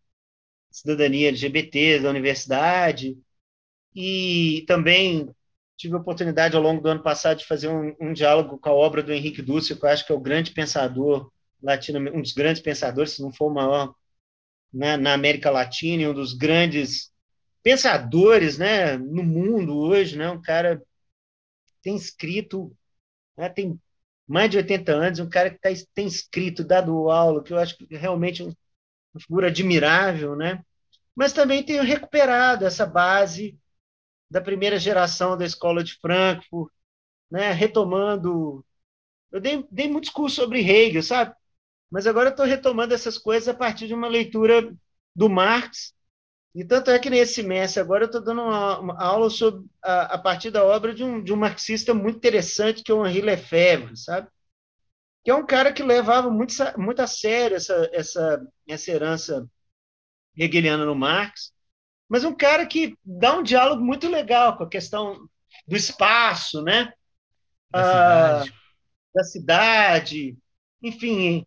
cidadania 0.70 1.28
LGBT 1.28 2.00
da 2.00 2.10
universidade, 2.10 3.16
e 3.94 4.64
também 4.66 5.30
tive 5.76 5.94
a 5.94 5.98
oportunidade 5.98 6.56
ao 6.56 6.62
longo 6.62 6.82
do 6.82 6.88
ano 6.88 7.02
passado 7.02 7.38
de 7.38 7.46
fazer 7.46 7.68
um, 7.68 7.94
um 8.00 8.12
diálogo 8.12 8.58
com 8.58 8.68
a 8.68 8.72
obra 8.72 9.02
do 9.02 9.12
Henrique 9.12 9.42
Dussel, 9.42 9.76
que 9.78 9.84
eu 9.84 9.88
acho 9.90 10.06
que 10.06 10.12
é 10.12 10.14
o 10.14 10.20
grande 10.20 10.52
pensador 10.52 11.30
latino, 11.62 11.98
um 12.12 12.22
dos 12.22 12.32
grandes 12.32 12.62
pensadores, 12.62 13.12
se 13.12 13.22
não 13.22 13.32
for 13.32 13.46
o 13.50 13.54
maior, 13.54 13.94
né, 14.74 14.96
na 14.96 15.14
América 15.14 15.50
Latina, 15.50 16.02
e 16.02 16.08
um 16.08 16.14
dos 16.14 16.34
grandes 16.34 17.12
pensadores, 17.62 18.58
né, 18.58 18.96
no 18.98 19.22
mundo 19.22 19.76
hoje, 19.76 20.18
né, 20.18 20.28
um 20.30 20.42
cara 20.42 20.82
tem 21.82 21.96
escrito, 21.96 22.76
né, 23.36 23.48
tem 23.48 23.80
mais 24.26 24.50
de 24.50 24.56
80 24.56 24.92
anos, 24.92 25.18
um 25.20 25.28
cara 25.28 25.50
que 25.50 25.58
tá, 25.58 25.68
tem 25.94 26.06
escrito, 26.06 26.64
dado 26.64 27.10
aula, 27.10 27.42
que 27.42 27.52
eu 27.52 27.58
acho 27.58 27.76
que 27.76 27.86
realmente 27.96 28.42
é 28.42 28.46
uma 28.46 29.20
figura 29.20 29.48
admirável, 29.48 30.34
né? 30.34 30.64
Mas 31.14 31.32
também 31.32 31.62
tenho 31.62 31.82
recuperado 31.82 32.66
essa 32.66 32.86
base 32.86 33.56
da 34.30 34.40
primeira 34.40 34.78
geração 34.78 35.36
da 35.36 35.44
escola 35.44 35.84
de 35.84 35.94
Frankfurt, 36.00 36.72
né? 37.30 37.52
Retomando, 37.52 38.64
eu 39.30 39.40
dei, 39.40 39.66
dei 39.70 39.88
muitos 39.88 40.10
cursos 40.10 40.36
sobre 40.36 40.60
Hegel, 40.60 41.02
sabe? 41.02 41.34
Mas 41.90 42.06
agora 42.06 42.30
estou 42.30 42.46
retomando 42.46 42.94
essas 42.94 43.18
coisas 43.18 43.48
a 43.48 43.54
partir 43.54 43.86
de 43.86 43.94
uma 43.94 44.08
leitura 44.08 44.74
do 45.14 45.28
Marx 45.28 45.94
e 46.54 46.64
tanto 46.64 46.90
é 46.90 46.98
que 47.00 47.10
nesse 47.10 47.34
semestre 47.34 47.80
agora 47.80 48.04
eu 48.04 48.06
estou 48.06 48.22
dando 48.22 48.42
uma, 48.42 48.78
uma, 48.78 49.02
aula 49.02 49.28
sobre, 49.28 49.66
a, 49.82 50.14
a, 50.14 50.18
partir 50.18 50.52
da 50.52 50.64
obra 50.64 50.94
de 50.94 51.02
um, 51.02 51.22
de 51.22 51.32
um 51.32 51.36
marxista 51.36 51.92
muito 51.92 52.18
interessante, 52.18 52.82
que 52.84 52.92
é 52.92 52.94
o 52.94 53.04
Henri 53.04 53.22
Lefebvre, 53.22 53.96
sabe? 53.96 54.28
Que 55.24 55.32
é 55.32 55.34
um 55.34 55.44
cara 55.44 55.72
que 55.72 55.82
levava 55.82 56.30
muito, 56.30 56.54
muito 56.78 57.02
a 57.02 57.08
sério 57.08 57.56
essa, 57.56 57.90
essa, 57.92 58.46
essa 58.68 58.90
herança 58.90 59.48
hegeliana 60.36 60.84
no 60.84 60.94
Marx, 60.94 61.52
mas 62.08 62.22
um 62.22 62.34
cara 62.34 62.64
que 62.66 62.96
dá 63.04 63.36
um 63.36 63.42
diálogo 63.42 63.82
muito 63.82 64.08
legal 64.08 64.56
com 64.56 64.62
a 64.62 64.68
questão 64.68 65.28
do 65.66 65.76
espaço, 65.76 66.62
né? 66.62 66.92
Da 67.68 67.82
cidade. 67.82 68.54
Ah, 68.54 68.60
da 69.12 69.24
cidade 69.24 70.36
enfim, 70.84 71.46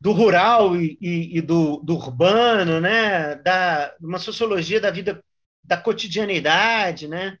do 0.00 0.12
rural 0.12 0.76
e, 0.76 0.98
e, 1.00 1.38
e 1.38 1.40
do, 1.40 1.78
do, 1.78 1.94
urbano, 1.94 2.80
né? 2.80 3.34
da 3.36 3.94
uma 4.00 4.18
sociologia 4.18 4.80
da 4.80 4.90
vida 4.90 5.22
da 5.64 5.76
cotidianidade, 5.76 7.08
né? 7.08 7.38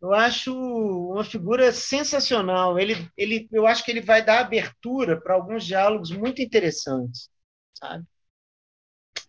Eu 0.00 0.12
acho 0.12 0.52
uma 0.54 1.24
figura 1.24 1.72
sensacional. 1.72 2.78
Ele, 2.78 3.08
ele, 3.16 3.48
eu 3.52 3.66
acho 3.66 3.84
que 3.84 3.90
ele 3.90 4.00
vai 4.00 4.24
dar 4.24 4.40
abertura 4.40 5.20
para 5.20 5.34
alguns 5.34 5.64
diálogos 5.64 6.10
muito 6.10 6.42
interessantes, 6.42 7.30
sabe? 7.74 8.04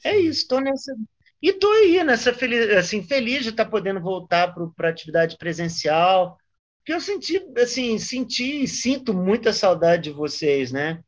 É 0.04 0.18
isso. 0.18 0.42
Estou 0.42 0.60
nessa 0.62 0.94
e 1.42 1.50
estou 1.50 1.72
aí 1.72 2.04
nessa 2.04 2.34
feliz, 2.34 2.70
assim 2.72 3.04
feliz 3.04 3.44
de 3.44 3.50
estar 3.50 3.66
tá 3.66 3.72
podendo 3.72 4.02
voltar 4.02 4.54
para 4.54 4.88
a 4.88 4.92
atividade 4.92 5.38
presencial, 5.38 6.38
porque 6.80 6.94
eu 6.94 7.02
senti, 7.02 7.38
assim, 7.58 8.00
senti 8.00 8.64
e 8.64 8.68
sinto 8.68 9.14
muita 9.14 9.54
saudade 9.54 10.06
de 10.06 10.12
vocês, 10.12 10.72
né? 10.72 11.04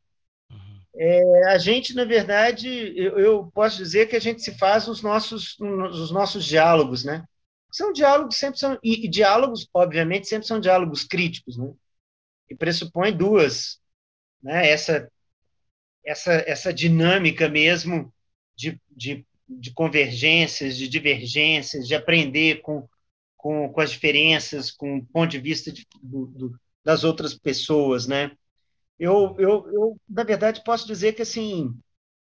É, 0.96 1.52
a 1.52 1.58
gente, 1.58 1.94
na 1.94 2.04
verdade, 2.04 2.68
eu, 2.96 3.18
eu, 3.18 3.50
posso 3.54 3.76
dizer 3.76 4.08
que 4.08 4.16
a 4.16 4.20
gente 4.20 4.42
se 4.42 4.52
faz 4.58 4.88
os 4.88 5.02
nossos, 5.02 5.56
os 5.60 6.10
nossos 6.10 6.44
diálogos, 6.44 7.04
né? 7.04 7.24
São 7.72 7.92
diálogos 7.92 8.36
sempre 8.36 8.58
são 8.58 8.78
e, 8.82 9.06
e 9.06 9.08
diálogos, 9.08 9.68
obviamente, 9.72 10.26
sempre 10.28 10.46
são 10.46 10.60
diálogos 10.60 11.04
críticos, 11.04 11.56
né? 11.56 11.72
E 12.50 12.56
pressupõe 12.56 13.16
duas, 13.16 13.80
né? 14.42 14.68
Essa 14.68 15.10
essa 16.04 16.32
essa 16.46 16.72
dinâmica 16.72 17.48
mesmo 17.48 18.12
de, 18.56 18.80
de, 18.90 19.26
de 19.48 19.72
convergências, 19.72 20.76
de 20.76 20.88
divergências, 20.88 21.86
de 21.86 21.94
aprender 21.94 22.60
com, 22.62 22.88
com, 23.36 23.68
com 23.72 23.80
as 23.80 23.90
diferenças, 23.90 24.70
com 24.70 24.98
o 24.98 25.06
ponto 25.06 25.30
de 25.30 25.38
vista 25.38 25.72
de, 25.72 25.86
do, 26.02 26.26
do, 26.26 26.60
das 26.84 27.04
outras 27.04 27.34
pessoas, 27.34 28.06
né? 28.06 28.32
Eu, 29.00 29.36
eu, 29.38 29.66
eu, 29.72 30.00
na 30.08 30.24
verdade, 30.24 30.62
posso 30.64 30.86
dizer 30.86 31.14
que, 31.14 31.22
assim, 31.22 31.74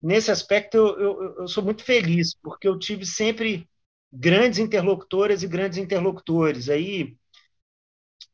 nesse 0.02 0.32
aspecto, 0.32 0.78
eu, 0.78 1.00
eu, 1.00 1.36
eu 1.40 1.48
sou 1.50 1.64
muito 1.64 1.84
feliz, 1.84 2.36
porque 2.36 2.68
eu 2.68 2.80
tive 2.80 3.06
sempre 3.06 3.70
grandes 4.14 4.60
interlocutoras 4.60 5.44
e 5.44 5.48
grandes 5.48 5.80
interlocutores. 5.80 6.70
Aí, 6.70 7.18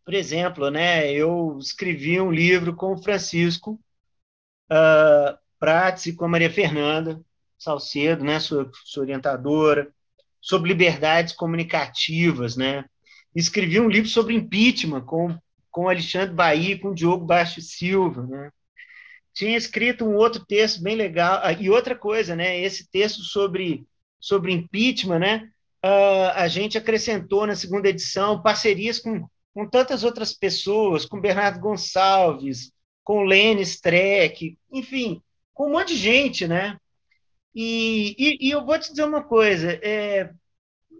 por 0.04 0.14
exemplo, 0.14 0.70
né, 0.70 1.12
eu 1.12 1.58
escrevi 1.60 2.20
um 2.22 2.32
livro 2.32 2.76
com 2.76 2.94
o 2.94 3.02
Francisco 3.02 3.80
uh, 4.72 5.38
Prates 5.60 6.08
e 6.08 6.16
com 6.16 6.26
a 6.26 6.28
Maria 6.28 6.50
Fernanda 6.52 7.22
Salcedo, 7.58 8.24
né, 8.24 8.40
sua, 8.40 8.70
sua 8.86 9.04
orientadora, 9.04 9.92
sobre 10.42 10.70
liberdades 10.70 11.34
comunicativas, 11.34 12.56
né? 12.56 12.86
Escrevi 13.36 13.80
um 13.80 13.90
livro 13.90 14.10
sobre 14.10 14.36
impeachment 14.36 15.02
com 15.02 15.36
com 15.76 15.90
Alexandre 15.90 16.34
Bahia 16.34 16.80
com 16.80 16.94
Diogo 16.94 17.26
Baixo 17.26 17.60
Silva, 17.60 18.26
né? 18.26 18.50
Tinha 19.34 19.58
escrito 19.58 20.06
um 20.06 20.16
outro 20.16 20.46
texto 20.46 20.82
bem 20.82 20.96
legal, 20.96 21.42
ah, 21.44 21.52
e 21.52 21.70
outra 21.70 21.94
coisa, 21.94 22.34
né? 22.34 22.58
Esse 22.62 22.90
texto 22.90 23.24
sobre, 23.24 23.86
sobre 24.18 24.54
impeachment, 24.54 25.20
né? 25.20 25.50
Uh, 25.84 26.32
a 26.34 26.48
gente 26.48 26.78
acrescentou 26.78 27.46
na 27.46 27.58
segunda 27.58 27.90
edição 27.90 28.42
parcerias 28.42 29.00
com, 29.00 29.28
com 29.54 29.68
tantas 29.70 30.06
outras 30.06 30.32
pessoas, 30.32 31.06
com 31.06 31.20
Bernardo 31.20 31.60
Gonçalves, 31.60 32.72
com 33.04 33.26
Lene 33.26 33.62
Streck, 33.64 34.58
enfim, 34.72 35.22
com 35.54 35.68
um 35.68 35.72
monte 35.74 35.90
de 35.90 35.98
gente, 35.98 36.48
né? 36.48 36.78
E, 37.54 38.16
e, 38.18 38.48
e 38.48 38.52
eu 38.52 38.66
vou 38.66 38.80
te 38.80 38.92
dizer 38.92 39.04
uma 39.04 39.26
coisa, 39.26 39.74
é, 39.84 40.32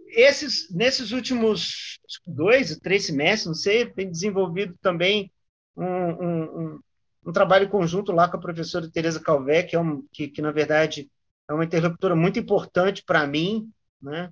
esses, 0.08 0.72
nesses 0.74 1.12
últimos 1.12 1.98
dois, 2.26 2.76
três 2.78 3.06
semestres, 3.06 3.46
não 3.46 3.54
sei, 3.54 3.86
tem 3.86 4.10
desenvolvido 4.10 4.76
também 4.80 5.32
um, 5.76 5.84
um, 5.84 6.42
um, 6.42 6.80
um 7.26 7.32
trabalho 7.32 7.68
conjunto 7.68 8.12
lá 8.12 8.28
com 8.28 8.36
a 8.36 8.40
professora 8.40 8.90
Tereza 8.90 9.20
Calvé, 9.20 9.62
que, 9.62 9.76
é 9.76 9.80
um, 9.80 10.06
que, 10.12 10.28
que, 10.28 10.42
na 10.42 10.52
verdade, 10.52 11.10
é 11.48 11.52
uma 11.52 11.64
interlocutora 11.64 12.14
muito 12.16 12.38
importante 12.38 13.02
para 13.04 13.26
mim, 13.26 13.70
né? 14.00 14.30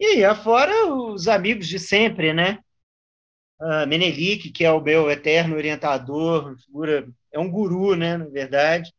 E 0.00 0.24
afora 0.24 0.86
os 0.86 1.26
amigos 1.26 1.66
de 1.66 1.78
sempre, 1.78 2.32
né? 2.32 2.58
Uh, 3.60 3.86
Menelik, 3.88 4.52
que 4.52 4.64
é 4.64 4.70
o 4.70 4.80
meu 4.80 5.10
eterno 5.10 5.56
orientador, 5.56 6.56
figura, 6.58 7.08
é 7.32 7.38
um 7.38 7.50
guru, 7.50 7.96
né, 7.96 8.16
na 8.16 8.26
verdade. 8.26 8.92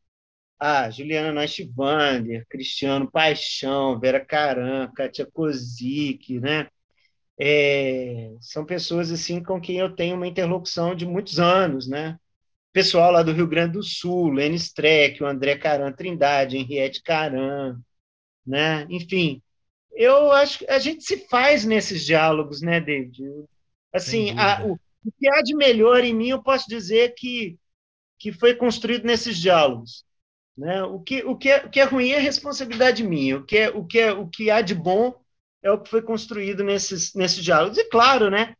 Ah, 0.60 0.89
Juliana 0.89 1.32
Nashvander, 1.34 2.45
Cristiano 2.49 3.10
Paixão, 3.10 3.99
Vera 3.99 4.24
Caran, 4.24 4.91
Katia 4.93 5.26
Kozik, 5.26 6.39
né? 6.39 6.68
É, 7.39 8.36
são 8.41 8.66
pessoas 8.66 9.12
assim 9.12 9.41
com 9.43 9.62
quem 9.62 9.78
eu 9.80 9.95
tenho 9.95 10.16
uma 10.16 10.28
interlocução 10.28 10.95
de 10.95 11.05
muitos 11.05 11.39
anos, 11.39 11.88
né? 11.88 12.18
pessoal 12.74 13.12
lá 13.12 13.24
do 13.24 13.34
Rio 13.34 13.47
Grande 13.47 13.74
do 13.74 13.84
Sul, 13.84 14.32
Lene 14.32 14.55
Streck, 14.55 15.22
o 15.24 15.28
André 15.28 15.57
Caran 15.57 15.91
Trindade, 15.91 16.57
Henriette 16.57 17.01
Caran, 17.03 17.80
né? 18.45 18.88
Enfim, 18.89 19.41
eu 19.93 20.32
acho 20.32 20.60
que 20.60 20.68
a 20.68 20.80
gente 20.80 21.03
se 21.03 21.28
faz 21.30 21.66
nesses 21.66 22.05
diálogos, 22.05 22.62
né, 22.62 22.80
David? 22.82 23.24
Assim, 23.93 24.34
a, 24.38 24.64
o, 24.66 24.74
o 25.05 25.12
que 25.20 25.28
há 25.30 25.41
de 25.41 25.55
melhor 25.55 26.03
em 26.03 26.14
mim, 26.14 26.30
eu 26.30 26.43
posso 26.43 26.68
dizer 26.70 27.14
que, 27.16 27.57
que 28.20 28.32
foi 28.34 28.55
construído 28.55 29.05
nesses 29.05 29.38
diálogos. 29.38 30.05
Né? 30.60 30.84
O, 30.84 30.99
que, 30.99 31.24
o, 31.24 31.38
que 31.38 31.49
é, 31.49 31.66
o 31.66 31.70
que 31.70 31.80
é 31.80 31.86
ruim 31.86 32.10
é 32.10 32.20
responsabilidade 32.20 33.03
minha. 33.03 33.38
O 33.38 33.45
que, 33.45 33.57
é, 33.57 33.70
o, 33.70 33.86
que 33.86 33.99
é, 33.99 34.12
o 34.12 34.28
que 34.28 34.51
há 34.51 34.62
de 34.62 34.76
bom 34.76 35.16
é 35.64 35.72
o 35.72 35.80
que 35.80 35.89
foi 35.89 36.01
construído 36.01 36.64
nesses, 36.64 37.14
nesses 37.16 37.43
diálogos. 37.43 37.78
E 37.78 37.86
claro, 37.86 38.30
né? 38.30 38.53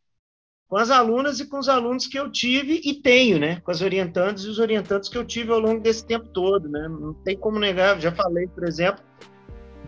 com 0.70 0.76
as 0.76 0.88
alunas 0.88 1.40
e 1.40 1.46
com 1.46 1.58
os 1.58 1.68
alunos 1.68 2.06
que 2.06 2.16
eu 2.16 2.30
tive 2.30 2.80
e 2.84 2.94
tenho, 2.94 3.40
né? 3.40 3.60
Com 3.60 3.72
as 3.72 3.82
orientantes 3.82 4.44
e 4.44 4.48
os 4.48 4.60
orientantes 4.60 5.08
que 5.08 5.18
eu 5.18 5.24
tive 5.24 5.50
ao 5.50 5.58
longo 5.58 5.80
desse 5.80 6.06
tempo 6.06 6.28
todo, 6.28 6.68
né? 6.68 6.86
Não 6.88 7.12
tem 7.12 7.36
como 7.36 7.58
negar, 7.58 8.00
já 8.00 8.12
falei, 8.12 8.46
por 8.46 8.62
exemplo, 8.62 9.02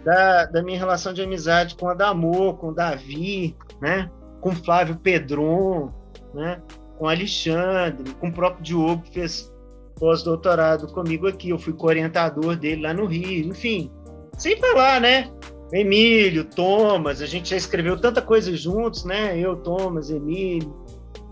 da, 0.05 0.47
da 0.47 0.61
minha 0.61 0.77
relação 0.77 1.13
de 1.13 1.23
amizade 1.23 1.77
com 1.77 1.89
a 1.89 1.95
Damor, 1.95 2.57
com 2.57 2.71
o 2.71 2.75
Davi, 2.75 3.57
né? 3.81 4.11
Com 4.41 4.51
Flávio 4.51 4.97
Pedron, 4.97 5.93
né? 6.35 6.61
Com 6.99 7.07
Alexandre, 7.07 8.13
com 8.15 8.27
o 8.27 8.33
próprio 8.33 8.65
Diogo, 8.65 9.03
que 9.03 9.13
fez 9.13 9.52
pós-doutorado 9.99 10.87
comigo 10.89 11.27
aqui. 11.27 11.51
Eu 11.51 11.59
fui 11.59 11.73
co-orientador 11.73 12.57
dele 12.57 12.83
lá 12.83 12.95
no 12.95 13.07
Rio, 13.07 13.49
enfim. 13.49 13.91
Sem 14.39 14.57
falar, 14.59 15.01
né? 15.01 15.31
Emílio, 15.73 16.45
Thomas, 16.45 17.23
a 17.23 17.27
gente 17.27 17.51
já 17.51 17.57
escreveu 17.57 17.99
tanta 17.99 18.21
coisa 18.21 18.55
juntos, 18.55 19.05
né? 19.05 19.39
Eu, 19.39 19.57
Thomas, 19.57 20.11
Emílio. 20.11 20.75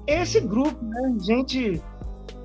Esse 0.07 0.41
grupo, 0.41 0.83
né? 0.83 1.15
Gente, 1.21 1.83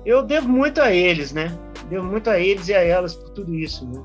eu 0.04 0.22
devo 0.22 0.48
muito 0.48 0.80
a 0.80 0.92
eles, 0.92 1.32
né? 1.32 1.58
Devo 1.88 2.04
muito 2.04 2.28
a 2.28 2.38
eles 2.38 2.68
e 2.68 2.74
a 2.74 2.82
elas 2.82 3.14
por 3.14 3.30
tudo 3.30 3.54
isso, 3.54 3.86
né? 3.86 4.02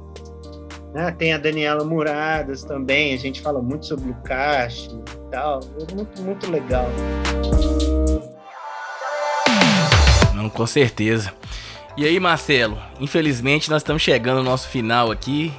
né? 0.94 1.12
Tem 1.12 1.34
a 1.34 1.38
Daniela 1.38 1.84
Muradas 1.84 2.64
também, 2.64 3.14
a 3.14 3.18
gente 3.18 3.42
fala 3.42 3.62
muito 3.62 3.86
sobre 3.86 4.10
o 4.10 4.16
Caixa 4.24 4.90
e 4.92 5.32
tal. 5.32 5.60
É 5.90 5.94
muito, 5.94 6.22
muito 6.22 6.50
legal. 6.50 6.88
Não, 10.34 10.50
com 10.50 10.66
certeza. 10.66 11.34
E 11.98 12.06
aí, 12.06 12.20
Marcelo, 12.20 12.78
infelizmente 13.00 13.70
nós 13.70 13.82
estamos 13.82 14.02
chegando 14.02 14.38
ao 14.38 14.44
nosso 14.44 14.70
final 14.70 15.12
aqui. 15.12 15.52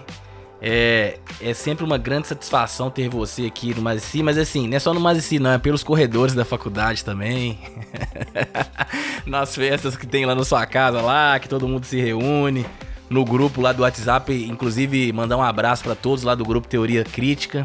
É, 0.64 1.18
é 1.40 1.52
sempre 1.52 1.84
uma 1.84 1.98
grande 1.98 2.28
satisfação 2.28 2.88
ter 2.88 3.08
você 3.08 3.46
aqui 3.46 3.74
no 3.74 3.82
Mazici, 3.82 4.22
mas 4.22 4.38
assim, 4.38 4.68
não 4.68 4.76
é 4.76 4.78
só 4.78 4.94
no 4.94 5.00
Mazici 5.00 5.40
não, 5.40 5.50
é 5.50 5.58
pelos 5.58 5.82
corredores 5.82 6.34
da 6.34 6.44
faculdade 6.44 7.04
também. 7.04 7.58
Nas 9.26 9.54
festas 9.56 9.96
que 9.96 10.06
tem 10.06 10.24
lá 10.24 10.34
na 10.36 10.44
sua 10.44 10.64
casa 10.64 11.00
lá, 11.00 11.38
que 11.40 11.48
todo 11.48 11.66
mundo 11.66 11.84
se 11.84 12.00
reúne. 12.00 12.64
No 13.10 13.24
grupo 13.24 13.60
lá 13.60 13.72
do 13.72 13.82
WhatsApp, 13.82 14.32
inclusive 14.32 15.12
mandar 15.12 15.36
um 15.36 15.42
abraço 15.42 15.82
para 15.82 15.94
todos 15.94 16.22
lá 16.22 16.34
do 16.34 16.44
grupo 16.44 16.66
Teoria 16.66 17.04
Crítica. 17.04 17.64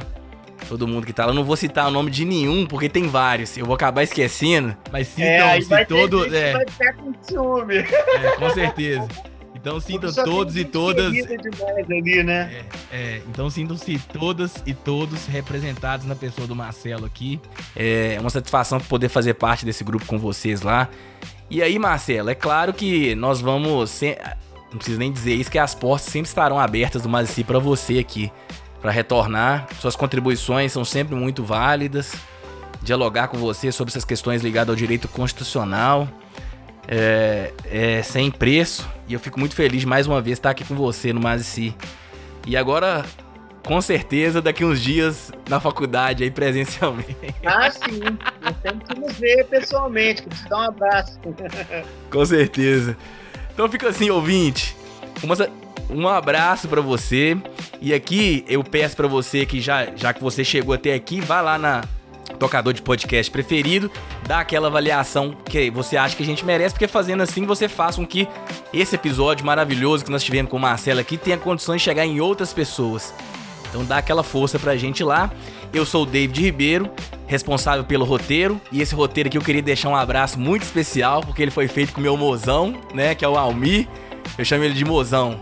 Todo 0.68 0.88
mundo 0.88 1.05
que 1.05 1.13
tá 1.13 1.26
lá. 1.26 1.32
Eu 1.32 1.36
não 1.36 1.43
vou 1.43 1.55
citar 1.55 1.88
o 1.88 1.91
nome 1.91 2.11
de 2.11 2.26
nenhum, 2.26 2.65
porque 2.65 2.89
tem 2.89 3.07
vários. 3.07 3.57
Eu 3.57 3.65
vou 3.65 3.76
acabar 3.76 4.03
esquecendo. 4.03 4.76
Mas 4.91 5.18
é, 5.18 5.57
citam, 5.59 5.78
é, 5.78 5.82
se 5.82 5.86
todo. 5.86 6.36
É, 6.36 6.53
vai 6.53 6.65
ficar 6.68 6.93
com 6.93 7.13
ciúme. 7.22 7.78
É, 7.78 8.36
com 8.38 8.49
certeza. 8.49 9.07
Então 9.55 9.80
sintam 9.80 10.13
todos 10.13 10.55
e 10.55 10.63
todas. 10.63 11.07
Ali, 11.07 12.24
né? 12.24 12.63
é, 12.91 12.95
é, 12.95 13.22
então 13.28 13.49
sintam-se 13.49 13.99
todas 14.13 14.63
e 14.65 14.74
todos 14.74 15.26
representados 15.26 16.05
na 16.05 16.15
pessoa 16.15 16.47
do 16.47 16.55
Marcelo 16.55 17.05
aqui. 17.05 17.39
É 17.76 18.18
uma 18.20 18.30
satisfação 18.30 18.80
poder 18.80 19.09
fazer 19.09 19.34
parte 19.34 19.65
desse 19.65 19.84
grupo 19.84 20.05
com 20.05 20.18
vocês 20.18 20.61
lá. 20.61 20.88
E 21.49 21.61
aí, 21.61 21.80
Marcelo, 21.80 22.30
é 22.30 22.36
claro 22.36 22.74
que 22.74 23.15
nós 23.15 23.41
vamos. 23.41 23.89
Sem... 23.89 24.15
Não 24.72 24.78
preciso 24.78 24.99
nem 24.99 25.11
dizer 25.11 25.34
isso, 25.34 25.49
que 25.49 25.57
as 25.57 25.74
portas 25.74 26.07
sempre 26.07 26.28
estarão 26.28 26.59
abertas 26.59 27.01
do 27.01 27.09
Mazici 27.09 27.43
para 27.43 27.57
você 27.57 27.99
aqui. 27.99 28.32
Para 28.88 28.93
retornar. 28.93 29.67
Suas 29.81 29.97
contribuições 29.97 30.71
são 30.71 30.85
sempre 30.85 31.13
muito 31.13 31.43
válidas. 31.43 32.13
Dialogar 32.81 33.27
com 33.27 33.38
você 33.38 33.69
sobre 33.69 33.91
essas 33.91 34.05
questões 34.05 34.41
ligadas 34.41 34.69
ao 34.69 34.77
direito 34.77 35.09
constitucional 35.09 36.07
é, 36.88 37.51
é, 37.65 38.01
sem 38.01 38.31
preço. 38.31 38.89
E 39.05 39.13
eu 39.13 39.19
fico 39.19 39.38
muito 39.41 39.55
feliz 39.55 39.81
de 39.81 39.85
mais 39.85 40.07
uma 40.07 40.21
vez 40.21 40.38
estar 40.38 40.51
aqui 40.51 40.63
com 40.63 40.73
você 40.73 41.11
no 41.11 41.19
Mazici. 41.19 41.75
E 42.45 42.55
agora, 42.55 43.03
com 43.61 43.81
certeza, 43.81 44.41
daqui 44.41 44.63
uns 44.63 44.81
dias 44.81 45.33
na 45.49 45.59
faculdade 45.59 46.23
aí 46.23 46.31
presencialmente. 46.31 47.35
Ah, 47.45 47.69
sim. 47.69 47.99
Nós 48.41 48.55
temos 48.63 48.83
que 48.88 48.99
nos 49.01 49.13
ver 49.17 49.43
pessoalmente, 49.47 50.23
que 50.23 50.29
te 50.29 50.47
dar 50.47 50.59
um 50.59 50.61
abraço. 50.61 51.19
Com 52.09 52.25
certeza. 52.25 52.95
Então 53.53 53.67
fica 53.67 53.89
assim, 53.89 54.09
ouvinte. 54.09 54.77
Uma, 55.21 55.35
um 55.89 56.07
abraço 56.07 56.67
para 56.67 56.81
você. 56.81 57.38
E 57.81 57.93
aqui 57.93 58.43
eu 58.47 58.63
peço 58.63 58.95
para 58.95 59.07
você 59.07 59.45
que 59.45 59.61
já, 59.61 59.88
já 59.95 60.13
que 60.13 60.21
você 60.21 60.43
chegou 60.43 60.73
até 60.73 60.93
aqui, 60.93 61.21
vá 61.21 61.41
lá 61.41 61.57
na 61.57 61.83
tocador 62.39 62.73
de 62.73 62.81
podcast 62.81 63.31
preferido, 63.31 63.89
dá 64.27 64.39
aquela 64.39 64.67
avaliação 64.67 65.35
que 65.45 65.71
você 65.71 65.97
acha 65.97 66.15
que 66.15 66.23
a 66.23 66.25
gente 66.25 66.45
merece, 66.45 66.75
porque 66.75 66.88
fazendo 66.88 67.23
assim 67.23 67.45
você 67.45 67.67
faz 67.67 67.95
com 67.95 68.05
que 68.05 68.27
esse 68.73 68.95
episódio 68.95 69.45
maravilhoso 69.45 70.03
que 70.03 70.11
nós 70.11 70.23
tivemos 70.23 70.51
com 70.51 70.57
o 70.57 70.59
Marcelo 70.59 70.99
aqui 70.99 71.17
tenha 71.17 71.38
condições 71.38 71.77
de 71.77 71.85
chegar 71.85 72.05
em 72.05 72.19
outras 72.19 72.53
pessoas. 72.53 73.13
Então 73.69 73.83
dá 73.83 73.97
aquela 73.97 74.23
força 74.23 74.57
pra 74.59 74.75
gente 74.75 75.03
lá. 75.03 75.31
Eu 75.73 75.85
sou 75.85 76.03
o 76.03 76.05
David 76.05 76.41
Ribeiro, 76.41 76.89
responsável 77.25 77.83
pelo 77.83 78.05
roteiro, 78.05 78.59
e 78.71 78.81
esse 78.81 78.95
roteiro 78.95 79.27
aqui 79.27 79.38
eu 79.38 79.41
queria 79.41 79.61
deixar 79.61 79.89
um 79.89 79.95
abraço 79.95 80.39
muito 80.39 80.63
especial, 80.63 81.21
porque 81.21 81.41
ele 81.41 81.51
foi 81.51 81.67
feito 81.67 81.93
com 81.93 81.99
meu 81.99 82.15
mozão, 82.15 82.73
né, 82.93 83.13
que 83.13 83.25
é 83.25 83.27
o 83.27 83.38
Almi. 83.38 83.88
Eu 84.38 84.45
chamo 84.45 84.63
ele 84.63 84.73
de 84.73 84.86
mozão. 84.86 85.39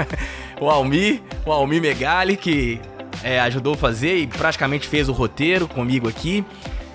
o 0.60 0.68
Almi, 0.68 1.22
o 1.46 1.52
Almi 1.52 1.80
Megali, 1.80 2.36
que 2.36 2.80
é, 3.22 3.40
ajudou 3.40 3.74
a 3.74 3.76
fazer 3.76 4.16
e 4.16 4.26
praticamente 4.26 4.86
fez 4.88 5.08
o 5.08 5.12
roteiro 5.12 5.66
comigo 5.66 6.08
aqui. 6.08 6.44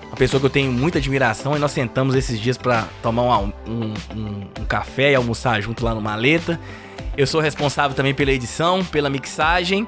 Uma 0.06 0.16
pessoa 0.16 0.40
que 0.40 0.46
eu 0.46 0.50
tenho 0.50 0.72
muita 0.72 0.98
admiração 0.98 1.56
e 1.56 1.58
nós 1.58 1.72
sentamos 1.72 2.14
esses 2.14 2.40
dias 2.40 2.56
para 2.56 2.86
tomar 3.02 3.38
um, 3.38 3.52
um, 3.66 3.94
um, 4.14 4.46
um, 4.60 4.64
café 4.64 5.12
e 5.12 5.14
almoçar 5.14 5.60
junto 5.60 5.84
lá 5.84 5.94
no 5.94 6.00
Maleta. 6.00 6.60
Eu 7.16 7.26
sou 7.26 7.40
responsável 7.40 7.96
também 7.96 8.14
pela 8.14 8.30
edição, 8.30 8.84
pela 8.84 9.10
mixagem, 9.10 9.86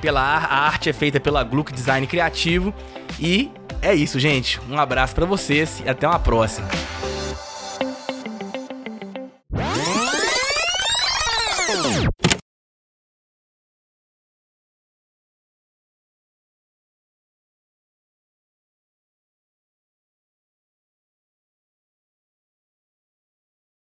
pela 0.00 0.20
a 0.20 0.66
arte 0.66 0.88
é 0.88 0.92
feita 0.92 1.18
pela 1.18 1.42
Gluck 1.42 1.72
Design 1.72 2.06
Criativo 2.06 2.72
e 3.18 3.50
é 3.82 3.94
isso, 3.94 4.18
gente. 4.18 4.60
Um 4.70 4.78
abraço 4.78 5.14
para 5.14 5.26
vocês 5.26 5.82
e 5.84 5.88
até 5.88 6.06
uma 6.06 6.18
próxima. 6.18 6.68